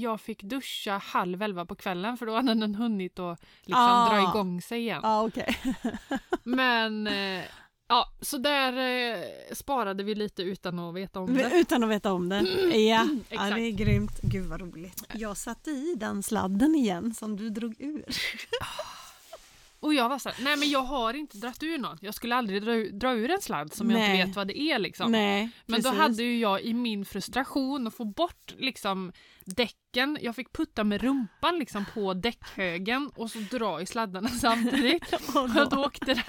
jag 0.00 0.20
fick 0.20 0.42
duscha 0.42 0.98
halv 0.98 1.42
elva 1.42 1.66
på 1.66 1.74
kvällen 1.74 2.16
för 2.16 2.26
då 2.26 2.34
hade 2.34 2.54
den 2.54 2.74
hunnit 2.74 3.18
att 3.18 3.40
liksom 3.64 3.74
Ah. 3.82 4.08
dra 4.14 4.28
igång 4.30 4.62
sig 4.62 4.80
igen. 4.80 5.00
Ja, 5.02 5.26
okej. 5.26 5.56
Men 6.42 7.06
eh, 7.06 7.42
ja, 7.90 8.12
så 8.20 8.38
där 8.38 8.72
eh, 8.76 9.24
sparade 9.52 10.02
vi 10.04 10.14
lite 10.14 10.42
utan 10.42 10.78
att 10.78 10.94
veta 10.94 11.20
om 11.20 11.34
det. 11.34 11.50
Utan 11.54 11.84
att 11.84 11.90
veta 11.90 12.12
om 12.12 12.28
det. 12.28 12.40
Ja, 12.40 12.76
ja 12.76 13.08
Exakt. 13.30 13.54
det 13.54 13.60
är 13.62 13.70
grymt. 13.70 14.20
Gud 14.22 14.46
vad 14.46 14.60
roligt. 14.60 15.04
Jag 15.12 15.36
satte 15.36 15.70
i 15.70 15.94
den 15.96 16.22
sladden 16.22 16.74
igen 16.74 17.14
som 17.14 17.36
du 17.36 17.50
drog 17.50 17.74
ur. 17.80 18.04
Och 19.80 19.94
jag 19.94 20.08
var 20.08 20.18
så 20.18 20.28
här, 20.28 20.44
nej 20.44 20.56
men 20.56 20.70
jag 20.70 20.82
har 20.82 21.14
inte 21.14 21.36
dragit 21.38 21.62
ur 21.62 21.78
något. 21.78 22.02
Jag 22.02 22.14
skulle 22.14 22.34
aldrig 22.36 22.62
dra, 22.62 22.72
ur- 22.74 22.90
dra 22.92 23.12
ur 23.14 23.30
en 23.30 23.40
sladd 23.40 23.72
som 23.74 23.90
jag 23.90 23.98
Nej. 23.98 24.14
inte 24.16 24.26
vet 24.26 24.36
vad 24.36 24.46
det 24.48 24.58
är 24.60 24.78
liksom. 24.78 25.12
Nej, 25.12 25.50
Men 25.66 25.82
då 25.82 25.90
precis. 25.90 26.00
hade 26.00 26.22
ju 26.22 26.38
jag 26.38 26.62
i 26.62 26.74
min 26.74 27.04
frustration 27.04 27.86
att 27.86 27.94
få 27.94 28.04
bort 28.04 28.54
liksom 28.58 29.12
däcken, 29.44 30.18
jag 30.20 30.36
fick 30.36 30.52
putta 30.52 30.84
med 30.84 31.02
rumpan 31.02 31.58
liksom 31.58 31.84
på 31.94 32.14
däckhögen 32.14 33.10
och 33.14 33.30
så 33.30 33.38
dra 33.38 33.80
i 33.80 33.86
sladdarna 33.86 34.28
samtidigt. 34.40 35.12
Och 35.12 35.36
Och 35.42 35.50
då, 35.50 35.64
då 35.64 35.84
åkte 35.84 36.04
den 36.14 36.22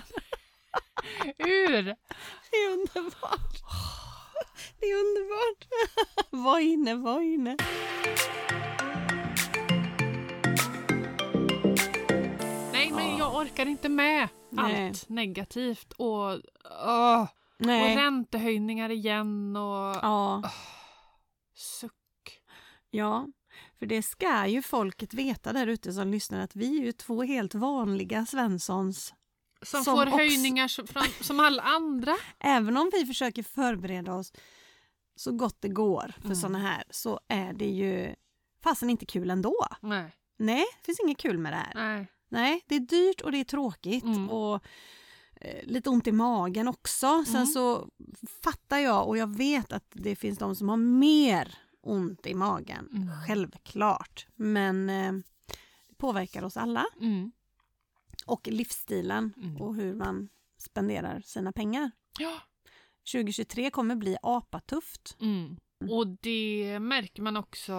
ur. 1.37 1.83
det 2.51 2.57
är 2.57 2.71
underbart. 2.73 3.61
Det 4.79 4.85
är 4.85 4.95
underbart. 4.95 5.67
Var 6.29 6.59
inne, 6.59 6.95
var 6.95 7.21
inne. 7.21 7.57
Nej 12.73 12.91
men 12.91 13.17
jag 13.17 13.35
orkar 13.35 13.65
inte 13.65 13.89
med 13.89 14.27
Nej. 14.49 14.87
allt 14.87 15.09
negativt 15.09 15.93
och, 15.93 16.31
och 16.33 17.27
Nej. 17.57 17.95
räntehöjningar 17.95 18.89
igen 18.89 19.55
och 19.55 19.95
Ja, 20.01 20.41
suck. 21.55 22.39
ja, 22.89 23.27
för 23.79 23.85
det 23.85 24.03
ska 24.03 24.47
ju 24.47 24.61
folket 24.61 25.13
veta 25.13 25.53
där 25.53 25.67
ute 25.67 25.93
som 25.93 26.11
lyssnar 26.11 26.39
att 26.39 26.55
vi 26.55 26.79
är 26.79 26.83
ju 26.85 26.91
två 26.91 27.23
helt 27.23 27.55
vanliga 27.55 28.25
Svenssons. 28.25 29.13
Som, 29.61 29.83
Som 29.83 29.95
får 29.95 30.05
också- 30.05 30.17
höjningar 30.17 30.67
som, 30.67 30.87
från, 30.87 31.03
som 31.21 31.39
alla 31.39 31.61
andra. 31.63 32.15
Även 32.39 32.77
om 32.77 32.89
vi 32.93 33.05
försöker 33.05 33.43
förbereda 33.43 34.13
oss 34.13 34.33
så 35.15 35.31
gott 35.31 35.57
det 35.61 35.69
går 35.69 36.13
för 36.17 36.25
Mm. 36.25 36.35
såna 36.35 36.59
här 36.59 36.83
så 36.89 37.19
är 37.27 37.53
det 37.53 37.69
ju 37.69 38.15
fasen 38.63 38.89
inte 38.89 39.05
kul 39.05 39.29
ändå. 39.29 39.55
Nej, 39.81 40.11
Nej, 40.37 40.65
det 40.79 40.85
finns 40.85 40.99
inget 40.99 41.17
kul 41.17 41.37
med 41.37 41.53
det 41.53 41.57
här. 41.57 41.71
nej. 41.75 42.07
Nej, 42.29 42.63
det 42.67 42.75
är 42.75 42.79
dyrt 42.79 43.21
och 43.21 43.31
det 43.31 43.37
är 43.37 43.43
tråkigt 43.43 44.03
Mm. 44.03 44.29
och 44.29 44.63
eh, 45.41 45.63
lite 45.65 45.89
ont 45.89 46.07
i 46.07 46.11
magen 46.11 46.67
också. 46.67 47.23
Sen 47.25 47.35
Mm. 47.35 47.47
så 47.47 47.87
fattar 48.43 48.77
jag 48.77 49.07
och 49.07 49.17
jag 49.17 49.35
vet 49.37 49.71
att 49.73 49.85
det 49.93 50.15
finns 50.15 50.37
de 50.39 50.55
som 50.55 50.69
har 50.69 50.77
mer 50.77 51.57
ont 51.81 52.25
i 52.27 52.33
magen. 52.33 52.89
Mm. 52.93 53.09
Självklart. 53.27 54.27
Men 54.35 54.89
eh, 54.89 55.11
det 55.89 55.95
påverkar 55.97 56.43
oss 56.43 56.57
alla 56.57 56.85
Mm. 57.01 57.31
Och 58.31 58.47
livsstilen 58.47 59.33
Mm. 59.37 59.61
och 59.61 59.75
hur 59.75 59.95
man 59.95 60.29
spenderar 60.57 61.21
sina 61.25 61.51
pengar. 61.51 61.91
Ja. 62.19 62.41
2023 63.11 63.69
kommer 63.71 63.95
bli 63.95 64.17
apatufft. 64.21 65.17
Mm. 65.21 65.57
Och 65.89 66.07
det 66.07 66.79
märker 66.79 67.21
man 67.21 67.37
också 67.37 67.73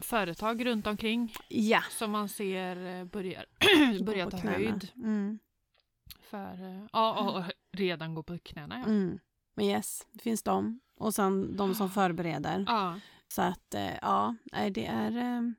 företag 0.00 0.66
runt 0.66 0.86
omkring 0.86 1.34
Ja. 1.48 1.82
som 1.90 2.10
man 2.10 2.28
ser 2.28 2.76
eh, 3.00 3.04
börjar, 3.04 3.44
börjar 4.04 4.30
ta 4.30 4.36
höjd 4.36 4.88
Mm. 4.96 5.38
för, 6.20 6.62
eh, 6.62 6.86
ja, 6.92 7.30
och 7.30 7.44
redan 7.78 8.14
gå 8.14 8.22
på 8.22 8.38
knäna. 8.38 8.78
Ja. 8.78 8.84
Mm. 8.84 9.18
Men 9.54 9.66
yes, 9.66 10.06
det 10.12 10.22
finns 10.22 10.42
de. 10.42 10.80
Och 10.96 11.14
sen 11.14 11.56
de 11.56 11.74
som 11.74 11.90
förbereder. 11.90 12.64
Ja. 12.66 13.00
Så 13.28 13.42
att 13.42 13.74
eh, 13.74 13.94
ja, 14.02 14.36
det 14.70 14.86
är 14.86 15.54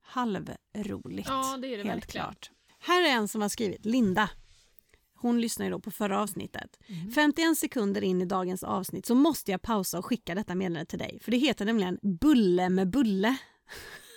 halvroligt. 0.00 1.28
ja, 1.28 1.56
det 1.62 1.66
är 1.66 1.70
det 1.70 1.84
helt 1.84 1.88
verkligen. 2.04 2.24
klart. 2.24 2.50
Här 2.86 3.02
är 3.02 3.08
en 3.08 3.28
som 3.28 3.42
har 3.42 3.48
skrivit, 3.48 3.84
Linda. 3.84 4.30
Hon 5.18 5.40
lyssnar 5.40 5.66
ju 5.66 5.72
då 5.72 5.80
på 5.80 5.90
förra 5.90 6.20
avsnittet. 6.20 6.78
Mm. 6.86 7.12
51 7.12 7.58
sekunder 7.58 8.04
in 8.04 8.22
i 8.22 8.24
dagens 8.24 8.62
avsnitt 8.62 9.06
så 9.06 9.14
måste 9.14 9.50
jag 9.50 9.62
pausa 9.62 9.98
och 9.98 10.06
skicka 10.06 10.34
detta 10.34 10.54
meddelande 10.54 10.86
till 10.86 10.98
dig. 10.98 11.18
För 11.22 11.30
det 11.30 11.36
heter 11.36 11.64
nämligen 11.64 11.98
Bulle 12.02 12.68
med 12.68 12.90
bulle. 12.90 13.36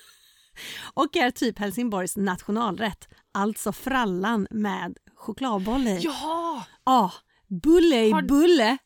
och 0.94 1.16
är 1.16 1.32
typ 1.32 1.60
Helsingborgs 1.60 2.18
nationalrätt. 2.18 3.08
Alltså 3.32 3.72
frallan 3.72 4.48
med 4.52 4.98
chokladboll 5.16 5.88
i. 5.88 6.00
Ja! 6.02 6.66
Ja, 6.86 7.12
bulle 7.48 8.06
i 8.06 8.12
Har- 8.12 8.22
bulle. 8.22 8.78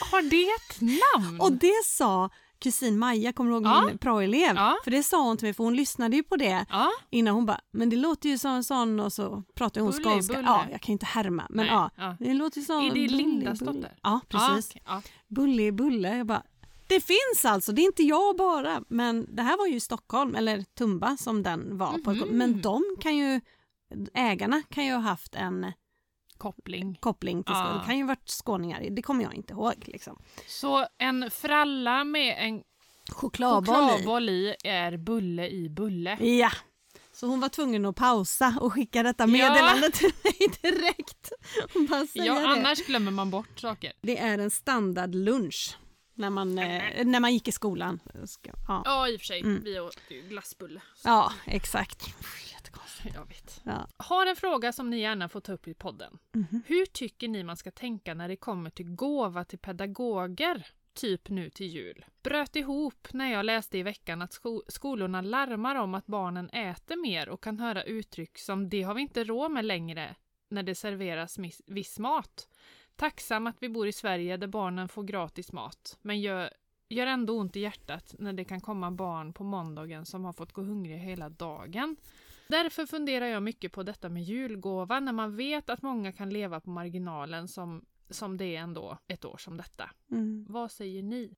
Har 0.00 0.22
det 0.22 0.44
ett 0.46 0.80
namn? 0.80 1.40
Och 1.40 1.52
det 1.52 1.84
sa 1.84 2.30
kusin 2.58 2.98
Maja, 2.98 3.32
kommer 3.32 3.50
du 3.50 3.56
ihåg 3.56 3.66
Ja. 3.66 3.84
min 3.86 3.98
praoelev? 3.98 4.56
Ja. 4.56 4.76
För 4.84 4.90
det 4.90 5.02
sa 5.02 5.22
hon 5.22 5.36
till 5.36 5.46
mig, 5.46 5.54
för 5.54 5.64
hon 5.64 5.76
lyssnade 5.76 6.16
ju 6.16 6.22
på 6.22 6.36
det 6.36 6.66
Ja, 6.70 6.90
innan 7.10 7.34
hon 7.34 7.46
bara, 7.46 7.60
men 7.70 7.90
det 7.90 7.96
låter 7.96 8.28
ju 8.28 8.38
som 8.38 8.50
en 8.50 8.64
sån 8.64 9.00
och 9.00 9.12
så 9.12 9.42
pratar 9.54 9.80
hon 9.80 9.90
Bulle, 9.90 10.04
skånska. 10.04 10.34
bulle. 10.34 10.46
Ja, 10.48 10.64
jag 10.70 10.80
kan 10.80 10.92
inte 10.92 11.06
härma, 11.06 11.46
men 11.50 11.66
ja. 11.66 11.90
ja. 11.96 12.16
Det 12.20 12.34
låter 12.34 12.58
ju 12.58 12.64
som 12.64 12.86
Är 12.86 12.90
det 12.94 13.08
Lindas 13.08 13.58
dotter? 13.58 13.98
Ja, 14.02 14.20
precis. 14.28 14.72
Ja, 14.74 14.80
ja. 14.86 15.02
Bulle 15.28 15.72
bulle. 15.72 16.16
Jag 16.16 16.26
bara, 16.26 16.42
det 16.88 17.00
finns 17.00 17.44
alltså, 17.44 17.72
det 17.72 17.82
är 17.82 17.86
inte 17.86 18.02
jag 18.02 18.36
bara. 18.36 18.82
Men 18.88 19.26
det 19.36 19.42
här 19.42 19.58
var 19.58 19.66
ju 19.66 19.80
Stockholm, 19.80 20.34
eller 20.34 20.62
Tumba 20.62 21.16
som 21.16 21.42
den 21.42 21.78
var. 21.78 21.98
På, 22.04 22.10
Mhm. 22.12 22.28
men 22.28 22.60
de 22.62 22.82
kan 23.00 23.16
ju, 23.16 23.40
ägarna 24.14 24.62
kan 24.70 24.86
ju 24.86 24.92
ha 24.92 25.00
haft 25.00 25.34
en 25.34 25.72
Koppling. 26.38 26.96
koppling 27.00 27.44
till 27.44 27.54
Ja. 27.54 27.64
Skåne. 27.64 27.78
Det 27.80 27.86
kan 27.86 27.96
ju 27.96 28.02
ha 28.02 28.08
varit 28.08 28.28
skåningar, 28.28 28.86
det 28.90 29.02
kommer 29.02 29.24
jag 29.24 29.34
inte 29.34 29.52
ihåg. 29.52 29.74
Liksom. 29.86 30.18
Så 30.46 30.86
en 30.98 31.30
fralla 31.30 32.04
med 32.04 32.36
en 32.48 32.62
Chokladboll 33.12 33.74
chokladboll 33.88 34.28
i 34.28 34.54
är 34.64 34.96
bulle 34.96 35.48
i 35.48 35.68
bulle. 35.68 36.16
Ja. 36.24 36.50
Så 37.12 37.26
hon 37.26 37.40
var 37.40 37.48
tvungen 37.48 37.84
att 37.86 37.96
pausa 37.96 38.54
och 38.60 38.72
skicka 38.72 39.02
detta 39.02 39.26
meddelande 39.26 39.90
till 39.90 40.10
mig 40.24 40.48
direkt. 40.62 41.32
Ja, 42.14 42.34
det. 42.34 42.46
annars 42.48 42.86
glömmer 42.86 43.10
man 43.10 43.30
bort 43.30 43.58
saker. 43.60 43.92
Det 44.00 44.18
är 44.18 44.38
en 44.38 44.50
standardlunch 44.50 45.76
när 46.14 46.30
man, 46.30 46.58
eh, 46.58 47.04
när 47.04 47.20
man 47.20 47.32
gick 47.32 47.48
i 47.48 47.52
skolan. 47.52 48.00
Ska- 48.26 48.50
Ja, 48.68 48.82
Ja, 48.84 49.08
i 49.08 49.16
och 49.16 49.20
för 49.20 49.26
sig. 49.26 49.40
Mm. 49.40 49.62
Vi 49.64 49.80
åt 49.80 49.98
ju 50.08 50.22
glassbulle. 50.28 50.80
ja 51.04 51.32
exakt. 51.46 52.06
Jättekonstigt. 52.86 53.14
Jag 53.14 53.26
vet. 53.26 53.60
Ja. 53.64 53.88
Har 53.96 54.26
en 54.26 54.36
fråga 54.36 54.72
som 54.72 54.90
ni 54.90 55.00
gärna 55.00 55.28
får 55.28 55.40
ta 55.40 55.52
upp 55.52 55.68
i 55.68 55.74
podden. 55.74 56.18
Mhm. 56.32 56.62
Hur 56.66 56.86
tycker 56.86 57.28
ni 57.28 57.44
man 57.44 57.56
ska 57.56 57.70
tänka 57.70 58.14
när 58.14 58.28
det 58.28 58.36
kommer 58.36 58.70
till 58.70 58.94
gåva 58.94 59.44
till 59.44 59.58
pedagoger? 59.58 60.66
Typ 60.94 61.28
nu 61.28 61.50
till 61.50 61.66
jul. 61.66 62.04
Bröt 62.22 62.56
ihop 62.56 63.08
när 63.12 63.32
jag 63.32 63.44
läste 63.46 63.78
i 63.78 63.82
veckan 63.82 64.22
att 64.22 64.32
sko- 64.32 64.62
skolorna 64.68 65.20
larmar 65.20 65.74
om 65.76 65.94
att 65.94 66.06
barnen 66.06 66.50
äter 66.50 66.96
mer 67.02 67.28
och 67.28 67.42
kan 67.42 67.58
höra 67.60 67.82
uttryck 67.82 68.38
som 68.38 68.68
det 68.68 68.82
har 68.82 68.94
vi 68.94 69.02
inte 69.02 69.24
råd 69.24 69.50
med 69.50 69.64
längre 69.64 70.14
när 70.48 70.62
det 70.62 70.74
serveras 70.74 71.38
viss 71.66 71.98
mat. 71.98 72.48
Tacksam 72.96 73.46
att 73.46 73.56
vi 73.60 73.68
bor 73.68 73.86
i 73.86 73.92
Sverige 73.92 74.36
där 74.36 74.46
barnen 74.46 74.88
får 74.88 75.02
gratis 75.02 75.52
mat, 75.52 75.98
men 76.02 76.20
gör, 76.20 76.50
gör 76.88 77.06
ändå 77.06 77.38
ont 77.38 77.56
i 77.56 77.60
hjärtat 77.60 78.14
när 78.18 78.32
det 78.32 78.44
kan 78.44 78.60
komma 78.60 78.90
barn 78.90 79.32
på 79.32 79.44
måndagen 79.44 80.06
som 80.06 80.24
har 80.24 80.32
fått 80.32 80.52
gå 80.52 80.62
hungriga 80.62 80.96
hela 80.96 81.28
dagen. 81.28 81.96
Därför 82.48 82.86
funderar 82.86 83.26
jag 83.26 83.42
mycket 83.42 83.72
på 83.72 83.82
detta 83.82 84.08
med 84.08 84.22
julgåva 84.22 85.00
när 85.00 85.12
man 85.12 85.36
vet 85.36 85.70
att 85.70 85.82
många 85.82 86.12
kan 86.12 86.30
leva 86.30 86.60
på 86.60 86.70
marginalen 86.70 87.48
som, 87.48 87.84
som 88.10 88.36
det 88.36 88.56
är 88.56 88.60
ändå 88.60 88.98
ett 89.08 89.24
år 89.24 89.36
som 89.36 89.56
detta. 89.56 89.90
Mm. 90.10 90.46
Vad 90.48 90.70
säger 90.70 91.02
ni? 91.02 91.30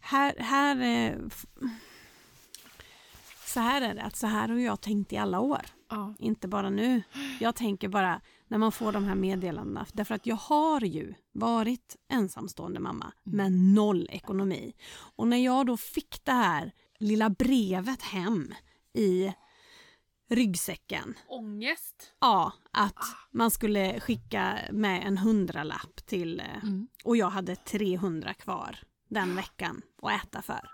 Här, 0.00 0.34
här, 0.38 0.76
eh, 0.80 1.18
så 3.46 3.60
här 3.60 3.82
är 3.82 3.94
det, 3.94 4.02
att 4.02 4.16
så 4.16 4.26
här 4.26 4.48
har 4.48 4.56
jag 4.56 4.80
tänkt 4.80 5.12
i 5.12 5.16
alla 5.16 5.40
år. 5.40 5.62
Ja. 5.88 6.14
Inte 6.18 6.48
bara 6.48 6.70
nu. 6.70 7.02
Jag 7.40 7.54
tänker 7.54 7.88
bara 7.88 8.20
när 8.48 8.58
man 8.58 8.72
får 8.72 8.92
de 8.92 9.04
här 9.04 9.14
meddelandena. 9.14 9.86
Därför 9.92 10.14
att 10.14 10.26
jag 10.26 10.36
har 10.36 10.84
ju 10.84 11.14
varit 11.32 11.96
ensamstående 12.08 12.80
mamma 12.80 13.12
med 13.22 13.52
noll 13.52 14.08
ekonomi. 14.10 14.72
Och 15.16 15.28
när 15.28 15.44
jag 15.44 15.66
då 15.66 15.76
fick 15.76 16.24
det 16.24 16.32
här 16.32 16.72
lilla 16.98 17.30
brevet 17.30 18.02
hem 18.02 18.54
i 18.94 19.32
ryggsäcken. 20.30 21.18
Ångest. 21.28 22.12
Ja, 22.20 22.52
att 22.70 23.04
man 23.30 23.50
skulle 23.50 24.00
skicka 24.00 24.58
med 24.72 25.06
en 25.06 25.18
hundralapp 25.18 26.06
till 26.06 26.40
eh, 26.40 26.46
Mm. 26.62 26.88
och 27.04 27.16
jag 27.16 27.30
hade 27.30 27.56
300 27.56 28.34
kvar 28.34 28.78
den 29.08 29.36
veckan 29.36 29.82
att 30.02 30.24
äta 30.24 30.42
för. 30.42 30.70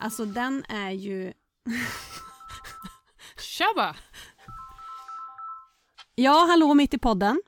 Alltså 0.00 0.24
den 0.24 0.64
är 0.68 0.90
ju... 0.90 1.32
Tjaba! 3.40 3.96
Ja, 6.14 6.46
hallå 6.50 6.74
mitt 6.74 6.94
i 6.94 6.98
podden. 6.98 7.42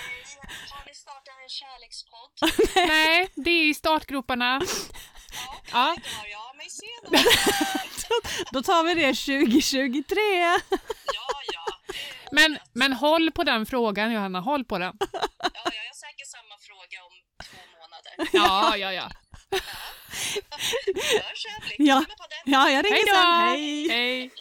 Har 0.72 0.86
ni 0.88 0.94
startat 0.96 1.36
en 1.44 1.50
kärlekspodd? 1.50 2.27
Nej, 2.76 3.30
det 3.36 3.50
är 3.50 3.70
i 3.70 3.74
startgroparna. 3.74 4.62
Ja. 5.72 5.96
Jag 6.32 6.58
mig 6.58 6.70
sedan. 6.70 7.24
Då 8.52 8.64
tar 8.64 8.84
vi 8.84 8.94
det 8.94 9.14
2023. 9.14 10.20
Ja, 10.42 10.60
ja. 11.54 11.66
Men, 12.32 12.58
men 12.74 12.94
håll 12.94 13.32
på 13.32 13.44
den 13.44 13.66
frågan 13.66 14.12
Johanna, 14.12 14.40
håll 14.40 14.66
på 14.66 14.78
den. 14.78 14.98
Ja, 15.00 15.10
jag 15.40 15.72
har 15.72 15.96
säkert 15.96 16.28
samma 16.28 16.58
fråga 16.60 17.04
om 17.04 17.14
två 17.44 17.58
månader. 17.80 18.30
Ja, 18.34 18.78
ja, 18.78 18.94
ja. 18.94 19.10
Ja. 21.78 22.00
med 22.00 22.08
podden. 22.08 22.38
Ja, 22.46 22.70
jag 22.70 22.86
ringer 22.86 22.96
Hej 22.96 23.06
sen. 23.06 23.16
då! 23.16 23.32
Hej! 23.32 23.90
Hej! 23.90 24.32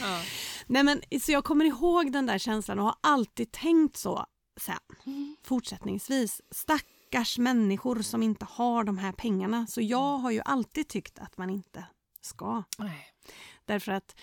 Ja. 0.00 0.20
Nej, 0.66 0.82
men, 0.82 1.02
så 1.20 1.32
jag 1.32 1.44
kommer 1.44 1.64
ihåg 1.64 2.12
den 2.12 2.26
där 2.26 2.38
känslan 2.38 2.78
och 2.78 2.84
har 2.84 2.96
alltid 3.00 3.52
tänkt 3.52 3.96
så 3.96 4.26
sen. 4.56 4.78
Fortsättningsvis. 5.42 6.40
Stackars 6.50 7.38
människor 7.38 8.02
som 8.02 8.22
inte 8.22 8.44
har 8.44 8.84
de 8.84 8.98
här 8.98 9.12
pengarna. 9.12 9.66
Så 9.66 9.80
jag 9.80 10.18
har 10.18 10.30
ju 10.30 10.40
alltid 10.44 10.88
tyckt 10.88 11.18
att 11.18 11.38
man 11.38 11.50
inte 11.50 11.86
ska. 12.20 12.62
Nej. 12.78 13.06
Därför 13.64 13.92
att 13.92 14.16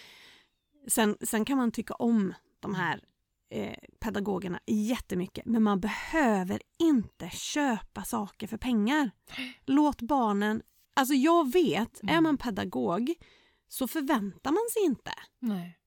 sen, 0.88 1.18
sen 1.22 1.46
kan 1.46 1.58
man 1.58 1.72
tycka 1.72 1.94
om 1.94 2.34
de 2.60 2.76
här 2.76 3.04
eh, 3.50 3.78
pedagogerna 4.00 4.60
jättemycket 4.66 5.46
men 5.46 5.64
man 5.64 5.80
behöver 5.80 6.62
inte 6.80 7.30
köpa 7.30 8.04
saker 8.04 8.48
för 8.48 8.58
pengar. 8.58 9.12
Låt 9.66 10.02
barnen... 10.02 10.62
Alltså 10.94 11.14
jag 11.14 11.54
vet, 11.54 12.00
är 12.04 12.22
man 12.22 12.38
pedagog 12.38 13.14
så 13.68 13.88
förväntar 13.88 14.52
man 14.52 14.70
sig 14.74 14.84
inte. 14.86 15.12
Nej. 15.40 15.80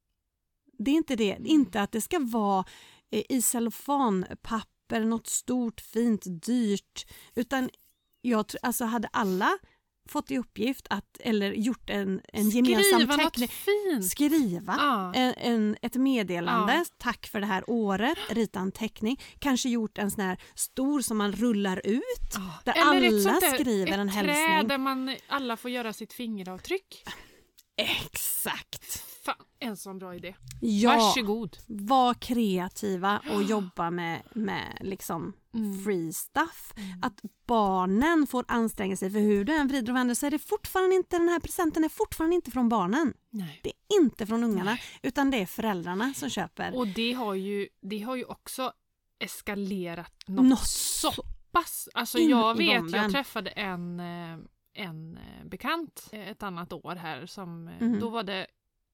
Det 0.78 0.90
är 0.90 0.94
inte 0.94 1.16
det. 1.16 1.38
Inte 1.44 1.82
att 1.82 1.92
det 1.92 2.00
ska 2.00 2.18
vara 2.18 2.64
i 3.12 3.42
cellofanpapper, 3.42 5.00
något 5.04 5.26
stort, 5.26 5.80
fint, 5.80 6.22
dyrt. 6.26 7.06
Utan 7.34 7.70
jag 8.20 8.48
tror, 8.48 8.58
alltså 8.62 8.84
hade 8.84 9.08
alla 9.12 9.58
fått 10.08 10.30
i 10.30 10.38
uppgift 10.38 10.86
att, 10.90 11.16
eller 11.20 11.52
gjort 11.52 11.90
en, 11.90 12.20
en 12.32 12.50
gemensam 12.50 12.84
Skriva 13.00 13.16
något 13.16 13.32
teckning. 13.34 13.48
fint. 13.48 14.10
Skriva 14.10 14.74
Ja. 14.78 15.12
en, 15.14 15.34
en, 15.34 15.76
ett 15.82 15.94
meddelande, 15.94 16.72
Ja. 16.74 16.84
tack 16.98 17.26
för 17.26 17.40
det 17.40 17.46
här 17.46 17.64
året, 17.70 18.18
rita 18.30 18.60
en 18.60 18.72
teckning. 18.72 19.20
Kanske 19.38 19.68
gjort 19.68 19.98
en 19.98 20.10
sån 20.10 20.24
här 20.24 20.40
stor 20.54 21.00
som 21.00 21.16
man 21.18 21.32
rullar 21.32 21.80
ut. 21.84 22.02
Där 22.64 22.72
Eller 22.76 23.02
ett 23.20 23.26
alla 23.26 23.40
där, 23.40 23.54
skriver 23.54 23.98
en 23.98 24.08
ett 24.08 24.14
hälsning. 24.14 24.46
träd 24.46 24.68
där 24.68 24.78
man 24.78 25.16
alla 25.28 25.56
får 25.56 25.70
göra 25.70 25.92
sitt 25.92 26.12
fingeravtryck. 26.12 27.04
Exakt! 27.76 29.04
En 29.62 29.76
sån 29.76 29.98
bra 29.98 30.14
idé. 30.14 30.34
Ja, 30.60 30.90
Varsågod. 30.90 31.56
var 31.66 32.14
kreativa 32.14 33.22
och 33.34 33.42
jobba 33.42 33.90
med, 33.90 34.22
med 34.34 34.78
liksom 34.80 35.32
Mm. 35.54 35.84
free 35.84 36.12
stuff. 36.12 36.72
Att 37.02 37.20
barnen 37.46 38.26
får 38.26 38.44
anstränga 38.48 38.96
sig 38.96 39.10
för 39.10 39.18
hur 39.18 39.44
du 39.44 39.56
än 39.56 39.68
vrider 39.68 39.92
och 39.92 39.96
vänder 39.96 40.14
så 40.14 40.26
är 40.26 40.30
det 40.30 40.38
fortfarande 40.38 40.96
inte, 40.96 41.18
den 41.18 41.28
här 41.28 41.40
presenten 41.40 41.84
är 41.84 41.88
fortfarande 41.88 42.36
inte 42.36 42.50
från 42.50 42.68
barnen. 42.68 43.14
Nej. 43.30 43.60
Det 43.62 43.68
är 43.68 44.00
inte 44.02 44.26
från 44.26 44.44
ungarna 44.44 44.78
utan 45.02 45.30
det 45.30 45.36
är 45.42 45.46
föräldrarna 45.46 46.14
som 46.14 46.30
köper. 46.30 46.76
Och 46.76 46.86
det 46.88 47.12
har 47.12 47.34
ju, 47.34 47.68
det 47.82 47.98
har 48.00 48.16
ju 48.16 48.24
också 48.24 48.72
eskalerat 49.18 50.12
något, 50.26 50.44
Något 50.46 50.66
så 50.66 51.12
pass. 51.52 51.88
Alltså 51.94 52.18
in 52.18 52.30
jag 52.30 52.54
vet, 52.56 52.90
jag 52.92 53.10
träffade 53.12 53.50
en, 53.50 54.00
eh, 54.00 54.38
en 54.74 55.16
eh, 55.16 55.44
bekant 55.46 56.08
eh, 56.12 56.28
ett 56.28 56.42
annat 56.42 56.72
år 56.72 56.94
här 56.96 57.26
som, 57.26 57.64
Mhm. 57.64 58.00
då 58.00 58.08
var 58.08 58.22
det 58.22 58.46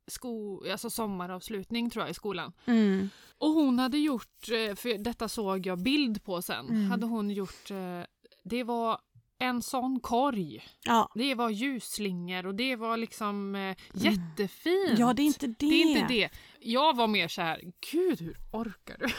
sko, 0.09 0.63
alltså 0.71 0.91
sommaravslutning 0.91 1.91
tror 1.91 2.03
jag 2.05 2.11
i 2.11 2.15
skolan. 2.15 2.53
Mm. 2.67 3.11
Och 3.39 3.51
hon 3.51 3.79
hade 3.79 3.99
gjort, 3.99 4.49
eh, 4.49 4.75
för 4.75 4.99
detta 4.99 5.29
såg 5.29 5.67
jag 5.67 5.79
bild 5.79 6.25
på 6.25 6.43
sen, 6.43 6.69
Mm. 6.69 6.91
hade 6.91 7.07
hon 7.07 7.31
gjort, 7.31 7.71
eh, 7.71 8.01
det 8.45 8.65
var 8.65 9.01
en 9.39 9.63
sån 9.63 10.01
korg. 10.01 10.67
Ja. 10.85 11.11
Det 11.15 11.35
var 11.35 11.51
ljusslingor 11.51 12.47
och 12.47 12.55
det 12.55 12.77
var 12.77 12.97
liksom 12.97 13.55
eh, 13.55 13.77
jättefint. 13.95 14.89
Mm. 14.89 15.01
ja, 15.01 15.13
det 15.13 15.23
är 15.23 15.27
inte 15.27 15.47
det. 15.47 15.55
Det 15.59 15.83
är 15.83 15.87
inte 15.87 16.07
det. 16.15 16.29
Jag 16.61 16.97
var 16.97 17.07
mer 17.07 17.29
så 17.29 17.43
här, 17.43 17.61
gud 17.93 18.21
hur 18.21 18.37
orkar 18.53 18.97
du? 18.99 19.07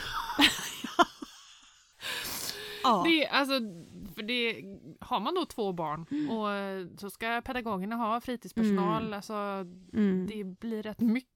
Ja. 2.84 3.04
Det, 3.06 3.28
alltså, 3.28 3.60
för 4.20 4.24
det, 4.24 4.62
har 5.00 5.20
man 5.20 5.36
då 5.36 5.46
två 5.46 5.74
barn 5.74 6.06
Mm. 6.12 6.30
och 6.38 6.52
eh, 6.52 6.88
så 6.98 7.10
ska 7.10 7.42
pedagogerna 7.46 7.96
ha 7.96 8.22
fritidspersonal, 8.22 9.02
Mm. 9.04 9.14
alltså 9.14 9.34
Mm. 9.94 10.28
det 10.30 10.44
blir 10.44 10.84
rätt 10.84 11.00
mycket 11.02 11.30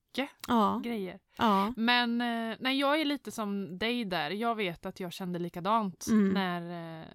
Ja. 0.47 0.81
grejer. 0.83 1.19
Ja. 1.37 1.73
Men 1.77 2.21
eh, 2.21 2.57
nej, 2.59 2.79
jag 2.79 3.01
är 3.01 3.05
lite 3.05 3.31
som 3.31 3.77
dig 3.77 4.05
där. 4.05 4.31
Jag 4.31 4.55
vet 4.55 4.85
att 4.85 4.99
jag 4.99 5.13
kände 5.13 5.39
likadant. 5.39 6.07
Mm. 6.11 6.29
när 6.33 6.99
eh, 7.01 7.07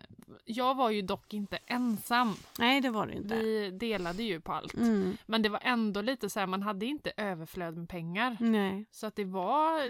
Jag 0.45 0.75
var 0.75 0.91
ju 0.91 1.03
dock 1.03 1.35
inte 1.35 1.57
ensam. 1.66 2.35
Nej, 2.59 2.81
det 2.81 2.91
var 2.91 3.07
det 3.07 3.14
inte. 3.14 3.35
Vi 3.39 3.71
delade 3.71 4.23
ju 4.23 4.41
på 4.41 4.53
allt. 4.53 4.75
Mm. 4.75 5.16
Men 5.27 5.43
det 5.43 5.49
var 5.49 5.61
ändå 5.62 6.01
lite 6.03 6.31
så 6.31 6.41
här, 6.41 6.47
man 6.47 6.62
hade 6.62 6.87
inte 6.87 7.12
överflöd 7.16 7.77
med 7.77 7.89
pengar. 7.89 8.37
Nej. 8.41 8.87
Så 8.91 9.07
att 9.07 9.16
det 9.16 9.25
var, 9.25 9.83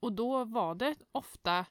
och 0.00 0.12
då 0.12 0.44
var 0.44 0.74
det 0.74 0.94
ofta 1.12 1.64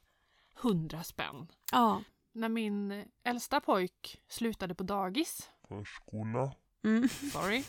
hundra 0.62 1.02
spänn. 1.02 1.46
Ja. 1.72 2.02
När 2.36 2.48
min 2.48 3.04
äldsta 3.24 3.60
pojk 3.60 4.20
slutade 4.28 4.74
på 4.74 4.82
dagis, 4.84 5.50
Förskola. 5.68 6.52
Mm. 6.84 7.08
sorry, 7.08 7.62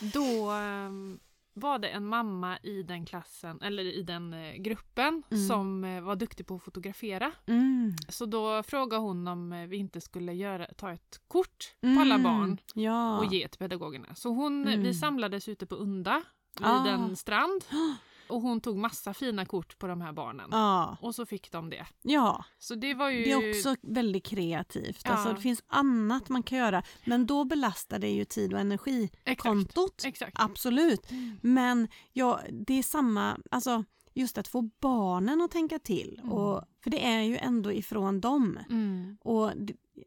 då 0.12 0.50
ehm, 0.50 1.20
var 1.54 1.78
det 1.78 1.88
en 1.88 2.06
mamma 2.06 2.58
i 2.62 2.82
den 2.82 3.06
klassen, 3.06 3.60
eller 3.62 3.82
i 3.84 4.02
den 4.02 4.32
eh, 4.34 4.54
gruppen, 4.54 5.22
Mm. 5.30 5.46
som 5.48 5.84
eh, 5.84 6.00
var 6.02 6.16
duktig 6.16 6.46
på 6.46 6.54
att 6.54 6.62
fotografera. 6.62 7.32
Mm. 7.46 7.92
Så 8.08 8.26
då 8.26 8.62
frågade 8.62 9.02
hon 9.02 9.28
om 9.28 9.52
eh, 9.52 9.66
vi 9.66 9.76
inte 9.76 10.00
skulle 10.00 10.32
göra, 10.32 10.66
ta 10.76 10.92
ett 10.92 11.20
kort 11.28 11.74
på 11.80 12.00
alla 12.00 12.14
Mm. 12.14 12.22
barn 12.22 12.58
Ja. 12.74 13.18
och 13.18 13.32
ge 13.32 13.48
till 13.48 13.58
pedagogerna. 13.58 14.14
Så 14.14 14.28
hon, 14.28 14.66
Mm. 14.68 14.82
vi 14.82 14.94
samlades 14.94 15.48
ute 15.48 15.66
på 15.66 15.74
Unda, 15.74 16.22
vid 16.58 16.66
Ah. 16.66 16.88
en 16.88 17.16
strand. 17.16 17.64
Och 18.28 18.40
hon 18.40 18.60
tog 18.60 18.76
massa 18.76 19.14
fina 19.14 19.44
kort 19.46 19.78
på 19.78 19.86
de 19.86 20.00
här 20.00 20.12
barnen. 20.12 20.48
Ja. 20.52 20.96
Och 21.00 21.14
så 21.14 21.26
fick 21.26 21.52
de 21.52 21.70
det. 21.70 21.86
ja, 22.02 22.44
Så 22.58 22.74
det 22.74 22.94
var 22.94 23.10
ju... 23.10 23.24
det 23.24 23.32
är 23.32 23.50
också 23.50 23.76
väldigt 23.82 24.24
kreativt. 24.26 25.02
Ja. 25.04 25.10
Alltså, 25.10 25.32
det 25.32 25.40
finns 25.40 25.62
annat 25.66 26.28
man 26.28 26.42
kan 26.42 26.58
göra. 26.58 26.82
Men 27.04 27.26
då 27.26 27.44
belastar 27.44 27.98
det 27.98 28.08
ju 28.10 28.24
tid 28.24 28.54
och 28.54 28.60
energikontot. 28.60 29.94
Exakt. 29.94 30.04
Exakt. 30.04 30.36
Absolut. 30.40 31.06
Men 31.40 31.88
ja, 32.12 32.40
det 32.50 32.74
är 32.74 32.82
samma... 32.82 33.38
Alltså, 33.50 33.84
just 34.14 34.38
att 34.38 34.48
få 34.48 34.62
barnen 34.62 35.40
att 35.40 35.50
tänka 35.50 35.78
till. 35.78 36.20
Mm. 36.22 36.32
Och, 36.32 36.64
för 36.84 36.90
det 36.90 37.06
är 37.06 37.22
ju 37.22 37.36
ändå 37.36 37.72
ifrån 37.72 38.20
dem. 38.20 38.58
Mm. 38.70 39.16
Och 39.20 39.52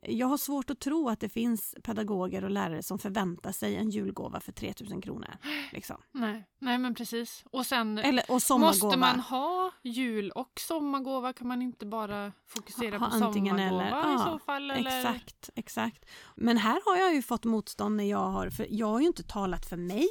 jag 0.02 0.28
har 0.28 0.38
svårt 0.38 0.70
att 0.70 0.80
tro 0.80 1.10
att 1.10 1.20
det 1.20 1.30
finns 1.30 1.76
pedagoger 1.84 2.44
och 2.44 2.50
lärare 2.50 2.84
som 2.84 3.00
förväntar 3.00 3.52
sig 3.52 3.76
en 3.76 3.90
julgåva 3.90 4.40
för 4.40 4.52
3000 4.52 5.02
kronor. 5.02 5.34
Liksom. 5.72 5.98
Nej. 6.12 6.48
Nej, 6.60 6.78
men 6.78 6.96
precis. 6.96 7.44
Och 7.52 7.66
sen 7.66 7.98
Eller, 7.98 8.24
och 8.32 8.60
måste 8.60 8.98
man 8.98 9.20
ha 9.20 9.72
jul 9.84 10.32
och 10.32 10.52
sommargåva? 10.60 11.34
Kan 11.34 11.48
man 11.48 11.62
inte 11.62 11.86
bara 11.86 12.32
fokusera 12.48 12.98
Ha 12.98 13.10
på 13.10 13.16
antingen 13.26 13.58
sommargåva 13.58 13.88
eller. 13.88 14.10
i 14.10 14.14
Ja, 14.14 14.28
så 14.32 14.40
fall? 14.40 14.72
Eller? 14.72 14.98
Exakt, 15.00 15.50
exakt. 15.56 16.06
Men 16.36 16.58
här 16.58 16.82
har 16.86 16.98
jag 17.06 17.14
ju 17.16 17.22
fått 17.22 17.46
motstånd 17.46 17.96
när 17.98 18.10
jag 18.10 18.30
har, 18.30 18.50
för 18.50 18.68
jag 18.70 18.88
har 18.88 19.00
ju 19.00 19.08
inte 19.08 19.24
talat 19.24 19.66
för 19.66 19.78
mig. 19.78 20.10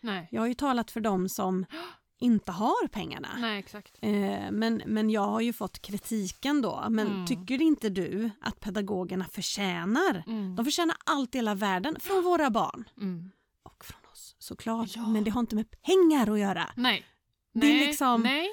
Nej. 0.00 0.28
Jag 0.30 0.42
har 0.42 0.46
ju 0.48 0.54
talat 0.54 0.90
för 0.90 1.00
dem 1.00 1.28
som 1.28 1.64
inte 2.18 2.52
har 2.52 2.88
pengarna. 2.88 3.28
Nej, 3.38 3.58
exakt. 3.58 3.98
Eh, 4.00 4.50
men, 4.50 4.82
men 4.86 5.10
jag 5.10 5.26
har 5.26 5.40
ju 5.40 5.52
fått 5.52 5.78
kritiken 5.82 6.62
då. 6.62 6.86
Men 6.90 7.06
Mm. 7.06 7.26
tycker 7.26 7.62
inte 7.62 7.88
du 7.88 8.30
att 8.40 8.60
pedagogerna 8.60 9.24
förtjänar? 9.24 10.22
Mm. 10.26 10.56
De 10.56 10.64
förtjänar 10.64 10.96
allt 11.04 11.34
i 11.34 11.38
hela 11.38 11.54
världen 11.54 12.00
från 12.00 12.24
våra 12.24 12.50
barn. 12.50 12.84
Mm. 12.96 13.30
Och 13.62 13.84
från 13.84 14.00
oss 14.12 14.36
såklart. 14.38 14.90
Ja. 14.96 15.06
Men 15.08 15.24
det 15.24 15.30
har 15.30 15.40
inte 15.40 15.54
med 15.54 15.82
pengar 15.82 16.30
att 16.32 16.38
göra. 16.40 16.70
Nej. 16.76 17.04
Det 17.52 17.66
är 17.82 17.86
liksom- 17.86 18.22
Nej. 18.22 18.48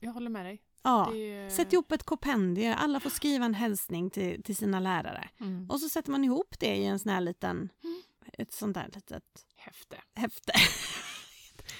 Jag 0.00 0.12
håller 0.12 0.30
med 0.30 0.46
dig. 0.46 0.62
Ja. 0.82 1.08
Det... 1.12 1.50
Sätt 1.50 1.72
ihop 1.72 1.92
ett 1.92 2.02
kompendium, 2.02 2.74
alla 2.78 3.00
får 3.00 3.10
skriva 3.10 3.44
en 3.44 3.54
hälsning 3.54 4.10
till, 4.10 4.42
till 4.42 4.56
sina 4.56 4.80
lärare. 4.80 5.28
Mm. 5.40 5.70
Och 5.70 5.80
så 5.80 5.88
sätter 5.88 6.10
man 6.10 6.24
ihop 6.24 6.54
det 6.58 6.76
i 6.76 6.84
en 6.84 6.98
sån 6.98 7.12
här 7.12 7.20
liten, 7.20 7.68
ett 8.32 8.52
sånt 8.52 8.74
där 8.74 8.90
litet 8.94 9.24
Häfte. 9.56 9.96
häfte. 10.14 10.52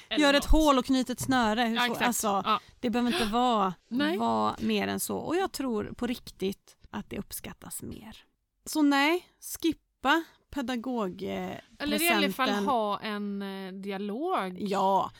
Eller 0.09 0.22
Gör 0.24 0.34
ett 0.34 0.45
hål 0.45 0.78
och 0.78 0.84
knyt 0.84 1.11
ett 1.11 1.20
snöre. 1.20 1.62
Hur 1.62 1.76
Ja, 1.76 1.95
så, 1.95 2.05
alltså, 2.05 2.26
Ja. 2.45 2.61
det 2.80 2.91
behöver 2.91 3.12
inte 3.12 3.24
vara, 3.24 3.74
vara 4.18 4.57
mer 4.61 4.89
än 4.89 5.01
så. 5.01 5.16
Och 5.16 5.36
jag 5.36 5.53
tror 5.53 5.93
på 5.97 6.07
riktigt 6.07 6.76
att 6.91 7.11
det 7.11 7.18
uppskattas 7.18 7.82
mer. 7.82 8.16
Så 8.64 8.82
nej, 8.82 9.28
skippa 9.62 10.24
pedagogpresenten. 10.51 11.61
Eller 11.78 12.03
i 12.03 12.09
alla 12.09 12.32
fall 12.32 12.51
ha 12.51 13.01
en 13.01 13.43
eh, 13.43 13.72
dialog. 13.72 14.57
Ja, 14.61 15.11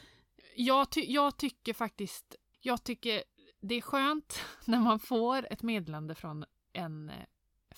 Jag, 0.57 0.91
ty- 0.91 1.13
jag 1.13 1.37
tycker 1.37 1.75
faktiskt, 1.75 2.35
jag 2.61 2.85
tycker 2.85 3.23
det 3.61 3.75
är 3.75 3.81
skönt 3.81 4.41
när 4.65 4.81
man 4.81 4.99
får 4.99 5.47
ett 5.53 5.63
meddelande 5.63 6.15
från 6.15 6.45
en 6.73 7.09
eh, 7.09 7.15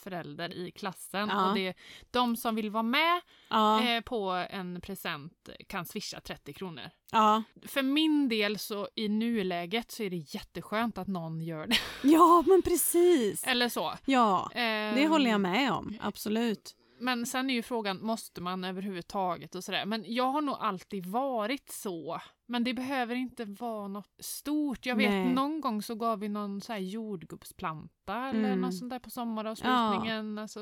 förälder 0.01 0.55
i 0.55 0.71
klassen 0.71 1.29
Ja. 1.29 1.49
och 1.49 1.55
det 1.55 1.75
de 2.11 2.37
som 2.37 2.55
vill 2.55 2.71
vara 2.71 2.83
med 2.83 3.21
ja, 3.51 3.83
eh, 3.83 4.01
på 4.01 4.31
en 4.51 4.81
present 4.81 5.49
kan 5.69 5.87
swisha 5.87 6.21
30 6.21 6.53
kronor. 6.53 6.91
ja. 7.13 7.43
För 7.67 7.83
min 7.83 8.29
del 8.29 8.59
så 8.59 8.89
i 8.95 9.09
nuläget 9.09 9.91
så 9.91 10.03
är 10.03 10.11
det 10.11 10.35
jätteskönt 10.35 10.99
att 10.99 11.09
någon 11.09 11.41
gör 11.41 11.67
det. 11.67 11.77
ja, 12.09 12.45
men 12.47 12.63
precis. 12.63 13.45
Eller 13.47 13.69
så. 13.69 13.95
Ja, 14.05 14.51
Ehm, 14.55 14.95
det 14.97 15.07
håller 15.09 15.31
jag 15.31 15.41
med 15.41 15.73
om. 15.73 15.99
Absolut. 16.01 16.77
Men 17.03 17.27
sen 17.27 17.51
är 17.51 17.55
ju 17.55 17.63
frågan, 17.63 18.03
måste 18.07 18.41
man 18.41 18.65
överhuvudtaget 18.65 19.55
och 19.55 19.65
sådär. 19.65 19.85
Men 19.87 20.05
jag 20.07 20.25
har 20.33 20.41
nog 20.41 20.57
alltid 20.61 21.07
varit 21.07 21.71
så. 21.73 22.21
Men 22.51 22.65
det 22.65 22.75
behöver 22.75 23.15
inte 23.15 23.45
vara 23.45 23.89
något 23.89 24.11
stort. 24.19 24.87
Jag 24.87 24.97
vet 24.97 25.11
Nej. 25.11 25.33
någon 25.35 25.61
gång 25.61 25.83
så 25.83 25.95
gav 25.95 26.19
vi 26.21 26.29
någon 26.29 26.61
så 26.61 26.75
jordgubbsplanta 26.77 28.15
eller 28.29 28.49
Mm. 28.49 28.61
något 28.61 28.79
sånt 28.79 28.91
där 28.91 28.99
på 28.99 29.11
sommaravslutningen. 29.11 30.39
Alltså, 30.39 30.61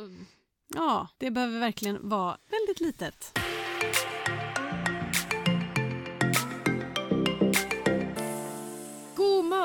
Ja, 0.75 1.09
det 1.19 1.31
behöver 1.31 1.59
verkligen 1.61 2.09
vara 2.09 2.37
väldigt 2.51 2.81
litet. 2.81 3.39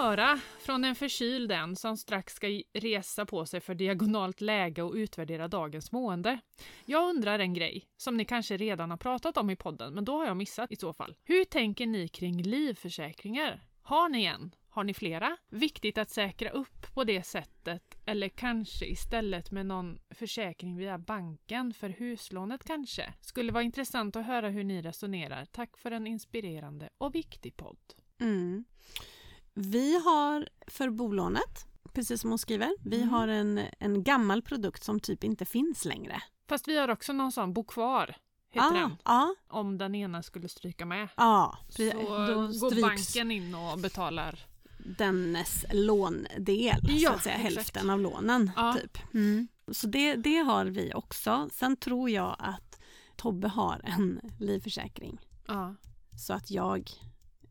Höra 0.04 0.40
från 0.60 0.84
en 0.84 0.96
förkyld 0.96 1.52
en 1.52 1.76
som 1.76 1.98
strax 1.98 2.34
ska 2.34 2.48
resa 2.74 3.26
på 3.26 3.46
sig 3.46 3.62
för 3.62 3.76
diagonalt 3.76 4.42
läge 4.42 4.82
och 4.82 4.94
utvärdera 4.94 5.48
dagens 5.48 5.92
mående. 5.92 6.40
Jag 6.86 7.10
undrar 7.10 7.40
en 7.40 7.54
grej 7.54 7.86
som 7.98 8.18
ni 8.18 8.26
kanske 8.26 8.58
redan 8.58 8.90
har 8.90 8.98
pratat 8.98 9.38
om 9.38 9.50
i 9.50 9.56
podden, 9.56 9.94
men 9.94 10.06
då 10.06 10.18
har 10.18 10.26
jag 10.26 10.38
missat 10.38 10.72
i 10.72 10.76
så 10.76 10.94
fall. 10.94 11.16
Hur 11.24 11.46
tänker 11.46 11.88
ni 11.88 12.08
kring 12.08 12.42
livförsäkringar? 12.42 13.68
Har 13.82 14.10
ni 14.10 14.24
en? 14.24 14.56
Har 14.70 14.84
ni 14.84 14.94
flera? 14.94 15.38
Viktigt 15.50 15.98
att 15.98 16.10
säkra 16.10 16.50
upp 16.50 16.94
på 16.94 17.04
det 17.04 17.24
sättet 17.24 17.98
eller 18.06 18.30
kanske 18.30 18.86
istället 18.86 19.52
med 19.52 19.66
någon 19.66 20.00
försäkring 20.10 20.78
via 20.78 20.98
banken 20.98 21.74
för 21.74 21.90
huslånet 21.90 22.64
kanske? 22.64 23.14
Skulle 23.22 23.52
vara 23.52 23.64
intressant 23.64 24.16
att 24.16 24.26
höra 24.26 24.50
hur 24.50 24.64
ni 24.64 24.82
resonerar. 24.82 25.46
Tack 25.46 25.78
för 25.78 25.92
en 25.92 26.08
inspirerande 26.08 26.90
och 26.98 27.16
viktig 27.16 27.58
podd. 27.58 27.80
Mm. 28.22 28.66
Vi 29.54 29.96
har 30.04 30.48
för 30.68 30.90
bolånet, 30.90 31.66
precis 31.94 32.22
som 32.22 32.30
hon 32.30 32.40
skriver, 32.40 32.76
vi 32.86 32.98
Mm. 32.98 33.10
har 33.10 33.28
en, 33.28 33.62
en 33.80 34.04
gammal 34.04 34.42
produkt 34.42 34.84
som 34.84 35.00
typ 35.00 35.24
inte 35.24 35.46
finns 35.46 35.86
längre. 35.86 36.22
Fast 36.50 36.68
vi 36.68 36.78
har 36.78 36.88
också 36.90 37.14
någon 37.14 37.32
sån 37.32 37.54
Bo 37.54 37.64
kvar, 37.64 38.16
heter 38.52 38.68
ja, 38.68 38.74
den. 38.82 38.96
ja, 39.06 39.36
Om 39.48 39.78
den 39.78 39.96
ena 39.96 40.24
skulle 40.24 40.50
stryka 40.50 40.86
med. 40.86 41.08
ja. 41.18 41.58
Så 41.70 41.84
går 41.84 42.52
stryks 42.70 42.82
banken 42.82 43.32
in 43.32 43.56
och 43.56 43.80
betalar. 43.80 44.40
dennes 44.98 45.66
låndel, 45.74 46.76
så 46.82 46.88
Ja, 46.92 47.14
att 47.14 47.24
säga, 47.24 47.36
exakt. 47.36 47.56
hälften 47.56 47.90
av 47.90 48.00
lånen. 48.00 48.52
Ja. 48.56 48.74
Typ. 48.82 48.98
Mm. 49.14 49.48
Så 49.72 49.88
det, 49.88 50.16
det 50.16 50.38
har 50.38 50.66
vi 50.66 50.94
också. 50.94 51.50
Sen 51.52 51.76
tror 51.78 52.10
jag 52.10 52.36
att 52.40 52.80
Tobbe 53.16 53.48
har 53.48 53.82
en 53.84 54.20
livförsäkring 54.40 55.20
Ja. 55.48 55.76
så 56.28 56.34
att 56.34 56.52
jag 56.52 56.90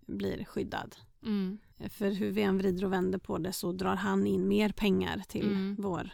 blir 0.07 0.45
skyddad. 0.45 0.97
Mm. 1.23 1.59
För 1.89 2.11
hur 2.11 2.31
vi 2.31 2.43
än 2.43 2.59
vrider 2.59 2.85
och 2.85 2.93
vänder 2.93 3.19
på 3.19 3.39
det 3.39 3.53
så 3.53 3.73
drar 3.73 3.95
han 3.97 4.27
in 4.27 4.49
mer 4.49 4.69
pengar 4.69 5.23
till 5.29 5.47
Mm. 5.47 5.77
vår, 5.79 6.11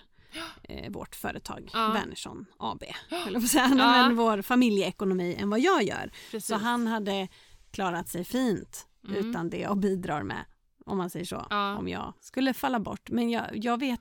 eh, 0.63 0.91
vårt 0.93 1.15
företag, 1.17 1.71
Ja. 1.73 1.93
Wernersson 1.93 2.47
AB. 2.57 2.83
Eller 3.27 3.41
säga, 3.41 3.69
Ja. 3.69 3.75
men 3.77 4.17
vår 4.17 4.43
familjeekonomi 4.43 5.37
än 5.39 5.51
vad 5.51 5.61
jag 5.61 5.83
gör. 5.83 6.11
Precis. 6.31 6.47
Så 6.47 6.55
han 6.55 6.87
hade 6.87 7.29
klarat 7.71 8.09
sig 8.09 8.25
fint 8.25 8.87
Mm. 9.09 9.17
utan 9.31 9.51
det 9.51 9.59
jag 9.59 9.79
bidrar 9.79 10.23
med, 10.23 10.45
om 10.87 10.99
man 10.99 11.11
säger 11.11 11.25
så, 11.27 11.47
Ja. 11.51 11.77
om 11.77 11.89
jag 11.89 12.13
skulle 12.21 12.55
falla 12.55 12.81
bort. 12.81 13.11
Men 13.11 13.31
jag, 13.31 13.45
jag 13.53 13.81
vet, 13.81 14.01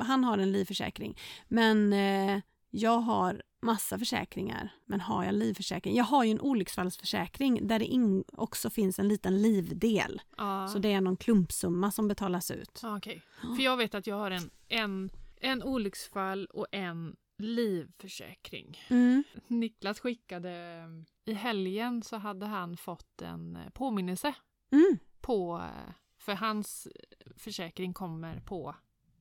han 0.00 0.24
har 0.24 0.38
en 0.38 0.52
livförsäkring. 0.52 1.18
Men 1.48 1.92
eh, 1.92 2.40
jag 2.74 2.98
har 2.98 3.42
massa 3.62 3.98
försäkringar. 3.98 4.72
Men 4.86 5.00
har 5.00 5.24
jag 5.24 5.34
livförsäkring? 5.34 5.96
Jag 5.96 6.04
har 6.04 6.24
ju 6.24 6.30
en 6.30 6.40
olycksfallsförsäkring 6.40 7.66
där 7.66 7.78
det 7.78 8.24
också 8.32 8.70
finns 8.70 8.98
en 8.98 9.08
liten 9.08 9.42
livdel. 9.42 10.22
Ja. 10.36 10.68
Så 10.68 10.78
det 10.78 10.92
är 10.92 11.00
någon 11.00 11.16
klumpsumma 11.16 11.90
som 11.90 12.08
betalas 12.08 12.50
ut. 12.50 12.80
Ja, 12.82 12.96
Okej. 12.96 13.22
För 13.56 13.62
jag 13.62 13.76
vet 13.76 13.94
att 13.94 14.06
jag 14.06 14.16
har 14.16 14.30
en, 14.30 14.50
en, 14.68 15.10
en 15.40 15.62
olycksfall 15.62 16.46
och 16.46 16.66
en 16.72 17.16
livförsäkring. 17.38 18.78
Mm. 18.88 19.24
Niklas 19.46 20.00
skickade 20.00 20.84
i 21.24 21.32
helgen 21.32 22.02
så 22.02 22.16
hade 22.16 22.46
han 22.46 22.76
fått 22.76 23.22
en 23.22 23.56
eh, 23.56 23.68
påminnelse 23.70 24.34
Mm. 24.72 24.98
på 25.20 25.62
eh, 25.64 25.92
för 26.18 26.32
hans 26.34 26.88
försäkring 27.36 27.92
kommer 27.94 28.40
på 28.40 28.76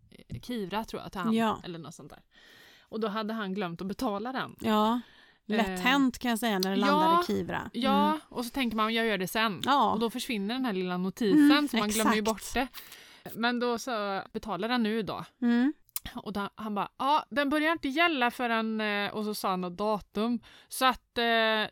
eh, 0.09 0.39
Kivra 0.41 0.83
tror 0.85 1.01
jag 1.01 1.11
till 1.11 1.21
han 1.21 1.33
Ja. 1.33 1.61
eller 1.63 1.79
något 1.79 1.95
sånt 1.95 2.09
där. 2.09 2.21
Och 2.91 2.99
då 2.99 3.07
hade 3.07 3.33
han 3.33 3.53
glömt 3.53 3.81
att 3.81 3.87
betala 3.87 4.31
den. 4.31 4.55
Ja, 4.59 5.01
lätt 5.45 5.67
Eh, 5.67 5.75
hänt 5.85 6.19
kan 6.19 6.29
jag 6.29 6.39
säga 6.39 6.59
när 6.59 6.69
det 6.71 6.75
ja, 6.81 6.85
landar 6.85 7.21
i 7.23 7.25
Kivra. 7.25 7.69
Ja, 7.73 8.07
Mm. 8.07 8.19
och 8.29 8.45
så 8.45 8.51
tänker 8.51 8.77
man 8.77 8.93
jag 8.93 9.05
gör 9.05 9.17
det 9.17 9.27
sen. 9.27 9.61
Ja. 9.65 9.91
Och 9.93 9.99
då 9.99 10.09
försvinner 10.09 10.55
den 10.55 10.65
här 10.65 10.73
lilla 10.73 10.97
notisen 10.97 11.51
Mm, 11.51 11.67
så 11.67 11.77
man 11.77 11.89
glömmer 11.89 12.13
ju 12.15 12.21
exakt. 12.21 12.35
bort 12.35 12.53
det. 12.53 12.67
Men 13.35 13.59
då 13.59 13.77
så 13.77 14.21
betalar 14.33 14.67
den 14.69 14.83
nu 14.83 15.01
då. 15.01 15.25
Mm. 15.41 15.73
Och 16.15 16.33
då, 16.33 16.49
han 16.55 16.75
bara, 16.75 16.89
ja 16.97 17.25
den 17.29 17.49
börjar 17.49 17.71
inte 17.71 17.87
gälla 17.87 18.31
förrän, 18.31 18.81
eh, 18.81 19.11
och 19.13 19.23
så 19.25 19.35
sa 19.35 19.49
han 19.49 19.61
något 19.61 19.77
datum. 19.77 20.39
Så 20.69 20.85
att 20.85 21.17
eh, 21.17 21.71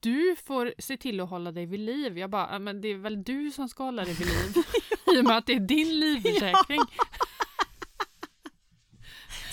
du 0.00 0.36
får 0.46 0.74
se 0.78 0.96
till 0.96 1.20
att 1.20 1.30
hålla 1.30 1.52
dig 1.52 1.66
vid 1.66 1.80
liv. 1.80 2.18
Jag 2.18 2.30
bara, 2.30 2.48
"Ja, 2.52 2.58
men 2.58 2.80
det 2.80 2.88
är 2.88 2.96
väl 2.96 3.22
du 3.24 3.50
som 3.50 3.68
ska 3.68 3.84
hålla 3.84 4.04
dig 4.04 4.14
vid 4.14 4.26
liv. 4.26 4.64
I 5.16 5.20
och 5.20 5.24
med 5.24 5.36
att 5.36 5.46
det 5.46 5.52
är 5.52 5.60
din 5.60 6.00
livförsäkring. 6.00 6.80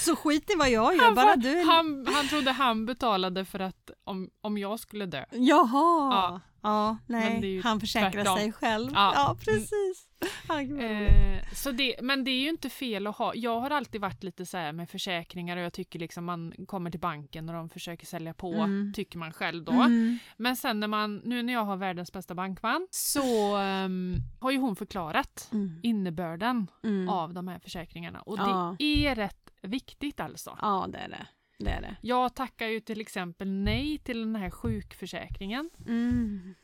Så 0.08 0.16
skit 0.16 0.50
i 0.50 0.56
vad 0.58 0.70
jag 0.70 0.96
gör, 0.96 1.04
Han, 1.04 1.16
bara 1.16 1.36
du 1.36 1.64
han, 1.64 2.08
han 2.14 2.28
trodde 2.28 2.52
han 2.52 2.86
betalade 2.86 3.46
för 3.46 3.60
att 3.60 3.92
om, 4.04 4.30
om 4.42 4.58
jag 4.58 4.80
skulle 4.80 5.06
dö. 5.06 5.26
Jaha! 5.32 6.14
Ja. 6.14 6.42
Ja, 6.68 6.98
nej, 7.06 7.62
han 7.64 7.80
försäkrar 7.80 8.12
tvärtom. 8.12 8.38
sig 8.38 8.52
själv. 8.54 8.92
Ja. 8.94 9.14
Ja, 9.16 9.38
precis. 9.46 10.08
Vad 10.48 10.70
roligt. 10.70 11.12
Eh, 11.12 11.54
så 11.54 11.72
det, 11.72 11.96
men 12.02 12.24
det 12.24 12.32
är 12.32 12.40
ju 12.42 12.50
inte 12.50 12.70
fel 12.70 13.08
att 13.08 13.16
ha. 13.18 13.36
Jag 13.36 13.60
har 13.60 13.70
alltid 13.70 14.02
varit 14.02 14.24
lite 14.24 14.46
så 14.46 14.58
här 14.58 14.72
med 14.72 14.90
försäkringar 14.90 15.58
och 15.58 15.64
jag 15.64 15.74
tycker 15.74 16.00
liksom 16.00 16.26
man 16.26 16.54
kommer 16.68 16.92
till 16.92 17.00
banken 17.00 17.50
och 17.50 17.56
de 17.56 17.70
försöker 17.70 18.06
sälja 18.06 18.34
på, 18.34 18.54
Mm. 18.54 18.94
tycker 18.96 19.18
man 19.18 19.34
själv 19.34 19.64
då. 19.64 19.72
Mm. 19.72 20.20
Men 20.38 20.56
sen 20.56 20.80
när 20.80 20.88
man, 20.88 21.22
nu 21.26 21.44
när 21.44 21.54
jag 21.54 21.66
har 21.66 21.78
världens 21.78 22.12
bästa 22.12 22.36
bankman 22.36 22.88
så 22.92 23.56
ehm, 23.58 24.16
har 24.40 24.52
ju 24.52 24.58
hon 24.58 24.76
förklarat 24.76 25.50
Mm. 25.54 25.80
innebörden 25.84 26.68
Mm. 26.84 27.10
av 27.10 27.34
de 27.34 27.48
här 27.48 27.60
försäkringarna 27.60 28.22
och 28.22 28.38
Ja. 28.40 28.76
det 28.80 29.08
är 29.08 29.16
rätt 29.16 29.52
viktigt 29.62 30.20
alltså. 30.20 30.58
Ja, 30.62 30.88
det 30.92 30.98
är 30.98 31.10
det. 31.10 31.28
Det, 31.58 31.70
är 31.72 31.82
det. 31.82 31.96
Jag 32.02 32.34
tackar 32.36 32.68
ju 32.68 32.80
till 32.80 33.02
exempel 33.02 33.48
nej 33.52 33.98
till 33.98 34.20
den 34.20 34.36
här 34.36 34.50
sjukförsäkringen 34.50 35.70
Mm. 35.88 36.56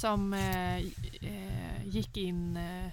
som 0.00 0.32
eh, 0.34 0.76
eh, 0.76 1.84
gick 1.86 2.16
in 2.16 2.56
eh, 2.56 2.92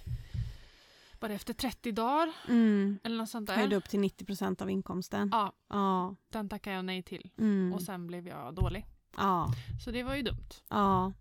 bara 1.19 1.33
efter 1.33 1.53
30 1.53 1.91
dagar 1.91 2.33
Mm. 2.49 2.99
eller 3.03 3.17
något 3.17 3.29
sånt 3.29 3.49
Höjde 3.49 3.69
där. 3.69 3.77
upp 3.77 3.89
till 3.89 3.99
90% 3.99 4.61
av 4.61 4.69
inkomsten. 4.69 5.29
Ja, 5.31 5.53
Ja. 5.69 6.15
den 6.29 6.49
tackade 6.49 6.75
jag 6.75 6.85
nej 6.85 7.03
till 7.03 7.29
Mm. 7.37 7.73
och 7.73 7.81
sen 7.81 8.07
blev 8.07 8.27
jag 8.27 8.55
dålig. 8.55 8.85
Ja. 9.17 9.53
Så 9.85 9.91
det 9.91 10.03
var 10.03 10.15
ju 10.15 10.21
dumt. 10.21 10.49
Ja. 10.69 11.13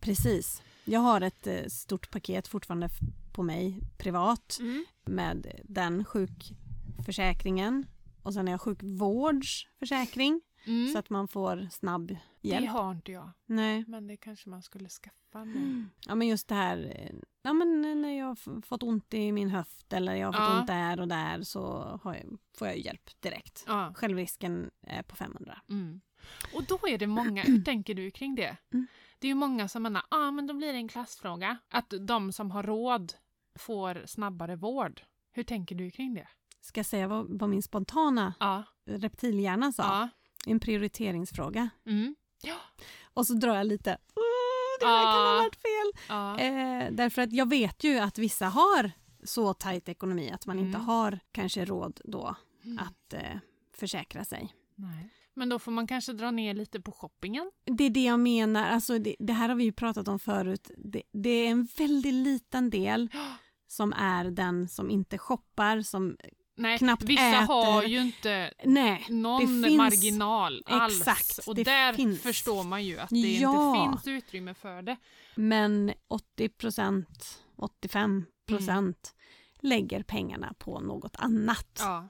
Precis. 0.00 0.62
Jag 0.84 1.00
har 1.00 1.20
ett 1.20 1.46
eh, 1.46 1.64
stort 1.68 2.10
paket 2.10 2.48
fortfarande 2.48 2.88
på 3.32 3.42
mig 3.42 3.80
privat 3.98 4.58
med 5.04 5.46
den 5.64 6.04
sjukförsäkringen 6.04 7.86
och 8.22 8.34
sen 8.34 8.46
har 8.46 8.52
jag 8.52 8.60
sjukvårdsförsäkring 8.60 10.40
Mm. 10.66 10.92
så 10.92 10.98
att 10.98 11.10
man 11.10 11.28
får 11.28 11.68
snabb 11.70 12.06
Det 12.40 12.48
hjälp. 12.48 12.68
har 12.70 12.90
inte 12.92 13.12
jag, 13.12 13.30
Nej. 13.46 13.84
men 13.88 14.06
det 14.06 14.16
kanske 14.16 14.48
man 14.48 14.62
skulle 14.62 14.88
skaffa 14.88 15.44
nu. 15.44 15.84
Ja 16.06 16.14
men 16.14 16.28
just 16.28 16.48
det 16.48 16.54
här, 16.54 16.92
eh, 16.96 17.12
ja 17.42 17.52
men 17.52 17.80
när 18.02 18.18
jag 18.18 18.26
har 18.26 18.62
fått 18.62 18.82
ont 18.82 19.14
i 19.14 19.32
min 19.32 19.50
höft 19.50 19.92
eller 19.92 20.14
jag 20.14 20.26
har 20.26 20.32
fått 20.32 20.40
Ja. 20.54 20.58
ont 20.58 20.66
där 20.66 21.00
och 21.00 21.08
där 21.08 21.42
så 21.42 21.58
jag, 22.04 22.38
får 22.58 22.66
jag 22.68 22.78
hjälp 22.78 23.10
direkt. 23.20 23.64
Ja. 23.66 23.92
Självrisken 23.96 24.70
är 24.86 25.02
på 25.02 25.16
500. 25.16 25.58
Mm. 25.68 26.00
Och 26.54 26.64
då 26.64 26.78
är 26.88 26.98
det 26.98 27.06
många, 27.06 27.42
hur 27.42 27.60
tänker 27.64 27.94
du 27.94 28.10
kring 28.10 28.34
det? 28.34 28.56
Mm. 28.72 28.86
Det 29.18 29.26
är 29.26 29.28
ju 29.28 29.34
många 29.34 29.68
som 29.68 29.82
menar, 29.82 30.02
ja 30.10 30.16
ah, 30.16 30.30
men 30.30 30.46
då 30.46 30.54
blir 30.54 30.72
det 30.72 30.78
en 30.78 30.88
klassfråga. 30.88 31.58
Att 31.70 31.94
de 32.00 32.32
som 32.32 32.50
har 32.50 32.62
råd 32.62 33.12
får 33.58 34.02
snabbare 34.06 34.56
vård. 34.56 35.00
Hur 35.32 35.42
tänker 35.42 35.74
du 35.74 35.90
kring 35.90 36.14
det? 36.14 36.28
Ska 36.60 36.78
jag 36.78 36.86
säga 36.86 37.08
vad, 37.08 37.38
vad 37.38 37.48
min 37.50 37.62
spontana 37.62 38.34
Ja. 38.40 38.62
reptilhjärna 38.86 39.72
sa? 39.72 39.82
Ja. 39.82 40.08
En 40.46 40.60
prioriteringsfråga. 40.60 41.68
Mm. 41.86 42.16
Och 43.14 43.26
så 43.26 43.34
drar 43.34 43.56
jag 43.56 43.66
lite, 43.66 43.98
"Åh, 44.14 44.22
det 44.80 44.86
här 44.86 45.02
kan 45.02 45.12
ha 45.12 45.34
Ja. 45.36 45.42
varit 45.42 45.56
fel. 45.56 46.02
Ja. 46.08 46.38
Eh, 46.38 46.92
därför 46.92 47.22
att 47.22 47.32
jag 47.32 47.48
vet 47.48 47.84
ju 47.84 47.98
att 47.98 48.18
vissa 48.18 48.46
har 48.46 48.92
så 49.24 49.54
tajt 49.54 49.88
ekonomi 49.88 50.30
att 50.30 50.46
man 50.46 50.58
inte 50.58 50.76
Mm. 50.76 50.86
har 50.86 51.18
kanske 51.32 51.64
råd 51.64 52.00
då 52.04 52.36
Mm. 52.64 52.78
att 52.78 53.12
eh, 53.12 53.38
försäkra 53.76 54.24
sig. 54.24 54.54
Nej. 54.74 55.10
Men 55.34 55.48
då 55.48 55.58
får 55.58 55.72
man 55.72 55.86
kanske 55.86 56.12
dra 56.12 56.30
ner 56.30 56.54
lite 56.54 56.80
på 56.80 56.92
shoppingen. 56.92 57.50
Det 57.64 57.84
är 57.84 57.90
det 57.90 58.04
jag 58.04 58.20
menar, 58.20 58.70
alltså 58.70 58.98
det, 58.98 59.16
det 59.18 59.32
här 59.32 59.48
har 59.48 59.56
vi 59.56 59.64
ju 59.64 59.72
pratat 59.72 60.08
om 60.08 60.18
förut. 60.18 60.70
Det, 60.76 61.02
det 61.12 61.30
är 61.30 61.50
en 61.50 61.68
väldigt 61.78 62.14
liten 62.14 62.70
del 62.70 63.08
som 63.66 63.92
är 63.92 64.24
den 64.24 64.68
som 64.68 64.90
inte 64.90 65.18
shoppar, 65.18 65.80
som 65.82 66.16
Nej, 66.60 66.78
Knappt 66.78 67.02
vissa 67.02 67.22
äter. 67.28 67.46
har 67.46 67.82
ju 67.82 67.98
inte 68.00 68.52
nej, 68.64 69.06
någon 69.08 69.40
finns- 69.62 69.76
marginal 69.76 70.62
alls. 70.66 70.98
Exakt, 70.98 71.48
och 71.48 71.54
där 71.54 71.92
finns. 71.92 72.22
förstår 72.22 72.64
man 72.64 72.84
ju 72.84 72.98
att 72.98 73.08
det 73.10 73.16
Ja. 73.38 73.84
inte 73.84 74.02
finns 74.02 74.16
utrymme 74.24 74.54
för 74.54 74.82
det. 74.82 74.96
men 75.34 75.92
80 76.08 76.48
procent, 76.48 77.42
85 77.56 78.24
procent 78.46 79.14
lägger 79.60 80.02
pengarna 80.02 80.54
på 80.58 80.80
något 80.80 81.16
annat. 81.16 81.76
Ja. 81.78 82.08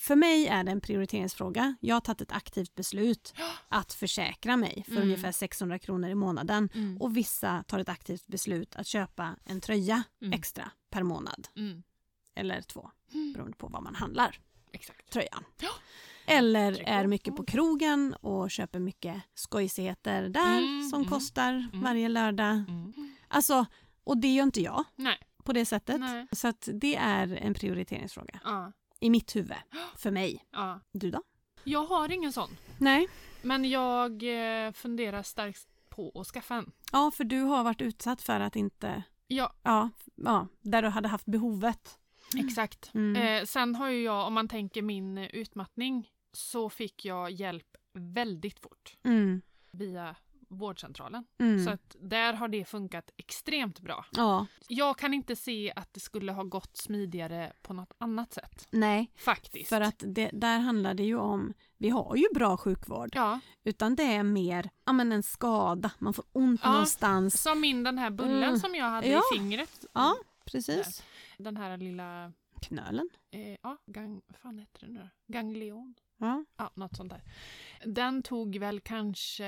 För 0.00 0.16
mig 0.16 0.46
är 0.46 0.64
det 0.64 0.70
en 0.70 0.80
prioriteringsfråga. 0.80 1.76
Jag 1.80 1.96
har 1.96 2.00
tagit 2.00 2.20
ett 2.20 2.32
aktivt 2.32 2.74
beslut 2.74 3.34
att 3.68 3.92
försäkra 3.92 4.56
mig 4.56 4.82
för 4.86 4.92
Mm. 4.92 5.02
ungefär 5.02 5.32
600 5.32 5.78
kronor 5.78 6.10
i 6.10 6.14
månaden. 6.14 6.68
Mm. 6.74 6.96
Och 7.02 7.16
vissa 7.16 7.62
tar 7.62 7.78
ett 7.78 7.88
aktivt 7.88 8.26
beslut 8.26 8.76
att 8.76 8.86
köpa 8.86 9.36
en 9.44 9.60
tröja 9.60 10.02
Mm. 10.22 10.32
extra 10.32 10.70
per 10.90 11.02
månad. 11.02 11.48
Mm. 11.56 11.82
Eller 12.36 12.62
två, 12.62 12.90
Mm. 13.14 13.32
beroende 13.32 13.56
på 13.56 13.66
vad 13.68 13.82
man 13.82 13.94
handlar 13.94 14.38
Exakt. 14.72 15.10
tröjan. 15.12 15.44
Ja. 15.60 15.68
Eller 16.26 16.82
är 16.88 17.06
mycket 17.06 17.36
på 17.36 17.44
krogen 17.44 18.14
och 18.20 18.50
köper 18.50 18.78
mycket 18.80 19.22
skojsigheter 19.34 20.28
där 20.28 20.58
Mm, 20.58 20.88
som 20.90 21.00
mm, 21.00 21.10
kostar 21.12 21.52
mm. 21.52 21.82
varje 21.82 22.08
lördag. 22.08 22.50
Mm. 22.68 22.92
Alltså, 23.28 23.66
och 24.04 24.16
det 24.18 24.34
gör 24.34 24.42
inte 24.42 24.60
jag 24.60 24.84
Nej. 24.96 25.18
på 25.44 25.52
det 25.52 25.64
sättet. 25.66 26.00
Nej. 26.00 26.26
Så 26.32 26.48
att 26.48 26.68
det 26.72 26.96
är 26.96 27.36
en 27.36 27.54
prioriteringsfråga 27.54 28.40
Ja. 28.44 28.72
i 29.00 29.10
mitt 29.10 29.36
huvud. 29.36 29.56
För 29.96 30.10
mig. 30.10 30.44
Ja. 30.50 30.80
Du 30.92 31.10
då? 31.10 31.22
Jag 31.64 31.86
har 31.86 32.12
ingen 32.12 32.32
sån. 32.32 32.50
Nej. 32.78 33.08
Men 33.42 33.70
jag 33.70 34.12
eh, 34.66 34.72
funderar 34.72 35.22
starkt 35.22 35.66
på 35.88 36.12
att 36.20 36.26
skaffa 36.26 36.54
en. 36.54 36.72
Ja, 36.92 37.10
för 37.10 37.24
du 37.24 37.40
har 37.40 37.64
varit 37.64 37.80
utsatt 37.80 38.22
för 38.22 38.40
att 38.40 38.56
inte... 38.56 39.02
Ja, 39.26 39.52
Ja, 39.62 39.90
ja 40.16 40.46
där 40.60 40.82
du 40.82 40.88
hade 40.88 41.08
haft 41.08 41.26
behovet. 41.26 41.98
Exakt. 42.36 42.90
Mm. 42.94 43.22
Eh, 43.22 43.44
sen 43.44 43.74
har 43.74 43.88
ju 43.90 44.02
jag, 44.02 44.26
om 44.26 44.34
man 44.34 44.48
tänker 44.48 44.82
min 44.82 45.18
utmattning, 45.18 46.10
så 46.32 46.70
fick 46.70 47.04
jag 47.04 47.30
hjälp 47.30 47.66
väldigt 47.94 48.60
fort 48.60 48.96
Mm. 49.04 49.42
via 49.72 50.16
vårdcentralen. 50.48 51.24
Mm. 51.40 51.64
Så 51.64 51.70
att 51.70 51.96
där 52.00 52.32
har 52.32 52.48
det 52.48 52.64
funkat 52.64 53.10
extremt 53.16 53.80
bra. 53.80 54.04
Ja, 54.12 54.46
Jag 54.68 54.98
kan 54.98 55.14
inte 55.14 55.36
se 55.36 55.72
att 55.76 55.94
det 55.94 56.00
skulle 56.00 56.32
ha 56.32 56.42
gått 56.42 56.76
smidigare 56.76 57.52
på 57.62 57.72
något 57.72 57.92
annat 57.98 58.32
sätt. 58.32 58.68
nej. 58.70 59.12
Faktiskt. 59.16 59.68
För 59.68 59.80
att 59.80 60.02
det, 60.06 60.30
där 60.32 60.58
handlar 60.58 60.94
det 60.94 61.02
ju 61.02 61.16
om... 61.16 61.52
Vi 61.78 61.88
har 61.88 62.16
ju 62.16 62.26
bra 62.34 62.56
sjukvård. 62.56 63.08
Ja, 63.12 63.40
Utan 63.64 63.94
det 63.96 64.02
är 64.14 64.22
mer 64.22 64.70
ja, 64.86 64.92
men 64.92 65.12
en 65.12 65.22
skada. 65.22 65.90
Man 65.98 66.14
får 66.14 66.24
ont 66.32 66.60
Ja. 66.64 66.70
någonstans. 66.72 67.42
som 67.42 67.60
min 67.60 67.82
den 67.84 67.98
här 67.98 68.10
bullen 68.10 68.42
Mm. 68.42 68.58
som 68.58 68.74
jag 68.74 68.90
hade 68.90 69.08
Ja. 69.08 69.22
i 69.34 69.38
fingret. 69.38 69.84
Ja, 69.94 70.16
precis. 70.46 71.02
Den 71.38 71.56
här 71.56 71.76
lilla, 71.76 72.32
Knölen. 72.60 73.08
eh, 73.30 73.56
ja, 73.62 73.76
gang, 73.86 74.22
fan 74.42 74.58
heter 74.58 74.86
det 74.86 74.92
nu? 74.92 75.08
Ganglion. 75.26 75.94
Ja. 76.16 76.44
Ja, 76.56 76.70
något 76.74 76.96
sånt 76.96 77.10
där. 77.12 77.22
Den 77.84 78.22
tog 78.22 78.56
väl 78.58 78.80
kanske, 78.80 79.44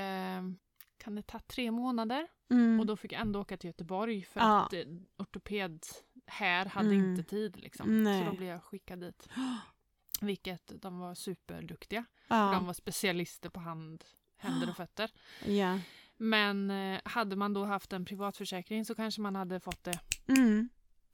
kan 0.99 1.15
det 1.15 1.23
ta 1.23 1.39
tre 1.39 1.71
månader? 1.71 2.29
Mm. 2.51 2.81
Och 2.81 2.87
då 2.87 2.97
fick 2.97 3.13
jag 3.13 3.21
ändå 3.21 3.41
åka 3.41 3.57
till 3.57 3.69
Göteborg 3.69 4.23
för 4.25 4.41
Ja. 4.41 4.65
att 4.67 4.73
eh, 4.73 4.81
ortoped 5.19 5.87
här 6.27 6.67
hade 6.67 6.95
Mm. 6.95 7.11
inte 7.11 7.23
tid 7.31 7.61
liksom. 7.61 8.05
Nej. 8.05 8.25
Så 8.25 8.31
då 8.31 8.37
blev 8.37 8.49
jag 8.49 8.63
skickad 8.63 9.01
dit. 9.01 9.29
Vilket 10.21 10.83
de 10.83 10.99
var 10.99 11.15
superduktiga. 11.15 12.05
ja. 12.29 12.51
De 12.55 12.67
var 12.67 12.73
specialister 12.73 13.49
på 13.51 13.61
hand, 13.61 14.05
händer 14.37 14.69
och 14.71 14.77
fötter. 14.77 15.11
ja. 15.47 15.81
Men 16.21 16.71
eh, 16.71 17.01
hade 17.05 17.37
man 17.37 17.53
då 17.55 17.65
haft 17.65 17.93
en 17.93 18.05
privatförsäkring 18.05 18.85
så 18.85 18.95
kanske 18.95 19.21
man 19.21 19.37
hade 19.37 19.61
fått 19.61 19.85
det 19.85 20.01
Mm. 20.29 20.69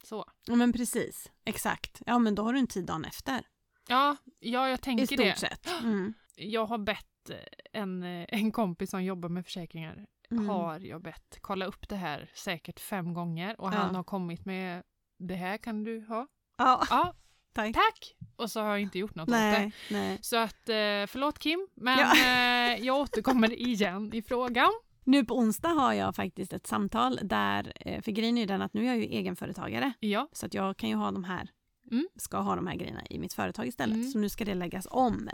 Så. 0.05 0.25
ja, 0.47 0.55
men 0.55 0.73
precis. 0.73 1.31
Exakt. 1.45 2.03
Ja, 2.07 2.19
men 2.19 2.35
då 2.35 2.43
har 2.43 2.53
du 2.53 2.59
en 2.59 2.67
tid 2.67 2.85
dagen 2.87 3.05
efter. 3.05 3.43
Ja, 3.89 4.17
ja 4.41 4.69
jag 4.69 4.79
I 4.79 4.83
tänker 4.83 5.07
stort 5.07 5.19
det. 5.19 5.37
sett. 5.37 5.69
Mm. 5.83 6.15
Jag 6.37 6.67
har 6.67 6.79
bett 6.79 7.31
en, 7.73 8.03
en 8.29 8.53
kompis 8.53 8.91
som 8.91 9.05
jobbar 9.05 9.29
med 9.29 9.45
försäkringar 9.45 10.07
Mm. 10.31 10.49
har 10.49 10.81
jag 10.81 11.03
bett 11.03 11.39
kolla 11.41 11.67
upp 11.67 11.89
det 11.89 11.97
här 11.97 12.31
säkert 12.35 12.81
fem 12.81 13.15
gånger 13.15 13.61
och 13.61 13.69
Ja. 13.69 13.77
han 13.77 13.95
har 13.95 14.03
kommit 14.05 14.45
med 14.45 14.83
det 15.19 15.35
här 15.35 15.57
kan 15.59 15.85
du 15.85 16.05
ha. 16.09 16.27
Ja, 16.59 16.83
Ja, 16.91 17.15
tack. 17.55 17.75
tack! 17.75 18.15
Och 18.37 18.51
så 18.51 18.61
har 18.61 18.69
jag 18.69 18.81
inte 18.81 18.99
gjort 18.99 19.15
något 19.15 19.29
åt 19.29 19.35
det. 19.35 19.41
Nej, 19.51 19.73
nej. 19.91 20.19
Så 20.23 20.37
att 20.37 20.69
eh, 20.69 21.07
förlåt 21.07 21.39
Kim, 21.39 21.69
men 21.75 21.99
Ja. 21.99 22.17
eh, 22.17 22.85
jag 22.87 22.97
återkommer 22.97 23.53
igen 23.61 24.11
i 24.15 24.23
frågan. 24.23 24.71
Nu 25.05 25.25
på 25.25 25.39
onsdag 25.39 25.69
har 25.69 25.93
jag 25.93 26.17
faktiskt 26.17 26.53
ett 26.53 26.67
samtal 26.67 27.19
där, 27.23 27.73
eh, 27.81 28.03
för 28.03 28.13
grejen 28.13 28.37
är 28.37 28.41
ju 28.41 28.47
den 28.47 28.63
att 28.63 28.75
nu 28.75 28.83
är 28.83 28.87
jag 28.87 28.97
ju 28.97 29.05
egenföretagare 29.05 29.93
Ja, 30.01 30.29
så 30.33 30.47
att 30.47 30.55
jag 30.55 30.77
kan 30.77 30.89
ju 30.89 30.95
ha 30.95 31.11
de 31.11 31.25
här 31.25 31.51
Mm. 31.91 32.09
ska 32.17 32.39
ha 32.39 32.57
de 32.57 32.67
här 32.67 32.75
grejerna 32.75 33.07
i 33.11 33.19
mitt 33.19 33.33
företag 33.33 33.67
istället. 33.67 33.97
Mm. 33.97 34.11
Så 34.11 34.19
nu 34.19 34.29
ska 34.29 34.45
det 34.45 34.55
läggas 34.55 34.87
om 34.91 35.31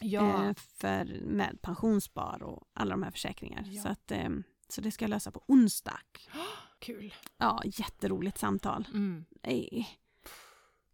ja. 0.00 0.44
eh, 0.44 0.54
för, 0.54 1.20
med 1.26 1.58
pensionsspar 1.62 2.42
och 2.42 2.64
alla 2.72 2.90
de 2.90 3.02
här 3.02 3.10
försäkringar. 3.10 3.64
Ja. 3.66 3.82
Så, 3.82 3.88
att, 3.88 4.10
eh, 4.10 4.28
så 4.68 4.80
det 4.80 4.90
ska 4.90 5.04
jag 5.04 5.10
lösa 5.10 5.30
på 5.30 5.42
onsdag. 5.46 6.00
kul. 6.78 7.14
Ja, 7.38 7.62
jätteroligt 7.64 8.38
samtal. 8.38 8.88
Mm. 8.92 9.24
Nej. 9.42 9.88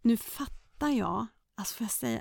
Nu 0.02 0.16
fattar 0.16 0.88
jag, 0.88 1.26
alltså 1.54 1.74
får 1.74 1.84
jag 1.84 1.90
säga, 1.90 2.20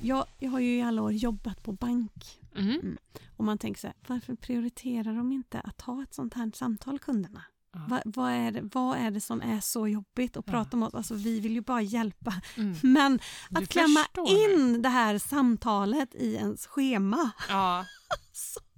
jag, 0.00 0.26
jag 0.38 0.50
har 0.50 0.60
ju 0.60 0.78
i 0.78 0.82
alla 0.82 1.02
år 1.02 1.12
jobbat 1.12 1.62
på 1.62 1.72
bank 1.72 2.39
Mm. 2.56 2.96
och 3.36 3.44
man 3.44 3.58
tänker 3.58 3.80
så 3.80 3.86
här, 3.86 3.96
varför 4.06 4.34
prioriterar 4.34 5.14
de 5.14 5.32
inte 5.32 5.60
att 5.60 5.80
ha 5.80 6.02
ett 6.02 6.14
sånt 6.14 6.34
här 6.34 6.50
samtal 6.54 6.98
kunderna? 6.98 7.42
Ja. 7.72 7.80
Va, 7.88 8.02
vad, 8.04 8.32
är 8.32 8.50
det, 8.52 8.60
vad 8.74 8.98
är 8.98 9.10
det 9.10 9.20
som 9.20 9.40
är 9.42 9.60
så 9.60 9.88
jobbigt 9.88 10.36
att 10.36 10.44
Ja. 10.46 10.52
prata 10.52 10.76
om 10.76 10.82
oss? 10.82 10.94
Alltså 10.94 11.14
vi 11.14 11.40
vill 11.40 11.52
ju 11.52 11.60
bara 11.60 11.82
hjälpa. 11.82 12.34
Mm. 12.56 12.76
Men 12.82 13.18
Du 13.50 13.62
att 13.62 13.68
klämma 13.68 14.04
in 14.28 14.82
det 14.82 14.88
här 14.88 15.18
samtalet 15.18 16.14
i 16.14 16.34
ens 16.34 16.66
schema. 16.66 17.30
Ja, 17.48 17.86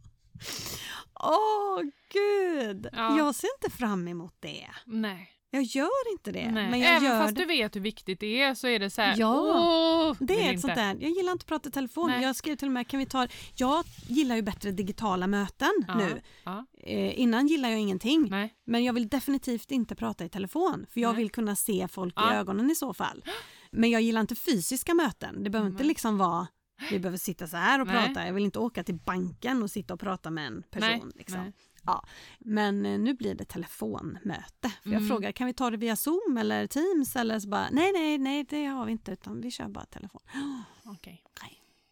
Åh 1.20 1.80
gud! 2.12 2.88
Ja. 2.92 3.18
Jag 3.18 3.34
ser 3.34 3.48
inte 3.62 3.76
fram 3.76 4.08
emot 4.08 4.34
det. 4.40 4.66
nej. 4.86 5.28
Jag 5.54 5.62
gör 5.62 6.12
inte 6.12 6.32
det. 6.32 6.50
nej. 6.50 6.70
Men 6.70 6.80
jag 6.80 6.90
Även 6.96 7.04
gör 7.08 7.20
fast 7.20 7.34
det. 7.34 7.40
du 7.40 7.46
vet 7.46 7.76
hur 7.76 7.80
viktigt 7.80 8.20
det 8.20 8.42
är 8.42 8.54
så 8.54 8.66
är 8.66 8.78
det 8.78 8.90
så 8.90 9.02
här, 9.02 9.14
Ja, 9.18 9.34
åh, 9.38 10.16
Det 10.20 10.34
är 10.34 10.44
ett 10.44 10.48
inte. 10.50 10.60
sånt 10.60 10.74
där, 10.74 10.96
jag 11.00 11.10
gillar 11.10 11.32
inte 11.32 11.42
att 11.42 11.46
prata 11.46 11.68
i 11.68 11.72
telefon. 11.72 12.10
Nej. 12.10 12.22
Jag 12.22 12.36
skrev 12.36 12.56
till 12.56 12.68
och 12.68 12.72
med, 12.72 12.88
kan 12.88 13.00
vi 13.00 13.06
ta, 13.06 13.26
jag 13.54 13.84
gillar 14.08 14.36
ju 14.36 14.42
bättre 14.42 14.70
digitala 14.70 15.26
möten 15.26 15.70
Ja, 15.88 15.94
nu. 15.94 16.22
Ja, 16.44 16.66
Eh, 16.84 17.20
innan 17.20 17.46
gillar 17.46 17.68
jag 17.68 17.78
ingenting. 17.78 18.26
nej. 18.30 18.54
Men 18.66 18.84
jag 18.84 18.92
vill 18.92 19.08
definitivt 19.08 19.70
inte 19.70 19.94
prata 19.94 20.24
i 20.24 20.28
telefon 20.28 20.86
för 20.90 21.00
jag 21.00 21.08
Nej. 21.12 21.16
vill 21.22 21.30
kunna 21.30 21.56
se 21.56 21.88
folk 21.88 22.14
i 22.20 22.34
ögonen 22.34 22.70
i 22.70 22.74
så 22.74 22.94
fall. 22.94 23.24
Men 23.70 23.90
jag 23.90 24.02
gillar 24.02 24.20
inte 24.20 24.34
fysiska 24.34 24.94
möten. 24.94 25.44
Det 25.44 25.50
behöver 25.50 25.70
inte 25.70 25.82
Nej. 25.82 25.88
liksom 25.88 26.18
vara 26.18 26.46
vi 26.90 26.98
behöver 26.98 27.18
sitta 27.18 27.46
så 27.46 27.56
här 27.56 27.80
och 27.80 27.86
Nej. 27.86 28.06
prata. 28.06 28.26
Jag 28.26 28.32
vill 28.34 28.44
inte 28.44 28.58
åka 28.58 28.84
till 28.84 28.94
banken 28.94 29.62
och 29.62 29.70
sitta 29.70 29.94
och 29.94 30.00
prata 30.00 30.30
med 30.30 30.46
en 30.46 30.62
person. 30.62 30.88
Nej, 30.88 31.02
liksom. 31.14 31.40
nej. 31.40 31.52
Ja, 31.84 32.04
men 32.38 32.86
eh, 32.86 32.98
nu 32.98 33.14
blir 33.14 33.34
det 33.34 33.44
telefonmöte. 33.44 34.68
För 34.82 34.90
jag 34.90 34.96
Mm. 34.96 35.08
frågar, 35.08 35.32
kan 35.32 35.46
vi 35.46 35.52
ta 35.52 35.70
det 35.70 35.76
via 35.76 35.96
Zoom 35.96 36.36
eller 36.38 36.66
Teams? 36.66 37.16
Eller 37.16 37.38
så 37.38 37.48
bara, 37.48 37.68
nej, 37.70 37.92
nej, 37.92 38.18
nej, 38.18 38.44
det 38.44 38.64
har 38.66 38.86
vi 38.86 38.92
inte, 38.92 39.12
utan 39.12 39.40
vi 39.40 39.50
kör 39.50 39.68
bara 39.68 39.84
telefon. 39.84 40.22
Okej. 40.84 41.24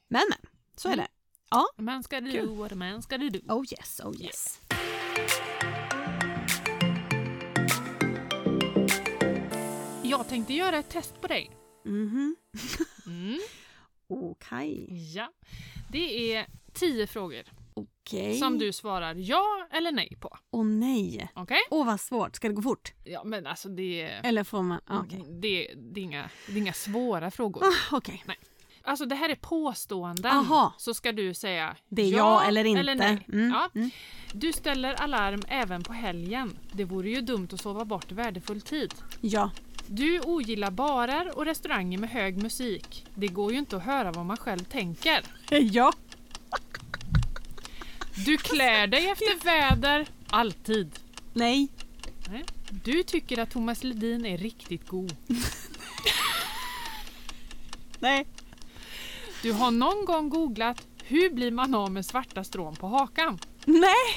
Men, 0.08 0.22
men, 0.30 0.50
så 0.76 0.88
är 0.88 0.92
Mm. 0.92 1.06
det. 1.76 1.82
Man 1.82 2.02
ska 2.02 2.20
do 2.20 2.54
what 2.54 2.74
man 2.74 3.02
ska 3.02 3.18
do. 3.18 3.38
Oh 3.48 3.64
yes, 3.78 4.00
oh 4.04 4.22
yes. 4.22 4.60
Jag 10.02 10.28
tänkte 10.28 10.54
göra 10.54 10.76
ett 10.78 10.88
test 10.88 11.20
på 11.20 11.26
dig. 11.26 11.50
Mhm. 11.84 12.36
Mm. 13.06 13.38
Okej. 14.14 14.86
Ja. 15.14 15.32
Det 15.92 16.34
är 16.34 16.46
tio 16.72 17.06
frågor 17.06 17.42
Okej. 17.74 18.38
som 18.38 18.58
du 18.58 18.72
svarar 18.72 19.14
ja 19.14 19.68
eller 19.72 19.92
nej 19.92 20.16
på. 20.20 20.36
Åh 20.50 20.64
nej. 20.64 21.28
Okej? 21.34 21.58
Åh 21.70 21.86
vad 21.86 22.00
svårt, 22.00 22.36
ska 22.36 22.48
det 22.48 22.54
gå 22.54 22.62
fort? 22.62 22.92
Ja 23.04 23.24
men 23.24 23.46
alltså 23.46 23.68
det. 23.68 24.02
Eller 24.02 24.44
får 24.44 24.62
man, 24.62 24.80
ah, 24.86 24.98
okej. 25.00 25.24
Det, 25.28 25.74
det, 25.76 26.00
är 26.00 26.04
inga, 26.04 26.30
det 26.46 26.52
är 26.52 26.56
inga 26.58 26.72
svåra 26.72 27.30
frågor. 27.30 27.64
Ah, 27.64 27.96
Okej. 27.96 28.24
Alltså 28.82 29.04
det 29.06 29.14
här 29.14 29.28
är 29.28 29.34
påståenden. 29.34 30.32
Aha. 30.32 30.72
Så 30.78 30.94
ska 30.94 31.12
du 31.12 31.34
säga 31.34 31.76
Det 31.88 32.02
är 32.02 32.10
ja 32.10 32.42
eller 32.44 32.64
inte. 32.64 32.94
nej. 32.94 33.26
Mm, 33.32 33.50
Ja. 33.50 33.70
mm. 33.74 33.90
Du 34.32 34.52
ställer 34.52 34.94
alarm 34.94 35.42
även 35.48 35.82
på 35.82 35.92
helgen. 35.92 36.58
Det 36.72 36.84
vore 36.84 37.10
ju 37.10 37.20
dumt 37.20 37.48
att 37.52 37.60
sova 37.60 37.84
bort 37.84 38.12
värdefull 38.12 38.60
tid. 38.60 38.94
Ja. 39.20 39.50
Du 39.92 40.20
ogillar 40.20 40.70
barer 40.70 41.38
och 41.38 41.44
restauranger 41.44 41.98
med 41.98 42.10
hög 42.10 42.42
musik. 42.42 43.06
Det 43.14 43.28
går 43.28 43.52
ju 43.52 43.58
inte 43.58 43.76
att 43.76 43.82
höra 43.82 44.12
vad 44.12 44.26
man 44.26 44.36
själv 44.36 44.64
tänker. 44.64 45.24
Ja. 45.50 45.92
Du 48.26 48.36
klär 48.36 48.86
dig 48.86 49.08
efter 49.08 49.44
väder, 49.44 50.06
alltid. 50.28 50.98
Nej. 51.32 51.68
Nej. 52.30 52.44
Du 52.84 53.02
tycker 53.02 53.38
att 53.38 53.50
Thomas 53.50 53.84
Ledin 53.84 54.26
är 54.26 54.38
riktigt 54.38 54.88
god. 54.88 55.16
Nej. 57.98 58.26
Du 59.42 59.52
har 59.52 59.70
någon 59.70 60.04
gång 60.04 60.28
googlat 60.28 60.86
hur 61.04 61.30
blir 61.30 61.50
man 61.50 61.74
av 61.74 61.92
med 61.92 62.06
svarta 62.06 62.44
strån 62.44 62.76
på 62.76 62.86
hakan? 62.86 63.38
Nej. 63.64 64.16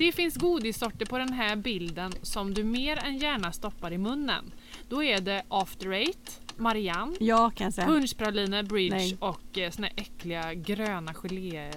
Det 0.00 0.12
finns 0.12 0.36
godissorter 0.36 1.06
på 1.06 1.18
den 1.18 1.32
här 1.32 1.56
bilden 1.56 2.12
som 2.22 2.54
du 2.54 2.64
mer 2.64 2.96
än 2.96 3.18
gärna 3.18 3.52
stoppar 3.52 3.92
i 3.92 3.98
munnen. 3.98 4.52
Då 4.88 5.02
är 5.04 5.20
det 5.20 5.42
After 5.48 5.90
Eight, 5.92 6.40
Marianne, 6.56 7.16
Ja 7.20 7.52
jag 7.58 7.74
punschpraliner, 7.74 8.62
bridge 8.62 8.96
Nej. 8.96 9.16
och 9.20 9.58
eh, 9.58 9.70
såna 9.70 9.88
äckliga 9.88 10.54
gröna 10.54 11.14
gelé... 11.14 11.70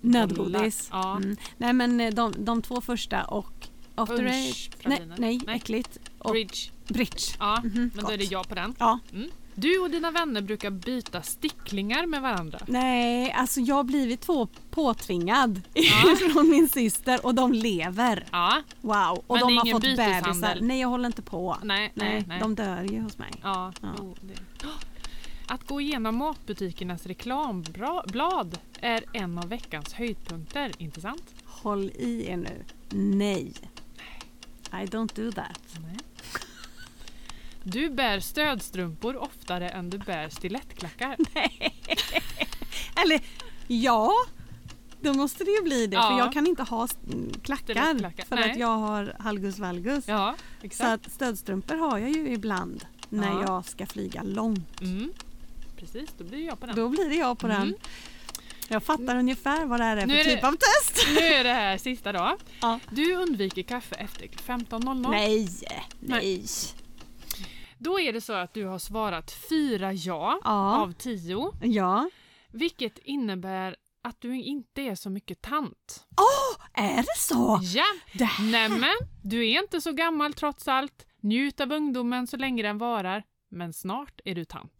Nödgodis. 0.00 0.88
Ja. 0.92 1.16
Mm. 1.16 1.36
Nej 1.56 1.72
men 1.72 2.00
eh, 2.00 2.14
de, 2.14 2.44
de 2.44 2.62
två 2.62 2.80
första 2.80 3.24
och 3.24 3.68
After 3.94 4.26
Eight. 4.26 4.76
Nej, 4.84 5.02
nej, 5.18 5.40
Nej. 5.46 5.56
äckligt. 5.56 5.98
Och 6.18 6.30
Bridge. 6.30 6.70
Bridge. 6.86 7.22
Ja, 7.38 7.60
Mhm, 7.64 7.90
men 7.94 8.04
då 8.04 8.10
är 8.10 8.18
det 8.18 8.24
gott. 8.24 8.32
ja 8.32 8.44
på 8.48 8.54
den. 8.54 8.74
Ja. 8.78 8.98
Mm. 9.12 9.30
Du 9.54 9.78
och 9.78 9.90
dina 9.90 10.10
vänner 10.10 10.40
brukar 10.42 10.70
byta 10.70 11.22
sticklingar 11.22 12.06
med 12.06 12.22
varandra. 12.22 12.58
Nej, 12.66 13.32
alltså 13.32 13.60
jag 13.60 13.74
har 13.74 13.84
blivit 13.84 14.20
två 14.20 14.48
påtvingad 14.70 15.60
Ja. 15.74 16.16
från 16.32 16.50
min 16.50 16.68
syster 16.68 17.26
och 17.26 17.34
de 17.34 17.52
lever. 17.52 18.26
Ja, 18.32 18.62
Wow. 18.80 19.24
Och 19.26 19.36
Men 19.36 19.46
de 19.48 19.56
har 19.56 19.72
fått 19.72 19.82
bebisar. 19.82 20.58
Nej, 20.60 20.80
jag 20.80 20.88
håller 20.88 21.06
inte 21.06 21.22
på. 21.22 21.56
nej, 21.62 21.92
nej, 21.94 22.12
Nej, 22.12 22.24
nej. 22.28 22.40
de 22.40 22.54
dör 22.54 22.82
ju 22.82 23.00
hos 23.00 23.18
mig. 23.18 23.30
Ja, 23.42 23.72
Ja. 23.82 23.94
Att 25.46 25.66
gå 25.66 25.80
igenom 25.80 26.16
matbutikernas 26.16 27.06
reklamblad 27.06 28.58
är 28.80 29.04
en 29.12 29.38
av 29.38 29.48
veckans 29.48 29.92
höjdpunkter, 29.92 30.72
inte 30.78 31.00
sant? 31.00 31.34
Håll 31.44 31.90
i 31.94 32.26
er 32.28 32.36
nu. 32.36 32.64
Nej. 32.90 33.52
I 34.72 34.86
don't 34.86 35.14
do 35.24 35.32
that. 35.32 35.60
Nej. 35.82 35.96
Du 37.64 37.90
bär 37.90 38.20
stödstrumpor 38.20 39.16
oftare 39.16 39.68
än 39.68 39.90
du 39.90 39.98
bär 39.98 40.28
stilettklackar. 40.28 41.16
Eller 43.02 43.20
ja, 43.66 44.12
då 45.00 45.12
måste 45.14 45.44
det 45.44 45.50
ju 45.50 45.62
bli 45.62 45.86
det. 45.86 45.96
Ja. 45.96 46.10
För 46.10 46.18
jag 46.18 46.32
kan 46.32 46.46
inte 46.46 46.62
ha 46.62 46.84
s- 46.84 46.96
klackar 47.42 48.24
för 48.24 48.36
nej. 48.36 48.50
att 48.52 48.58
jag 48.58 48.76
har 48.78 49.16
halgus 49.18 49.58
valgus. 49.58 50.04
Ja, 50.08 50.34
Så 50.72 50.86
att 50.86 51.12
stödstrumpor 51.12 51.74
har 51.76 51.98
jag 51.98 52.10
ju 52.10 52.32
ibland 52.32 52.84
när 53.08 53.28
Ja. 53.32 53.42
jag 53.46 53.64
ska 53.66 53.86
flyga 53.86 54.22
långt. 54.22 54.80
Mm. 54.80 55.12
Precis, 55.76 56.10
då 56.18 56.24
blir 56.24 56.46
jag 56.46 56.60
på 56.60 56.66
den. 56.66 56.76
Då 56.76 56.88
blir 56.88 57.08
det 57.08 57.14
jag 57.16 57.38
på 57.38 57.46
den. 57.46 57.62
Mm. 57.62 57.74
Jag 58.68 58.82
fattar 58.82 59.16
ungefär 59.16 59.64
vad 59.64 59.80
det 59.80 59.84
här 59.84 59.96
är 59.96 60.06
Nu 60.06 60.14
för 60.14 60.20
är 60.20 60.24
det- 60.24 60.34
typ 60.34 60.44
av 60.44 60.52
test. 60.52 61.06
Nu 61.08 61.20
är 61.26 61.44
det 61.44 61.52
här 61.52 61.78
sista 61.78 62.12
då. 62.12 62.36
Ja. 62.60 62.78
Du 62.90 63.14
undviker 63.16 63.62
kaffe 63.62 63.94
efter 63.94 64.26
15.00. 64.28 65.10
Nej, 65.10 65.48
nej. 66.00 66.44
Då 67.82 68.00
är 68.00 68.12
det 68.12 68.20
så 68.20 68.32
att 68.32 68.54
du 68.54 68.66
har 68.66 68.78
svarat 68.78 69.30
fyra 69.48 69.92
ja, 69.92 70.40
Ja. 70.44 70.80
av 70.82 70.92
tio. 70.92 71.52
Ja. 71.62 72.10
Vilket 72.52 72.98
innebär 72.98 73.76
att 74.04 74.20
du 74.20 74.40
inte 74.42 74.82
är 74.82 74.94
så 74.94 75.10
mycket 75.10 75.42
tant. 75.42 76.06
Är 76.74 76.96
det 76.96 77.16
så? 77.18 77.60
Ja, 77.62 77.84
Det 78.14 78.24
här. 78.24 78.44
nämen, 78.52 78.94
du 79.22 79.48
är 79.50 79.62
inte 79.62 79.80
så 79.80 79.92
gammal 79.92 80.34
trots 80.34 80.68
allt. 80.68 81.06
Njut 81.20 81.60
av 81.60 81.72
ungdomen 81.72 82.26
så 82.26 82.36
länge 82.36 82.62
den 82.62 82.78
varar. 82.78 83.22
Men 83.50 83.72
snart 83.72 84.20
är 84.24 84.34
du 84.34 84.44
tant. 84.44 84.72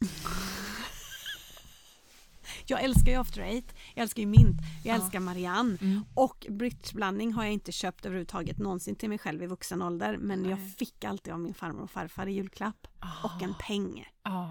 Jag 2.67 2.83
älskar 2.83 3.13
ju 3.13 3.21
After 3.21 3.41
Eight, 3.43 3.75
jag 3.95 4.03
älskar 4.03 4.23
ju 4.23 4.27
Mint, 4.29 4.57
jag 4.85 4.97
Ja. 4.97 5.03
älskar 5.03 5.21
Marianne. 5.21 5.79
Mm. 5.81 6.05
Och 6.15 6.47
bridgeblandning 6.51 7.33
har 7.33 7.45
jag 7.45 7.53
inte 7.53 7.73
köpt 7.73 8.07
överhuvudtaget 8.07 8.59
någonsin 8.59 8.97
till 8.97 9.09
mig 9.09 9.19
själv 9.19 9.43
i 9.43 9.47
vuxen 9.47 9.83
ålder. 9.83 10.17
Men 10.17 10.45
jag 10.49 10.59
Nej. 10.59 10.71
fick 10.71 11.05
alltid 11.05 11.33
av 11.33 11.41
min 11.41 11.55
farmor 11.55 11.83
och 11.83 11.91
farfar 11.91 12.27
i 12.27 12.33
julklapp. 12.33 12.87
Och 13.23 13.43
en 13.43 13.55
peng. 13.55 14.05
Ah. 14.23 14.47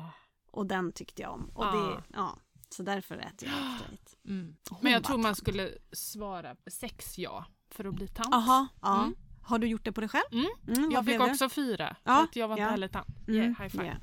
Och 0.52 0.66
den 0.66 0.92
tyckte 0.92 1.22
jag 1.22 1.32
om. 1.34 1.52
Och 1.54 1.66
Ah. 1.66 1.72
det, 1.72 2.04
ja, 2.14 2.38
så 2.70 2.84
därför 2.84 3.18
äter 3.18 3.50
jag 3.50 3.58
After 3.74 3.92
Eight. 3.92 4.16
Mm. 4.28 4.56
Men 4.82 4.92
jag 4.92 5.04
tror 5.04 5.18
man 5.18 5.24
tant. 5.26 5.38
skulle 5.38 5.70
svara 5.92 6.56
sex 6.72 7.18
ja 7.18 7.46
för 7.72 7.86
att 7.86 7.96
bli 7.96 8.08
tant. 8.08 8.28
Jaha, 8.32 8.68
ja. 8.82 9.02
Mm. 9.04 9.16
Har 9.44 9.60
du 9.60 9.68
gjort 9.68 9.86
det 9.86 9.92
på 9.92 10.02
dig 10.02 10.10
själv? 10.10 10.24
Mm. 10.32 10.46
Mm, 10.78 10.92
Jag 10.92 11.06
fick 11.06 11.20
det? 11.20 11.32
också 11.32 11.50
fyra, 11.50 11.96
Ja, 12.04 12.24
att 12.24 12.36
jag 12.36 12.48
var 12.48 12.56
inte 12.56 12.64
ja. 12.64 12.70
heller 12.70 12.88
tant. 12.88 13.08
Mm, 13.28 13.42
Yeah, 13.42 13.62
high 13.62 13.70
five. 13.70 13.86
ja. 13.86 13.94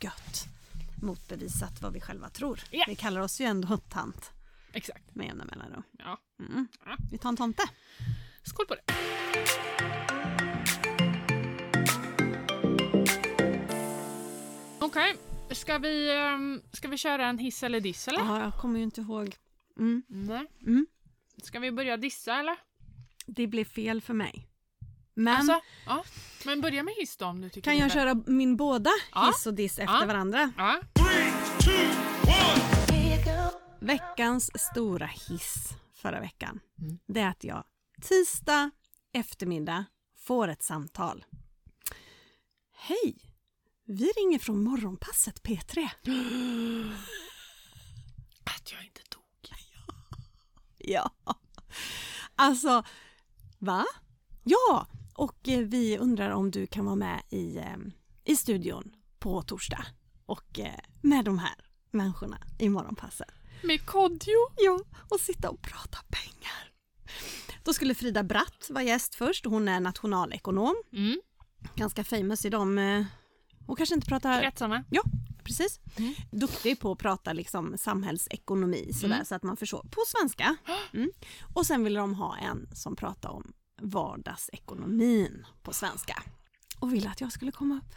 Gött. 0.00 0.46
Motbevisat 1.02 1.82
vad 1.82 1.92
vi 1.92 2.00
själva 2.00 2.28
tror. 2.28 2.60
Ja. 2.70 2.84
Vi 2.88 2.96
kallar 2.96 3.20
oss 3.20 3.40
ju 3.40 3.44
ändå 3.44 3.76
tant 3.76 4.32
Exakt. 4.72 5.14
med 5.14 5.26
jämna 5.26 5.44
mellanrum. 5.44 5.82
Ja. 5.98 6.18
Mm. 6.40 6.68
Ja. 6.84 6.96
Vi 7.10 7.18
tar 7.18 7.28
en 7.28 7.36
tomte. 7.36 7.62
Skål 8.42 8.66
på 8.66 8.74
det! 8.74 8.82
Okej, 14.80 15.16
ska, 15.50 15.78
vi, 15.78 16.16
ehm, 16.16 16.62
ska 16.72 16.88
vi 16.88 16.96
köra 16.98 17.26
en 17.26 17.38
hiss 17.38 17.62
eller 17.62 17.80
diss 17.80 18.08
eller? 18.08 18.18
Ja, 18.18 18.42
jag 18.42 18.54
kommer 18.54 18.78
ju 18.78 18.84
inte 18.84 19.00
ihåg. 19.00 19.36
Mm. 19.78 20.02
Nej. 20.08 20.46
Mm. 20.66 20.86
Ska 21.42 21.58
vi 21.58 21.72
börja 21.72 21.96
dissa 21.96 22.36
eller? 22.36 22.56
Det 23.26 23.46
blev 23.46 23.64
fel 23.64 24.00
för 24.00 24.14
mig. 24.14 24.48
Men 25.18 25.36
Alltså, 25.36 25.60
ja. 25.86 26.04
Men 26.44 26.60
börja 26.60 26.82
med 26.82 26.94
hiss 26.94 27.16
då 27.16 27.26
om 27.26 27.40
du 27.40 27.48
tycker 27.48 27.70
kan 27.70 27.78
jag 27.78 27.92
köra 27.92 28.14
min 28.26 28.56
båda 28.56 28.90
Ja. 29.14 29.26
hiss 29.26 29.46
och 29.46 29.54
diss 29.54 29.78
efter 29.78 30.00
Ja. 30.00 30.06
varandra? 30.06 30.52
Ja. 30.56 30.80
Veckans 33.80 34.50
stora 34.54 35.06
hiss 35.06 35.68
förra 35.92 36.20
veckan. 36.20 36.60
Mm. 36.78 36.98
Det 37.06 37.20
är 37.20 37.28
att 37.28 37.44
jag 37.44 37.64
tisdag 38.02 38.70
eftermiddag 39.12 39.84
får 40.18 40.48
ett 40.48 40.62
samtal. 40.62 41.24
Hej! 42.76 43.16
Vi 43.84 44.04
ringer 44.16 44.38
från 44.38 44.64
morgonpasset 44.64 45.42
P3. 45.42 45.88
Att 48.44 48.72
jag 48.72 48.84
inte 48.84 49.00
dog. 49.10 49.22
Ja. 50.78 51.10
Alltså, 52.36 52.84
va? 53.58 53.84
Ja, 54.44 54.86
och 55.16 55.48
eh, 55.48 55.58
vi 55.60 55.98
undrar 55.98 56.30
om 56.30 56.50
du 56.50 56.66
kan 56.66 56.84
vara 56.84 56.96
med 56.96 57.22
i, 57.30 57.56
eh, 57.56 57.76
i 58.24 58.36
studion 58.36 58.92
på 59.18 59.42
torsdag 59.42 59.86
och 60.26 60.58
eh, 60.58 60.80
med 61.02 61.24
de 61.24 61.38
här 61.38 61.54
människorna 61.90 62.38
i 62.58 62.68
morgonpasset. 62.68 63.28
Med 63.62 63.86
Kodjo. 63.86 64.48
Ja, 64.56 64.80
och 65.10 65.20
sitta 65.20 65.50
och 65.50 65.62
prata 65.62 65.98
pengar. 66.08 66.72
Då 67.64 67.72
skulle 67.72 67.94
Frida 67.94 68.22
Bratt 68.22 68.66
vara 68.70 68.84
gäst 68.84 69.14
först. 69.14 69.44
Hon 69.46 69.68
är 69.68 69.80
nationalekonom. 69.80 70.74
Mm. 70.92 71.20
Ganska 71.74 72.04
famous 72.04 72.44
i 72.44 72.50
de... 72.50 73.04
Hon 73.66 73.76
kanske 73.76 73.94
inte 73.94 74.06
pratar... 74.06 74.42
Kretsarna. 74.42 74.84
Ja, 74.90 75.02
precis. 75.44 75.80
Mm. 75.96 76.14
Duktig 76.30 76.80
på 76.80 76.92
att 76.92 76.98
prata 76.98 77.32
liksom 77.32 77.74
samhällsekonomi 77.78 78.92
sådär, 78.92 79.14
Mm. 79.14 79.24
så 79.26 79.34
att 79.34 79.42
man 79.42 79.56
förstår. 79.56 79.82
På 79.90 80.00
svenska. 80.06 80.56
Mm. 80.92 81.10
Och 81.54 81.66
sen 81.66 81.84
ville 81.84 82.00
de 82.00 82.14
ha 82.14 82.36
en 82.36 82.68
som 82.72 82.96
pratar 82.96 83.28
om 83.30 83.52
vardagsekonomin 83.82 85.46
på 85.62 85.72
svenska. 85.72 86.22
Och 86.80 86.92
ville 86.94 87.10
att 87.10 87.20
jag 87.20 87.32
skulle 87.32 87.52
komma 87.52 87.74
upp. 87.76 87.94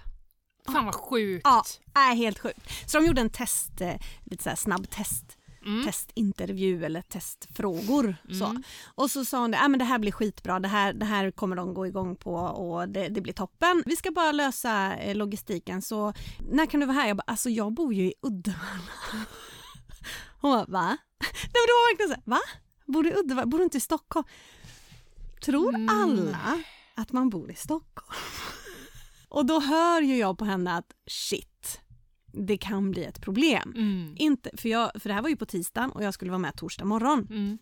Fan 0.73 0.85
vad 0.85 0.95
sjukt. 0.95 1.41
Ja, 1.43 1.63
är 1.93 2.15
helt 2.15 2.39
sjukt. 2.39 2.59
Så 2.85 2.97
de 2.99 3.05
gjorde 3.05 3.21
en 3.21 3.29
test, 3.29 3.81
eh, 3.81 3.95
lite 4.23 4.43
så 4.43 4.49
här 4.49 4.55
snabb 4.57 4.89
test 4.89 5.35
Mm. 5.65 5.85
testintervju 5.85 6.85
eller 6.85 7.01
testfrågor. 7.01 8.15
Så. 8.39 8.45
Mm. 8.45 8.63
Och 8.95 9.11
så 9.11 9.25
sa 9.25 9.39
hon 9.39 9.51
det, 9.51 9.59
ah, 9.61 9.67
men 9.67 9.79
det 9.79 9.85
här 9.85 9.99
blir 9.99 10.11
skitbra, 10.11 10.59
det 10.59 10.67
här, 10.67 10.93
det 10.93 11.05
här 11.05 11.31
kommer 11.31 11.55
de 11.55 11.73
gå 11.73 11.87
igång 11.87 12.15
på 12.15 12.33
och 12.35 12.89
det, 12.89 13.07
det 13.07 13.21
blir 13.21 13.33
toppen. 13.33 13.83
Vi 13.85 13.95
ska 13.95 14.11
bara 14.11 14.31
lösa 14.31 14.95
eh, 14.97 15.15
logistiken 15.15 15.81
så 15.81 16.13
när 16.51 16.65
kan 16.65 16.79
du 16.79 16.85
vara 16.85 16.95
här? 16.97 17.07
Jag 17.07 17.17
bara, 17.17 17.23
alltså 17.27 17.49
jag 17.49 17.73
bor 17.73 17.93
ju 17.93 18.03
i 18.03 18.13
Uddevalla. 18.21 18.91
Hon 20.41 20.51
bara, 20.51 20.65
va? 20.65 20.87
Nej 21.19 21.53
men 21.53 21.65
det 21.67 21.73
var 21.73 21.91
verkligen 21.91 22.09
så 22.09 22.15
här, 22.15 22.23
va? 22.25 22.39
Bor 22.85 23.03
du 23.03 23.09
i 23.09 23.13
Uddevalla? 23.13 23.45
Bor 23.47 23.57
du 23.57 23.63
inte 23.63 23.77
i 23.77 23.81
Stockholm? 23.81 24.27
Tror 25.41 25.75
Mm. 25.75 25.89
alla 25.89 26.63
att 26.95 27.11
man 27.11 27.29
bor 27.29 27.51
i 27.51 27.55
Stockholm? 27.55 28.19
Och 29.29 29.45
då 29.45 29.59
hör 29.59 30.01
ju 30.01 30.17
jag 30.17 30.37
på 30.37 30.45
henne 30.45 30.77
att 30.77 30.91
shit, 31.07 31.79
det 32.33 32.57
kan 32.57 32.91
bli 32.91 33.03
ett 33.03 33.21
problem. 33.21 33.73
Mm. 33.75 34.15
Inte, 34.17 34.49
för, 34.57 34.69
jag, 34.69 34.91
för 35.01 35.09
det 35.09 35.13
här 35.15 35.21
var 35.21 35.29
ju 35.29 35.35
på 35.35 35.45
tisdagen 35.45 35.91
och 35.91 36.03
jag 36.03 36.13
skulle 36.13 36.31
vara 36.31 36.39
med 36.39 36.55
torsdag 36.55 36.85
morgon. 36.85 37.27
Mm. 37.29 37.57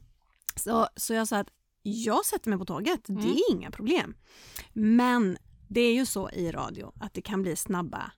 Så, 0.55 0.87
så 0.95 1.13
jag 1.13 1.27
sa 1.27 1.37
att 1.37 1.49
jag 1.83 2.25
sätter 2.25 2.49
mig 2.49 2.59
på 2.59 2.65
tåget, 2.65 3.09
Mm. 3.09 3.21
det 3.21 3.29
är 3.29 3.51
inga 3.51 3.71
problem. 3.71 4.13
Men 4.73 5.37
det 5.67 5.81
är 5.81 5.93
ju 5.93 6.05
så 6.05 6.29
i 6.29 6.51
radio 6.51 6.91
att 6.99 7.13
det 7.13 7.21
kan 7.21 7.41
bli 7.41 7.55
snabba 7.55 8.11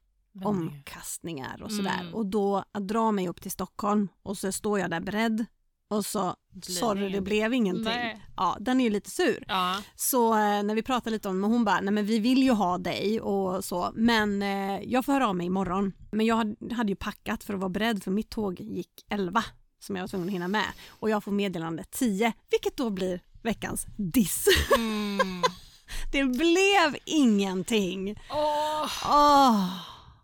omkastningar 0.43 1.61
och 1.63 1.71
sådär. 1.71 2.01
Mm. 2.01 2.13
Och 2.13 2.25
då 2.25 2.63
att 2.71 2.87
dra 2.87 3.11
mig 3.11 3.27
upp 3.29 3.41
till 3.41 3.51
Stockholm 3.51 4.07
och 4.23 4.37
så 4.37 4.51
står 4.51 4.79
jag 4.79 4.89
där 4.89 4.99
beredd 5.01 5.45
och 5.89 6.05
så 6.05 6.35
sorry 6.61 7.09
det 7.09 7.21
blev 7.21 7.53
ingenting. 7.53 7.83
Nej. 7.83 8.25
Ja, 8.37 8.57
den 8.59 8.79
är 8.79 8.83
ju 8.83 8.89
lite 8.89 9.09
sur. 9.09 9.43
Ja. 9.47 9.81
Så 9.95 10.33
eh, 10.33 10.63
när 10.63 10.75
vi 10.75 10.83
pratade 10.83 11.09
lite 11.11 11.29
om 11.29 11.41
det, 11.41 11.47
hon 11.47 11.65
bara, 11.65 11.81
nej 11.81 11.93
men 11.93 12.05
vi 12.05 12.19
vill 12.19 12.43
ju 12.43 12.51
ha 12.51 12.77
dig 12.77 13.21
och 13.21 13.65
så, 13.65 13.91
men 13.95 14.41
eh, 14.41 14.79
jag 14.83 15.05
får 15.05 15.13
höra 15.13 15.27
av 15.27 15.35
mig 15.35 15.45
imorgon. 15.45 15.93
Men 16.11 16.25
jag 16.25 16.35
hade, 16.35 16.75
hade 16.75 16.91
ju 16.91 16.95
packat 16.95 17.43
för 17.43 17.53
att 17.53 17.59
vara 17.59 17.69
beredd 17.69 18.03
för 18.03 18.11
mitt 18.11 18.29
tåg 18.29 18.59
gick 18.59 19.05
11 19.09 19.43
som 19.79 19.95
jag 19.95 20.03
var 20.03 20.07
tvungen 20.07 20.27
att 20.27 20.33
hinna 20.33 20.47
med 20.47 20.65
och 20.89 21.09
jag 21.09 21.23
får 21.23 21.31
meddelande 21.31 21.83
10, 21.83 22.33
vilket 22.51 22.77
då 22.77 22.89
blir 22.89 23.21
veckans 23.41 23.85
diss. 23.97 24.45
Mm. 24.77 25.43
Det 26.11 26.23
blev 26.23 26.95
ingenting. 27.05 28.19
Åh, 28.29 28.91
Åh, 29.05 29.73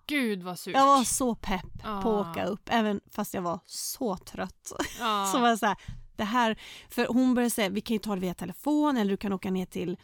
gud 0.07 0.43
vad 0.43 0.59
surt. 0.59 0.73
jag 0.75 0.85
var 0.85 1.03
så 1.03 1.35
pepp 1.35 1.83
på 1.83 1.89
att 1.89 2.05
Ah. 2.05 2.29
åka 2.31 2.45
upp, 2.45 2.69
även 2.71 3.01
fast 3.11 3.33
jag 3.33 3.41
var 3.41 3.59
så 3.65 4.17
trött. 4.17 4.71
Ja. 4.99 5.25
Så 5.31 5.39
var 5.39 5.49
jag 5.49 5.59
så 5.59 5.65
här, 5.65 5.77
det 6.15 6.23
här, 6.23 6.59
för 6.89 7.05
hon 7.07 7.33
började 7.33 7.49
säga 7.49 7.69
vi 7.69 7.81
kan 7.81 7.93
ju 7.93 7.99
ta 7.99 8.15
det 8.15 8.21
via 8.21 8.33
telefon 8.33 8.97
eller 8.97 9.11
du 9.11 9.17
kan 9.17 9.33
åka 9.33 9.51
ner 9.51 9.65
till 9.65 9.97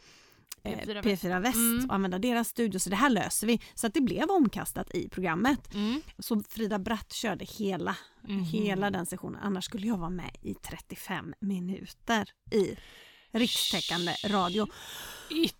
eh, 0.64 0.78
P4 0.80 1.02
P4 1.02 1.39
Väst, 1.41 1.56
Mm. 1.56 1.86
och 1.89 1.95
använda 1.95 2.20
deras 2.20 2.47
studio 2.47 2.80
så 2.80 2.89
det 2.89 2.95
här 2.95 3.10
löser 3.10 3.47
vi. 3.47 3.62
Så 3.76 3.88
att 3.88 3.93
det 3.93 4.02
blev 4.02 4.30
omkastat 4.30 4.95
i 4.95 5.10
programmet. 5.10 5.74
Mm. 5.74 6.02
Så 6.20 6.43
Frida 6.49 6.80
Bratt 6.80 7.14
körde 7.14 7.45
hela, 7.45 7.95
Mhm. 8.28 8.39
hela 8.43 8.89
den 8.91 9.06
sessionen 9.06 9.39
annars 9.43 9.66
skulle 9.66 9.88
jag 9.88 9.97
vara 9.97 10.10
med 10.10 10.36
i 10.41 10.54
35 10.54 11.34
minuter 11.39 12.30
i 12.52 12.76
rikstäckande 13.32 14.12
radio. 14.26 14.68
It. 15.30 15.56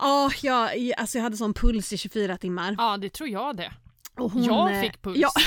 Åh, 0.00 0.32
jag, 0.42 0.92
alltså 0.96 1.18
jag 1.18 1.22
hade 1.22 1.36
sån 1.36 1.54
puls 1.54 1.92
i 1.92 1.98
24 1.98 2.36
timmar. 2.38 2.74
Ja, 2.78 2.96
det 2.96 3.08
tror 3.10 3.28
jag 3.28 3.56
det. 3.56 3.72
Och 4.16 4.32
hon, 4.32 4.42
Jag 4.44 4.74
eh, 4.74 4.80
fick 4.80 5.02
puls. 5.02 5.18
Ja. 5.18 5.30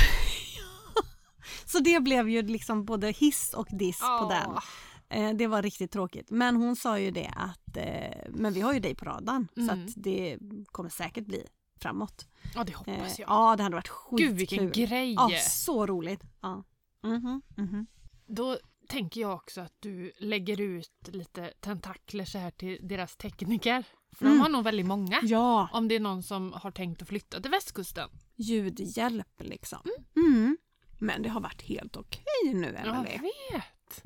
Så 1.65 1.79
det 1.79 1.99
blev 1.99 2.29
ju 2.29 2.41
liksom 2.41 2.85
både 2.85 3.11
hiss 3.11 3.53
och 3.53 3.67
diss 3.71 3.99
på 3.99 4.05
Ja. 4.05 4.29
den. 4.29 4.57
Eh, 5.09 5.35
det 5.37 5.47
var 5.47 5.61
riktigt 5.61 5.91
tråkigt. 5.91 6.29
Men 6.31 6.55
hon 6.55 6.75
sa 6.75 6.99
ju 6.99 7.11
det 7.11 7.31
att 7.35 7.77
eh, 7.77 8.17
men 8.29 8.53
vi 8.53 8.61
har 8.61 8.73
ju 8.73 8.79
dig 8.79 8.95
på 8.95 9.05
radarn 9.05 9.47
så 9.55 9.61
Mm. 9.61 9.85
att 9.85 9.91
det 9.95 10.37
kommer 10.65 10.89
säkert 10.89 11.25
bli 11.25 11.45
framåt. 11.81 12.27
Ja, 12.55 12.63
det 12.63 12.71
Eh, 12.71 12.77
hoppas 12.77 13.19
jag. 13.19 13.29
ja, 13.29 13.55
det 13.55 13.63
hade 13.63 13.75
varit 13.75 13.87
skitkul. 13.87 14.27
Gud 14.27 14.37
vilken 14.37 14.71
grej. 14.71 15.13
Ja, 15.13 15.29
så 15.49 15.85
roligt. 15.85 16.21
Ja. 16.41 16.63
Mhm, 17.03 17.41
mhm. 17.57 17.87
Då 18.27 18.57
tänker 18.89 19.21
jag 19.21 19.33
också 19.33 19.61
att 19.61 19.73
du 19.79 20.11
lägger 20.19 20.61
ut 20.61 20.91
lite 21.07 21.53
tentakler 21.59 22.25
så 22.25 22.37
här 22.37 22.51
till 22.51 22.77
deras 22.81 23.15
tekniker. 23.15 23.83
För 24.15 24.25
Mm. 24.25 24.37
de 24.37 24.41
har 24.41 24.49
nog 24.49 24.63
väldigt 24.63 24.85
många. 24.85 25.19
Ja, 25.23 25.69
Om 25.73 25.87
det 25.87 25.95
är 25.95 25.99
någon 25.99 26.23
som 26.23 26.53
har 26.53 26.71
tänkt 26.71 27.01
att 27.01 27.07
flytta 27.07 27.41
till 27.41 27.51
västkusten. 27.51 28.09
Ljudhjälp 28.35 29.27
liksom. 29.39 29.79
Mm. 30.15 30.57
Men 30.99 31.21
det 31.21 31.29
har 31.29 31.41
varit 31.41 31.61
helt 31.61 31.97
okej 31.97 32.53
nu 32.53 32.75
Jag 32.85 32.95
Emelie. 32.95 33.21
vet. 33.51 34.03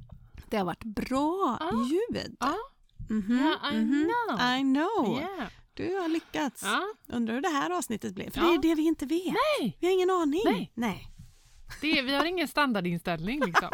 Det 0.49 0.57
har 0.57 0.65
varit 0.65 0.83
bra 0.83 1.57
Ja. 1.59 1.71
ljud. 1.91 2.35
Ja, 2.39 2.55
Mhm, 3.09 3.39
Ja, 3.61 3.71
I 3.71 3.77
mhm. 3.77 4.03
know. 4.09 4.39
I 4.39 4.61
know. 4.61 5.17
yeah. 5.19 5.49
Du 5.73 5.95
har 5.95 6.07
lyckats. 6.07 6.63
ja. 6.63 6.81
Undrar 7.07 7.33
hur 7.33 7.41
det 7.41 7.47
här 7.49 7.69
avsnittet 7.77 8.15
blir. 8.15 8.31
För 8.31 8.41
det 8.41 8.47
är 8.47 8.61
det 8.61 8.75
vi 8.75 8.81
inte 8.83 9.05
vet. 9.05 9.25
Nej, 9.59 9.77
Vi 9.79 9.87
har 9.87 9.93
ingen 9.93 10.09
aning. 10.09 10.41
Nej. 10.45 10.71
Nej. 10.73 11.07
Det 11.81 11.99
är, 11.99 12.03
vi 12.03 12.15
har 12.15 12.25
ingen 12.25 12.47
standardinställning 12.47 13.45
liksom, 13.45 13.69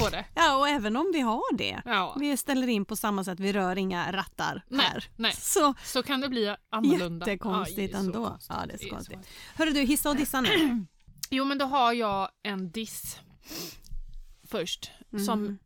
på 0.00 0.08
det. 0.08 0.24
Ja, 0.34 0.56
och 0.56 0.68
även 0.68 0.96
om 0.96 1.10
vi 1.14 1.20
har 1.20 1.56
det. 1.56 1.82
Ja. 1.84 2.16
Vi 2.20 2.36
ställer 2.36 2.66
in 2.68 2.84
på 2.84 2.96
samma 2.96 3.24
sätt, 3.24 3.40
vi 3.40 3.52
rör 3.52 3.78
inga 3.78 4.12
rattar 4.12 4.64
Nej, 4.68 4.86
här. 4.86 5.04
nej. 5.16 5.32
Så 5.32 5.74
Så 5.84 6.02
kan 6.02 6.20
det 6.20 6.28
bli 6.28 6.56
annorlunda. 6.70 7.26
Jättekonstigt 7.26 7.92
Ja, 7.92 7.98
ändå. 7.98 8.26
konstigt. 8.28 8.56
Ja, 8.60 8.66
det 8.66 8.72
är 8.74 8.78
så 8.78 8.88
konstigt. 8.88 9.18
Hörru 9.54 9.70
du, 9.70 9.80
hissa 9.80 10.10
och 10.10 10.16
dissa 10.16 10.40
nu. 10.40 10.48
Jo, 11.30 11.44
men 11.44 11.58
då 11.58 11.64
har 11.64 11.92
jag 11.92 12.28
en 12.42 12.70
diss 12.70 13.20
först 14.48 14.90
som 15.26 15.42
Mhm. 15.42 15.58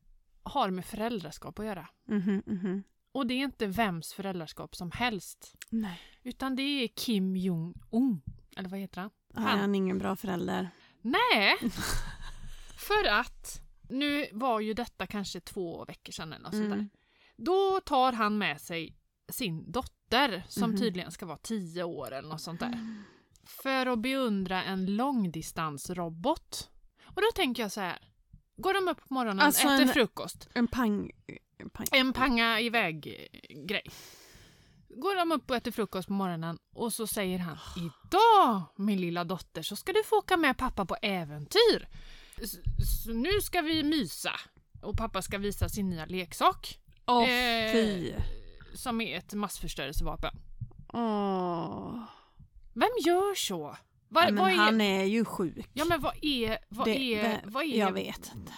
har 0.43 0.71
med 0.71 0.85
föräldraskap 0.85 1.59
att 1.59 1.65
göra. 1.67 1.89
Mhm, 2.09 2.43
mhm. 2.47 2.83
Och 3.13 3.27
det 3.27 3.35
är 3.35 3.39
inte 3.45 3.67
vems 3.67 4.13
föräldraskap 4.13 4.77
som 4.77 4.91
helst. 4.91 5.55
Nej. 5.71 6.01
Utan 6.23 6.57
det 6.57 6.63
är 6.63 6.89
Kim 6.89 7.37
Jong-Un. 7.37 8.21
Eller 8.57 8.69
vad 8.69 8.81
heter 8.81 9.01
han? 9.01 9.11
Han 9.47 9.75
är 9.75 9.79
ingen 9.79 9.99
bra 9.99 10.17
förälder. 10.17 10.71
Nej! 11.03 11.57
För 12.77 13.05
att 13.09 13.61
nu 13.89 14.27
var 14.33 14.61
ju 14.61 14.75
detta 14.75 15.07
kanske 15.07 15.41
två 15.41 15.85
veckor 15.85 16.13
sedan 16.13 16.33
eller 16.33 16.43
något 16.43 16.53
sånt 16.55 16.67
Mm. 16.67 16.79
där. 16.79 16.89
Då 17.37 17.81
tar 17.81 18.13
han 18.13 18.39
med 18.39 18.61
sig 18.61 18.97
sin 19.33 19.73
dotter 19.73 20.43
som 20.49 20.71
Mhm. 20.71 20.79
tydligen 20.79 21.11
ska 21.11 21.27
vara 21.27 21.39
tio 21.39 21.83
år 21.83 22.13
eller 22.13 22.29
något 22.29 22.41
sånt 22.41 22.61
där. 22.61 23.03
För 23.63 23.87
att 23.87 23.99
beundra 23.99 24.63
en 24.65 24.97
långdistansrobot. 24.97 26.71
Och 27.05 27.23
då 27.23 27.29
tänker 27.35 27.63
jag 27.63 27.73
så 27.73 27.81
här. 27.81 27.99
Går 28.57 28.75
de 28.75 28.89
upp 28.89 29.09
på 29.09 29.15
morgonen, 29.15 29.41
Alltså 29.41 29.63
äter 29.69 29.81
en- 29.83 29.89
frukost, 29.89 30.49
En 30.55 30.69
pang... 30.69 31.11
En 31.59 31.71
pang. 31.71 31.87
en 31.93 32.13
panga 32.13 32.61
iväg-grej. 32.61 33.91
Går 34.97 35.17
de 35.19 35.33
upp 35.33 35.51
och 35.51 35.57
äter 35.57 35.71
frukost 35.71 36.09
på 36.09 36.15
morgonen 36.15 36.59
och 36.75 36.93
så 36.93 37.07
säger 37.07 37.39
han 37.39 37.59
Idag 37.77 38.63
min 38.77 39.01
lilla 39.01 39.25
dotter 39.25 39.63
så 39.63 39.77
ska 39.77 39.93
du 39.93 40.03
få 40.05 40.17
åka 40.19 40.37
med 40.37 40.57
pappa 40.59 40.85
på 40.85 40.97
äventyr. 41.03 41.89
S- 42.43 42.57
Så 43.05 43.13
nu 43.13 43.41
ska 43.43 43.61
vi 43.61 43.83
mysa. 43.83 44.33
Och 44.83 44.97
pappa 44.97 45.23
ska 45.23 45.39
visa 45.39 45.69
sin 45.69 45.91
nya 45.91 46.07
leksak. 46.07 46.79
Åh, 47.07 47.31
Eh, 47.31 47.73
fy. 47.73 48.13
Som 48.75 49.01
är 49.01 49.19
ett 49.19 49.33
massförstörelsevapen. 49.35 50.35
Åh. 50.93 52.05
Vem 52.75 52.91
gör 53.07 53.35
så? 53.35 53.77
Vad, 54.09 54.25
Ja, 54.39 54.51
är, 54.51 54.55
han 54.57 54.81
är 54.81 55.05
ju 55.05 55.25
sjuk. 55.25 55.69
Ja 55.73 55.85
men 55.85 56.01
vad 56.01 56.15
är, 56.23 56.59
vad 56.69 56.87
Det- 56.87 57.15
är, 57.15 57.41
vad 57.45 57.63
är 57.65 57.79
Jag 57.79 57.93
vet 57.93 58.31
inte. 58.35 58.53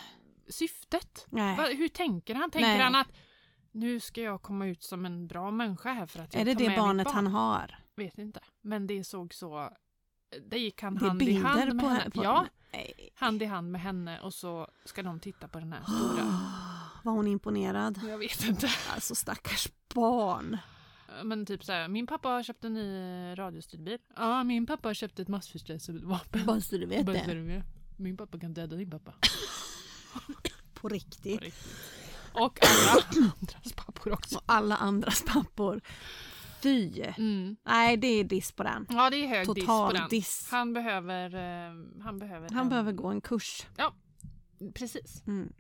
syftet? 0.48 1.26
Nej. 1.30 1.76
Hur 1.76 1.88
tänker 1.88 2.34
han? 2.34 2.50
Tänker 2.50 2.68
Nej. 2.68 2.80
han 2.80 2.94
att 2.94 3.08
nu 3.74 4.00
ska 4.00 4.22
jag 4.22 4.42
komma 4.42 4.66
ut 4.66 4.82
som 4.82 5.04
en 5.04 5.26
bra 5.26 5.50
människa 5.50 5.92
här 5.92 6.06
för 6.06 6.22
att 6.22 6.34
jag 6.34 6.40
Är 6.40 6.44
det 6.44 6.54
tar 6.54 6.60
det 6.60 6.68
med 6.68 6.78
barnet 6.78 7.04
barn? 7.04 7.14
han 7.14 7.26
har? 7.26 7.78
Vet 7.96 8.18
inte. 8.18 8.40
Men 8.60 8.86
det 8.86 9.04
såg 9.04 9.34
så... 9.34 9.70
Det 10.46 10.58
gick 10.58 10.82
han 10.82 10.94
Det 10.94 11.06
hand 11.06 11.22
i 11.22 11.34
hand 11.34 11.74
med 11.74 11.80
på 11.80 11.88
henne. 11.88 12.10
På, 12.10 12.24
Ja, 12.24 12.46
Nej. 12.72 13.10
hand 13.14 13.42
i 13.42 13.44
hand 13.44 13.72
med 13.72 13.80
henne 13.80 14.20
och 14.20 14.34
så 14.34 14.68
ska 14.84 15.02
de 15.02 15.20
titta 15.20 15.48
på 15.48 15.58
den 15.60 15.72
här 15.72 15.82
stora... 15.82 16.24
Var 17.04 17.12
hon 17.12 17.26
imponerad? 17.26 18.00
Jag 18.08 18.18
vet 18.18 18.44
inte. 18.44 18.68
Alltså 18.94 19.14
stackars 19.14 19.68
barn. 19.94 20.58
Men 21.22 21.46
typ 21.46 21.64
så 21.64 21.72
här, 21.72 21.88
min 21.88 22.06
pappa 22.06 22.28
har 22.28 22.42
köpt 22.42 22.64
en 22.64 22.74
ny 22.74 23.34
radiostyrd 23.38 23.82
bil. 23.82 23.98
Ja, 24.16 24.44
min 24.44 24.66
pappa 24.66 24.88
har 24.88 24.94
köpt 24.94 25.18
ett 25.20 25.28
massförstörelsevapen. 25.28 26.46
Bara 26.46 26.60
så 26.60 26.76
du 26.76 26.86
vet 26.86 27.06
det. 27.06 27.62
Min 27.96 28.16
pappa 28.16 28.38
kan 28.38 28.54
döda 28.54 28.76
din 28.76 28.90
pappa. 28.90 29.14
På 30.74 30.88
riktigt. 30.88 31.38
På 31.38 31.44
riktigt. 31.44 32.03
Och 32.34 32.58
alla 32.62 33.02
andras 33.40 33.72
pappor 33.76 34.12
också. 34.12 34.36
Och 34.38 34.42
alla 34.46 34.76
andras 34.76 35.22
pappor. 35.22 35.80
Fy. 36.62 37.02
Mm. 37.02 37.56
Nej, 37.64 37.96
det 37.96 38.06
är 38.06 38.24
diss 38.24 38.52
på 38.52 38.62
den. 38.62 38.86
Ja, 38.90 39.10
det 39.10 39.16
är 39.16 39.28
hög 39.28 39.38
diss 39.40 39.46
på 39.46 39.54
Total 39.54 39.94
den. 39.94 40.08
diss. 40.08 40.48
Han 40.50 40.72
behöver... 40.72 41.34
Eh, 41.34 42.02
han 42.04 42.18
behöver... 42.18 42.48
Han 42.50 42.58
en- 42.62 42.68
behöver 42.68 42.92
gå 42.92 43.08
en 43.08 43.20
kurs. 43.20 43.66
Precis. 44.74 45.22
Mm. 45.26 45.52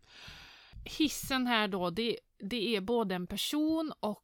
Hissen 0.84 1.46
här 1.46 1.68
då, 1.68 1.90
det, 1.90 2.18
det 2.50 2.76
är 2.76 2.80
både 2.80 3.14
en 3.14 3.26
person 3.26 3.92
och 4.00 4.22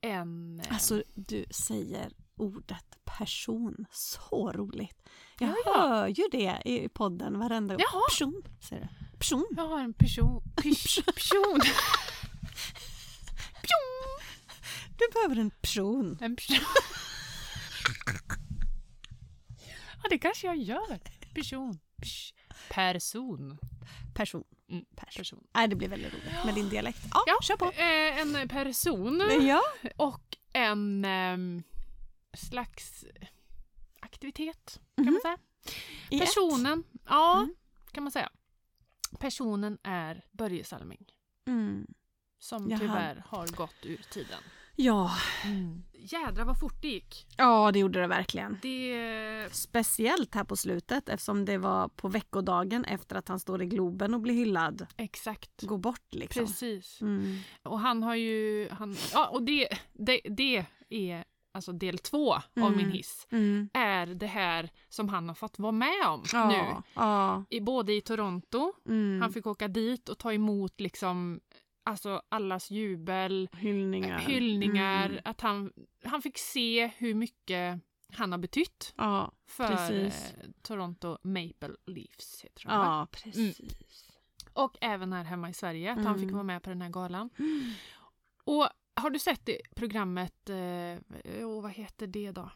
en... 0.00 0.60
eh, 0.60 0.72
Alltså, 0.72 1.02
du 1.14 1.44
säger 1.50 2.12
ordet 2.36 2.98
person. 3.04 3.84
Så 3.90 4.52
roligt. 4.52 5.02
Jag 5.38 5.48
Ja, 5.50 5.54
ja. 5.64 5.88
hör 5.88 6.06
ju 6.08 6.24
det 6.32 6.58
i 6.64 6.88
podden 6.88 7.38
varenda 7.38 7.74
gång. 7.74 7.84
Jaha. 7.92 8.02
Person, 8.10 8.42
säger 8.68 8.82
du. 8.82 8.88
Person. 9.18 9.46
Jag 9.56 9.68
har 9.68 9.80
en 9.80 9.94
person... 9.94 10.42
Pers, 10.56 10.96
person. 11.14 11.60
Du 14.98 15.04
behöver 15.14 15.36
en 15.36 15.50
person. 15.50 16.18
En 16.20 16.36
person. 16.36 16.56
ja, 20.02 20.08
det 20.10 20.18
kanske 20.18 20.46
jag 20.46 20.56
gör. 20.56 21.00
Person. 21.34 21.78
Pers, 21.96 22.34
person. 22.68 23.58
Person. 24.14 24.44
Mm, 24.70 24.84
Pers. 24.96 25.16
person. 25.16 25.46
Nej, 25.54 25.68
det 25.68 25.76
blir 25.76 25.88
väldigt 25.88 26.12
roligt 26.12 26.44
med 26.44 26.54
din 26.54 26.68
dialekt. 26.68 26.98
Ja, 27.12 27.24
Ja. 27.26 27.38
kör 27.42 27.56
på. 27.56 27.64
Eh, 27.64 28.18
en 28.20 28.48
person 28.48 29.22
Ja. 29.40 29.62
och 29.96 30.36
en 30.52 31.04
ehm, 31.04 31.62
slags 32.36 33.04
aktivitet 34.00 34.80
kan 34.96 35.04
Mhm. 35.04 35.12
man 35.12 35.20
säga. 35.22 35.38
I 36.10 36.16
ett. 36.20 36.24
Personen, 36.26 36.84
ja 37.08 37.36
Mm. 37.36 37.54
kan 37.92 38.02
man 38.02 38.12
säga. 38.12 38.30
Personen 39.20 39.78
är 39.82 40.24
Börje 40.32 40.64
Salming 40.64 41.04
Mm. 41.46 41.86
som 42.38 42.70
Jaha. 42.70 42.78
tyvärr 42.80 43.22
har 43.26 43.46
gått 43.56 43.76
ur 43.86 44.00
tiden. 44.10 44.38
Ja. 44.76 45.10
Jädra 45.92 46.44
vad 46.44 46.60
fort 46.60 46.82
det 46.82 46.88
gick. 46.88 47.26
ja, 47.36 47.72
det 47.72 47.78
gjorde 47.78 48.00
det 48.00 48.06
verkligen. 48.06 48.58
Det... 48.62 49.48
Speciellt 49.52 50.34
här 50.34 50.44
på 50.44 50.56
slutet 50.56 51.08
eftersom 51.08 51.44
det 51.44 51.58
var 51.58 51.88
på 51.88 52.08
veckodagen 52.08 52.84
efter 52.84 53.16
att 53.16 53.28
han 53.28 53.40
står 53.40 53.62
i 53.62 53.66
Globen 53.66 54.14
och 54.14 54.20
blir 54.20 54.34
hyllad. 54.34 54.86
Exakt. 54.96 55.62
Gå 55.62 55.76
bort 55.76 56.14
liksom. 56.14 56.46
Precis. 56.46 57.00
Mm. 57.00 57.38
Och 57.62 57.80
han 57.80 58.02
har 58.02 58.14
ju... 58.14 58.68
Han, 58.70 58.96
ja, 59.12 59.28
och 59.28 59.42
det, 59.42 59.68
det, 59.92 60.20
det 60.24 60.66
är 60.88 61.24
alltså 61.58 61.72
del 61.72 61.98
två 61.98 62.34
av 62.34 62.42
Mm. 62.56 62.76
min 62.76 62.90
hiss. 62.90 63.26
Mm. 63.30 63.70
Är 63.74 64.06
det 64.06 64.26
här 64.26 64.70
som 64.88 65.08
han 65.08 65.28
har 65.28 65.34
fått 65.34 65.58
vara 65.58 65.72
med 65.72 66.06
om 66.06 66.24
Ja. 66.32 66.48
nu. 66.48 66.82
Ja. 66.94 67.44
I, 67.50 67.60
både 67.60 67.92
i 67.92 68.00
Toronto, 68.00 68.72
Mm. 68.88 69.20
han 69.22 69.32
fick 69.32 69.46
åka 69.46 69.68
dit 69.68 70.08
och 70.08 70.18
ta 70.18 70.32
emot 70.32 70.80
liksom 70.80 71.40
Alltså 71.84 72.22
allas 72.28 72.70
jubel, 72.70 73.48
Hyllningar. 73.52 74.18
hyllningar, 74.18 75.06
Mm. 75.10 75.20
att 75.24 75.40
han, 75.40 75.72
han 76.04 76.22
fick 76.22 76.38
se 76.38 76.86
hur 76.86 77.14
mycket 77.14 77.80
han 78.12 78.32
har 78.32 78.38
betytt 78.38 78.94
Ja. 78.96 79.32
för 79.46 79.68
Precis. 79.68 80.32
eh, 80.32 80.50
Toronto 80.62 81.18
Maple 81.22 81.74
Leafs. 81.86 82.44
Heter 82.44 82.62
de, 82.68 82.72
ja, 82.74 83.06
precis. 83.12 83.60
Och 84.52 84.76
även 84.80 85.12
här 85.12 85.24
hemma 85.24 85.50
i 85.50 85.54
Sverige, 85.54 85.92
att 85.92 86.04
han 86.04 86.14
fick 86.14 86.22
Mm. 86.22 86.34
vara 86.34 86.44
med 86.44 86.62
på 86.62 86.70
den 86.70 86.82
här 86.82 86.88
galan. 86.90 87.30
Mm. 87.38 87.72
Och 88.44 88.68
har 89.00 89.10
du 89.10 89.18
sett 89.18 89.46
det 89.46 89.60
programmet, 89.76 90.50
eh, 90.50 91.46
oh, 91.46 91.62
vad 91.62 91.72
heter 91.72 92.06
det 92.06 92.30
då? 92.30 92.50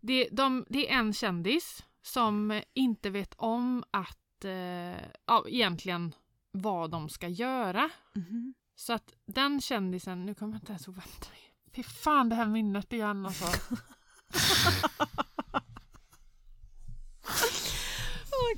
Det, 0.00 0.28
de, 0.32 0.64
det 0.68 0.90
är 0.90 0.98
en 0.98 1.12
kändis 1.12 1.84
som 2.02 2.62
inte 2.74 3.10
vet 3.10 3.34
om 3.36 3.84
att, 3.90 4.44
eh, 4.44 5.02
ja, 5.26 5.44
egentligen 5.48 6.14
vad 6.50 6.90
de 6.90 7.08
ska 7.08 7.28
göra. 7.28 7.90
Mhm. 8.14 8.54
Så 8.74 8.92
att 8.92 9.12
den 9.26 9.60
kändisen, 9.60 10.26
nu 10.26 10.34
kommer 10.34 10.52
jag 10.52 10.60
inte 10.60 10.72
ens 10.72 10.86
ihåg, 10.86 10.96
vänta. 10.96 11.26
Fy 11.74 11.82
fan 11.82 12.28
det 12.28 12.34
här 12.34 12.46
minnet 12.46 12.92
igen 12.92 13.26
alltså. 13.26 13.46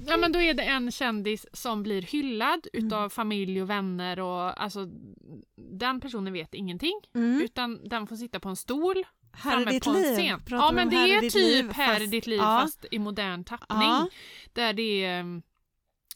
Ja 0.06 0.16
men 0.16 0.32
då 0.32 0.40
är 0.40 0.54
det 0.54 0.62
en 0.62 0.90
kändis 0.90 1.46
som 1.52 1.82
blir 1.82 2.02
hyllad 2.02 2.66
utav 2.72 3.08
familj 3.08 3.62
och 3.62 3.70
vänner 3.70 4.20
och 4.20 4.62
alltså 4.62 4.86
den 5.56 6.00
personen 6.00 6.32
vet 6.32 6.54
ingenting 6.54 7.00
Mm. 7.14 7.40
utan 7.42 7.88
den 7.88 8.06
får 8.06 8.16
sitta 8.16 8.40
på 8.40 8.48
en 8.48 8.56
stol 8.56 9.04
Här 9.32 9.60
är 9.60 9.66
ditt 9.66 9.86
liv. 9.86 10.38
Ja 10.50 10.72
men 10.72 10.90
det 10.90 10.96
är 10.96 11.20
typ 11.20 11.34
liv, 11.34 11.70
här 11.72 11.96
i 11.96 11.98
fast- 12.00 12.10
ditt 12.10 12.26
liv 12.26 12.38
ja. 12.38 12.60
fast 12.62 12.84
i 12.90 12.98
modern 12.98 13.44
tappning. 13.44 13.88
Ja. 13.88 14.08
Där 14.52 14.72
det 14.72 15.04
är 15.04 15.20
mm, 15.20 15.42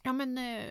Ja 0.02 0.12
men 0.12 0.38
eh, 0.38 0.62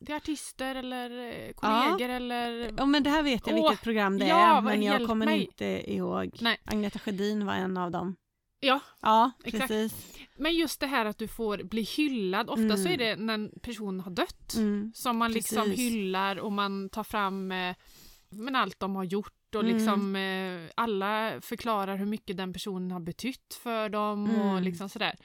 det 0.00 0.12
är 0.12 0.16
artister 0.16 0.74
eller 0.74 1.10
eh, 1.10 1.52
kollegor 1.54 2.08
eller 2.08 2.74
Ja 2.78 2.86
men 2.86 3.02
det 3.02 3.10
här 3.10 3.22
vet 3.22 3.46
jag 3.46 3.58
Åh, 3.58 3.62
vilket 3.68 3.84
program 3.84 4.18
det 4.18 4.26
ja, 4.26 4.56
är 4.58 4.62
men 4.62 4.82
jag 4.82 5.06
kommer 5.06 5.26
mig. 5.26 5.40
inte 5.44 5.92
ihåg. 5.92 6.36
Nej. 6.40 6.56
Agneta 6.64 6.98
Sjödin 6.98 7.46
var 7.46 7.54
en 7.54 7.76
av 7.76 7.90
dem. 7.90 8.16
Ja, 8.60 8.80
Ja, 9.00 9.30
Exakt. 9.44 9.68
precis. 9.68 10.16
men 10.36 10.54
just 10.54 10.80
det 10.80 10.86
här 10.86 11.04
att 11.06 11.18
du 11.18 11.28
får 11.28 11.58
bli 11.62 11.82
hyllad. 11.82 12.50
Ofta 12.50 12.76
så 12.76 12.88
Mm. 12.88 12.92
är 12.92 12.96
det 12.96 13.16
när 13.16 13.34
en 13.34 13.50
person 13.62 14.00
har 14.00 14.10
dött 14.10 14.54
Mm. 14.56 14.92
som 14.94 15.16
man 15.16 15.32
liksom 15.32 15.64
Precis. 15.64 15.78
hyllar 15.78 16.36
och 16.38 16.52
man 16.52 16.88
tar 16.88 17.04
fram 17.04 17.52
eh, 17.52 17.76
men 18.30 18.56
allt 18.56 18.80
de 18.80 18.96
har 18.96 19.04
gjort 19.04 19.54
och 19.54 19.60
Mm. 19.64 19.74
liksom 19.76 20.16
eh, 20.16 20.70
alla 20.74 21.40
förklarar 21.40 21.96
hur 21.96 22.06
mycket 22.06 22.36
den 22.36 22.52
personen 22.52 22.90
har 22.90 23.00
betytt 23.00 23.54
för 23.62 23.88
dem 23.88 24.30
och 24.30 24.50
Mm. 24.50 24.62
liksom 24.62 24.88
sådär. 24.88 25.16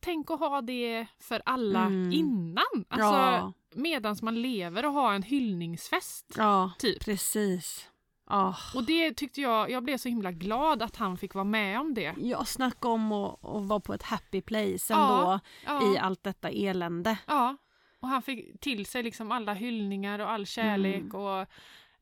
Tänk 0.00 0.30
att 0.30 0.38
ha 0.40 0.60
det 0.62 1.06
för 1.18 1.42
alla 1.44 1.80
Mm. 1.84 2.12
innan. 2.12 2.84
Alltså 2.88 3.06
ja, 3.06 3.52
medans 3.74 4.22
man 4.22 4.42
lever 4.42 4.86
och 4.86 4.92
ha 4.92 5.14
en 5.14 5.22
hyllningsfest. 5.22 6.32
ja, 6.36 6.72
Typ. 6.78 7.04
precis. 7.04 7.88
Ja. 8.28 8.56
Och 8.74 8.84
det 8.84 9.12
tyckte 9.14 9.40
jag, 9.40 9.70
jag 9.70 9.84
blev 9.84 9.96
så 9.98 10.08
himla 10.08 10.32
glad 10.32 10.82
att 10.82 10.96
han 10.96 11.16
fick 11.16 11.34
vara 11.34 11.44
med 11.44 11.80
om 11.80 11.94
det. 11.94 12.14
Jag 12.18 12.48
snackar 12.48 12.88
om 12.88 13.12
att, 13.12 13.44
att 13.44 13.64
vara 13.66 13.80
på 13.80 13.94
ett 13.94 14.02
happy 14.02 14.40
place 14.42 14.92
Ja, 14.92 15.32
ändå 15.32 15.40
Ja, 15.66 15.94
i 15.94 15.98
allt 15.98 16.22
detta 16.22 16.48
elände. 16.50 17.18
ja. 17.26 17.56
Och 18.00 18.08
han 18.08 18.22
fick 18.22 18.60
till 18.60 18.86
sig 18.86 19.02
liksom 19.02 19.32
alla 19.32 19.54
hyllningar 19.54 20.18
och 20.18 20.30
all 20.30 20.46
kärlek 20.46 21.00
Mm. 21.02 21.14
och 21.16 21.46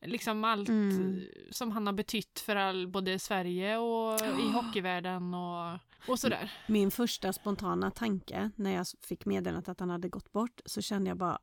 liksom 0.00 0.44
allt 0.44 0.68
Mm. 0.68 1.20
som 1.50 1.70
han 1.70 1.86
har 1.86 1.94
betytt 1.94 2.40
för 2.40 2.56
all, 2.56 2.88
både 2.88 3.18
Sverige 3.18 3.76
och 3.76 4.20
i 4.20 4.52
hockeyvärlden 4.52 5.34
och, 5.34 5.78
och 6.08 6.18
sådär. 6.18 6.52
Min 6.66 6.90
första 6.90 7.32
spontana 7.32 7.90
tanke 7.90 8.50
när 8.56 8.70
jag 8.74 8.86
fick 9.02 9.24
meddelandet 9.26 9.68
att 9.68 9.80
han 9.80 9.90
hade 9.90 10.08
gått 10.08 10.32
bort 10.32 10.60
så 10.66 10.82
kände 10.82 11.10
jag 11.10 11.16
bara 11.18 11.38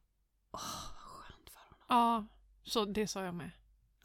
åh, 0.51 0.59
vad 0.93 1.03
skönt 1.03 1.49
för 1.49 1.59
honom. 1.59 1.77
Ja, 1.87 2.25
så 2.71 2.85
det 2.85 3.07
sa 3.07 3.23
jag 3.23 3.33
med. 3.35 3.51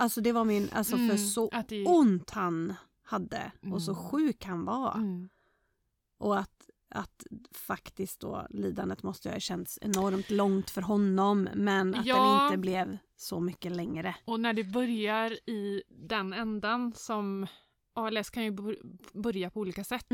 Alltså 0.01 0.21
det 0.21 0.33
var 0.33 0.45
min, 0.45 0.69
alltså 0.73 0.97
för 0.97 1.05
Mm, 1.05 1.19
så 1.19 1.49
att 1.53 1.69
det, 1.69 1.85
ont 1.87 2.31
han 2.31 2.75
hade 3.03 3.53
och 3.73 3.83
så 3.83 3.91
Mm. 3.93 4.05
sjuk 4.05 4.45
han 4.45 4.65
var. 4.65 4.95
mm, 4.95 5.29
Och 6.19 6.39
att, 6.39 6.71
att 6.89 7.27
faktiskt 7.53 8.21
då 8.21 8.47
lidandet 8.51 9.03
måste 9.03 9.31
ha 9.31 9.41
känts 9.41 9.79
enormt 9.83 10.31
långt 10.31 10.71
för 10.71 10.83
honom 10.83 11.49
men 11.55 11.95
att 11.95 12.07
Ja. 12.07 12.17
den 12.17 12.45
inte 12.45 12.59
blev 12.59 12.99
så 13.17 13.41
mycket 13.41 13.77
längre. 13.77 14.17
Och 14.25 14.41
när 14.41 14.53
det 14.53 14.65
börjar 14.65 15.31
i 15.51 15.83
den 15.89 16.33
ändan 16.33 16.93
som 16.97 17.47
ALS 17.99 18.31
kan 18.31 18.45
ju 18.45 18.51
bör- 18.51 18.79
börja 19.13 19.51
på 19.51 19.61
olika 19.61 19.85
sätt. 19.85 20.07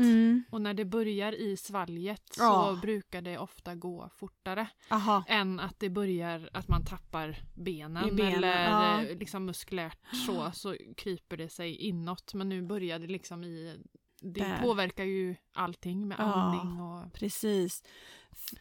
Och 0.49 0.61
när 0.61 0.73
det 0.73 0.85
börjar 0.85 1.31
i 1.31 1.57
svalget 1.57 2.35
Ja. 2.37 2.73
så 2.75 2.81
brukar 2.81 3.21
det 3.21 3.37
ofta 3.37 3.75
gå 3.75 4.09
fortare 4.15 4.67
Aha. 4.89 5.23
än 5.27 5.59
att 5.59 5.79
det 5.79 5.89
börjar 5.89 6.49
att 6.53 6.67
man 6.67 6.85
tappar 6.85 7.37
benen, 7.55 8.15
benen, 8.15 8.33
eller 8.33 8.63
ja. 8.63 9.01
eh, 9.03 9.17
liksom 9.17 9.45
muskulärt 9.45 9.99
så, 10.25 10.51
så 10.53 10.75
kryper 10.97 11.37
det 11.37 11.49
sig 11.49 11.75
inåt. 11.75 12.33
Men 12.33 12.49
nu 12.49 12.61
börjar 12.61 12.99
det 12.99 13.07
liksom 13.07 13.43
i... 13.43 13.77
Det 14.21 14.39
Där. 14.39 14.61
påverkar 14.61 15.03
ju 15.03 15.35
allting 15.53 16.07
med 16.07 16.15
Ja. 16.19 16.23
andning 16.33 16.81
och... 16.81 17.13
Precis. 17.13 17.83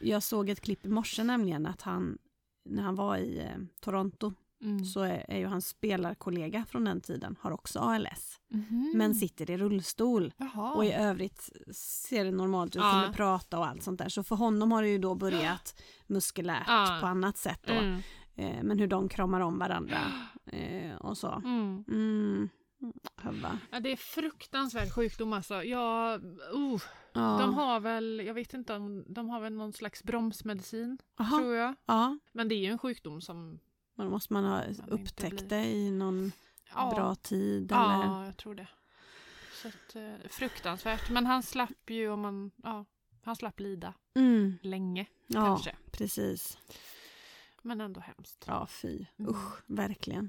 Jag 0.00 0.22
såg 0.22 0.48
ett 0.50 0.60
klipp 0.60 0.86
i 0.86 0.88
morse 0.88 1.24
nämligen 1.24 1.66
att 1.66 1.82
han 1.82 2.18
när 2.64 2.82
han 2.82 2.94
var 2.94 3.16
i 3.16 3.38
eh, 3.38 3.58
Toronto 3.80 4.32
Mm. 4.64 4.84
så 4.84 5.00
är, 5.00 5.24
är 5.28 5.38
ju 5.38 5.46
hans 5.46 5.68
spelarkollega 5.68 6.64
från 6.68 6.84
den 6.84 7.00
tiden 7.00 7.36
har 7.40 7.50
också 7.50 7.78
ALS 7.78 8.40
Mhm. 8.48 8.92
men 8.94 9.14
sitter 9.14 9.50
i 9.50 9.56
rullstol 9.56 10.32
Jaha. 10.36 10.72
och 10.74 10.84
i 10.84 10.92
övrigt 10.92 11.50
ser 11.76 12.24
det 12.24 12.30
normalt 12.30 12.76
ut, 12.76 12.82
Ja. 12.82 13.00
kunde 13.02 13.16
prata 13.16 13.58
och 13.58 13.66
allt 13.66 13.82
sånt 13.82 13.98
där. 13.98 14.08
Så 14.08 14.22
för 14.22 14.36
honom 14.36 14.72
har 14.72 14.82
det 14.82 14.88
ju 14.88 14.98
då 14.98 15.14
börjat 15.14 15.80
muskulärt 16.06 16.64
Ja. 16.66 16.98
på 17.00 17.06
annat 17.06 17.36
sätt 17.36 17.60
då. 17.66 17.72
Mm. 17.72 18.00
Eh, 18.34 18.62
men 18.62 18.78
hur 18.78 18.86
de 18.86 19.08
kramar 19.08 19.40
om 19.40 19.58
varandra 19.58 19.98
eh, 20.46 20.94
och 20.96 21.18
så. 21.18 21.30
Mm. 21.44 21.84
Mm. 21.88 22.48
Ja, 23.70 23.80
det 23.80 23.92
är 23.92 23.96
fruktansvärd 23.96 24.92
sjukdom 24.92 25.32
alltså. 25.32 25.62
Jag, 25.64 26.24
uh, 26.24 26.82
Ja. 27.16 27.38
De 27.40 27.54
har 27.54 27.80
väl, 27.80 28.22
jag 28.26 28.34
vet 28.34 28.54
inte 28.54 28.74
om, 28.74 29.04
de 29.08 29.28
har 29.28 29.40
väl 29.40 29.52
någon 29.52 29.72
slags 29.72 30.02
bromsmedicin 30.04 30.98
Aha. 31.20 31.38
tror 31.38 31.54
jag. 31.54 31.74
Ja, 31.86 32.18
Men 32.32 32.48
det 32.48 32.54
är 32.54 32.58
ju 32.58 32.66
en 32.70 32.78
sjukdom 32.78 33.20
som... 33.20 33.58
men 33.94 34.10
måste 34.10 34.32
man 34.32 34.44
ha 34.44 34.64
inte 34.64 34.82
upptäckt 34.90 35.48
det 35.48 35.64
i 35.64 35.90
någon 35.90 36.32
Ja, 36.74 36.92
bra 36.94 37.14
tid 37.14 37.72
eller? 37.72 37.80
ja 38.04 38.24
jag 38.26 38.36
tror 38.36 38.54
det. 38.54 38.68
Så 39.62 39.68
att, 39.68 39.96
eh, 39.96 40.28
fruktansvärt. 40.30 41.10
Men 41.10 41.26
han 41.26 41.42
slapp 41.42 41.90
ju 41.90 42.08
om 42.10 42.20
man, 42.20 42.50
ja, 42.62 42.84
han 43.22 43.36
slapp 43.36 43.60
lida 43.60 43.94
Mm. 44.14 44.58
länge 44.62 45.06
Ja, 45.26 45.44
kanske. 45.44 45.76
precis. 45.92 46.58
Men 47.62 47.80
ändå 47.80 48.00
hemskt. 48.00 48.44
Ja, 48.46 48.66
fy. 48.66 49.06
Mm. 49.18 49.30
Usch, 49.30 49.62
verkligen. 49.66 50.28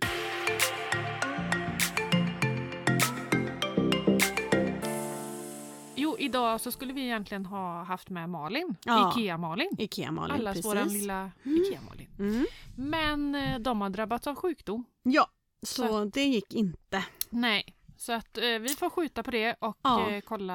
Idag 6.26 6.62
så 6.62 6.72
skulle 6.72 6.94
vi 6.94 7.02
egentligen 7.02 7.46
ha 7.46 7.84
haft 7.84 8.10
med 8.10 8.30
Malin, 8.30 8.76
Ja. 8.86 9.14
Ikea-Malin. 9.18 9.70
Ikea-Malin, 9.78 10.36
Allas 10.36 10.54
precis. 10.56 10.72
våran 10.72 10.88
lilla 10.94 11.32
Mm. 11.46 11.58
Ikea-Malin. 11.64 12.08
Mm. 12.20 12.46
Men 12.78 13.36
eh, 13.36 13.60
de 13.60 13.82
har 13.82 13.90
drabbats 13.90 14.28
av 14.28 14.36
sjukdom. 14.36 14.86
Ja, 15.04 15.28
så, 15.62 15.88
Så- 15.88 16.06
det 16.06 16.24
gick 16.24 16.54
inte. 16.54 17.06
Nej, 17.30 17.76
så 17.98 18.14
att 18.14 18.38
eh, 18.38 18.44
vi 18.44 18.70
får 18.70 18.90
skjuta 18.90 19.24
på 19.24 19.32
det 19.32 19.56
och 19.60 19.78
Ja. 19.82 20.10
eh, 20.10 20.22
kolla. 20.22 20.54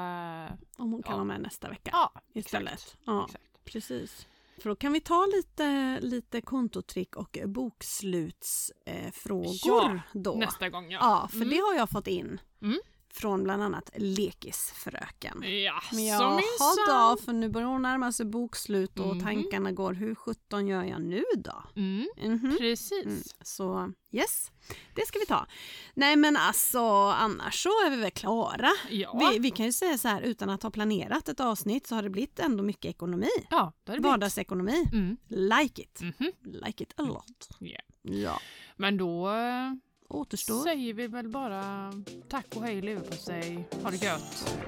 Om 0.77 0.93
hon 0.93 1.03
kan 1.03 1.12
Ja. 1.12 1.16
vara 1.16 1.25
med 1.25 1.41
nästa 1.41 1.68
vecka 1.68 1.91
Ja, 1.93 2.12
istället. 2.33 2.73
exakt. 2.75 2.97
Ja, 3.05 3.25
exakt. 3.27 3.45
precis. 3.64 4.27
För 4.62 4.68
då 4.68 4.77
kan 4.77 4.93
vi 4.93 5.01
ta 5.01 5.27
lite, 5.37 5.99
lite 6.01 6.41
kontotrick 6.41 7.16
och 7.16 7.39
bokslutsfrågor 7.47 9.95
eh, 9.95 10.01
då. 10.12 10.35
Nästa 10.35 10.68
gång 10.68 10.91
ja. 10.91 10.99
Ja, 11.03 11.29
för 11.29 11.37
Mm. 11.37 11.49
det 11.49 11.57
har 11.57 11.75
jag 11.75 11.91
fått 11.91 12.07
in. 12.07 12.41
Mm. 12.62 12.79
Från 13.13 13.45
bland 13.45 13.63
annat 13.63 13.91
Lekisfröken. 13.97 15.43
Ja, 15.65 15.83
Men 15.93 16.37
minsann. 16.37 16.77
då, 16.89 17.17
för 17.25 17.33
nu 17.33 17.49
börjar 17.49 17.69
hon 17.69 17.83
närma 17.83 18.13
sig 18.13 18.27
bokslut 18.27 18.99
och 18.99 19.17
Mhm. 19.17 19.21
tankarna 19.25 19.73
går, 19.73 19.93
hur 19.95 20.15
sjutton 20.15 20.67
gör 20.67 20.85
jag 20.85 21.01
nu 21.03 21.25
då? 21.39 21.63
Mm, 21.77 22.09
Mhm. 22.23 22.57
precis. 22.59 23.05
Mm, 23.07 23.23
så 23.43 23.93
yes, 24.13 24.51
det 24.95 25.07
ska 25.07 25.19
vi 25.19 25.27
ta. 25.27 25.47
Nej 25.95 26.17
men 26.17 26.37
alltså 26.37 26.81
annars 27.07 27.63
så 27.63 27.69
är 27.69 27.91
vi 27.91 27.97
väl 27.97 28.11
klara. 28.11 28.71
Ja, 28.91 29.31
Vi, 29.33 29.39
vi 29.39 29.51
kan 29.51 29.67
ju 29.67 29.73
säga 29.73 29.99
så 29.99 30.09
här 30.09 30.23
utan 30.23 30.51
att 30.51 30.63
ha 30.63 30.71
planerat 30.71 31.29
ett 31.29 31.41
avsnitt 31.41 31.87
så 31.87 31.95
har 31.95 32.03
det 32.03 32.11
blivit 32.11 32.39
ändå 32.39 32.63
mycket 32.63 32.89
ekonomi. 32.91 33.29
ja 33.51 33.73
det 33.85 33.93
det. 33.93 34.01
Vardagsekonomi. 34.01 34.85
Mm. 34.93 35.17
Like 35.29 35.83
it. 35.83 36.01
mhm. 36.01 36.33
Like 36.43 36.83
it 36.85 36.93
a 36.97 37.03
lot. 37.03 37.49
Ja. 37.59 37.81
Ja, 38.03 38.41
Men 38.77 38.97
då 38.97 39.29
eh, 39.31 39.73
återstår. 40.11 40.63
säger 40.63 40.95
vi 40.95 41.07
väl 41.07 41.29
bara 41.29 41.93
tack 42.29 42.47
och 42.57 42.63
hej 42.63 42.81
leverpastej. 42.83 43.69
Ha 43.83 43.91
det 43.91 44.03
gött. 44.03 44.59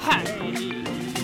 Hej! 0.00 1.23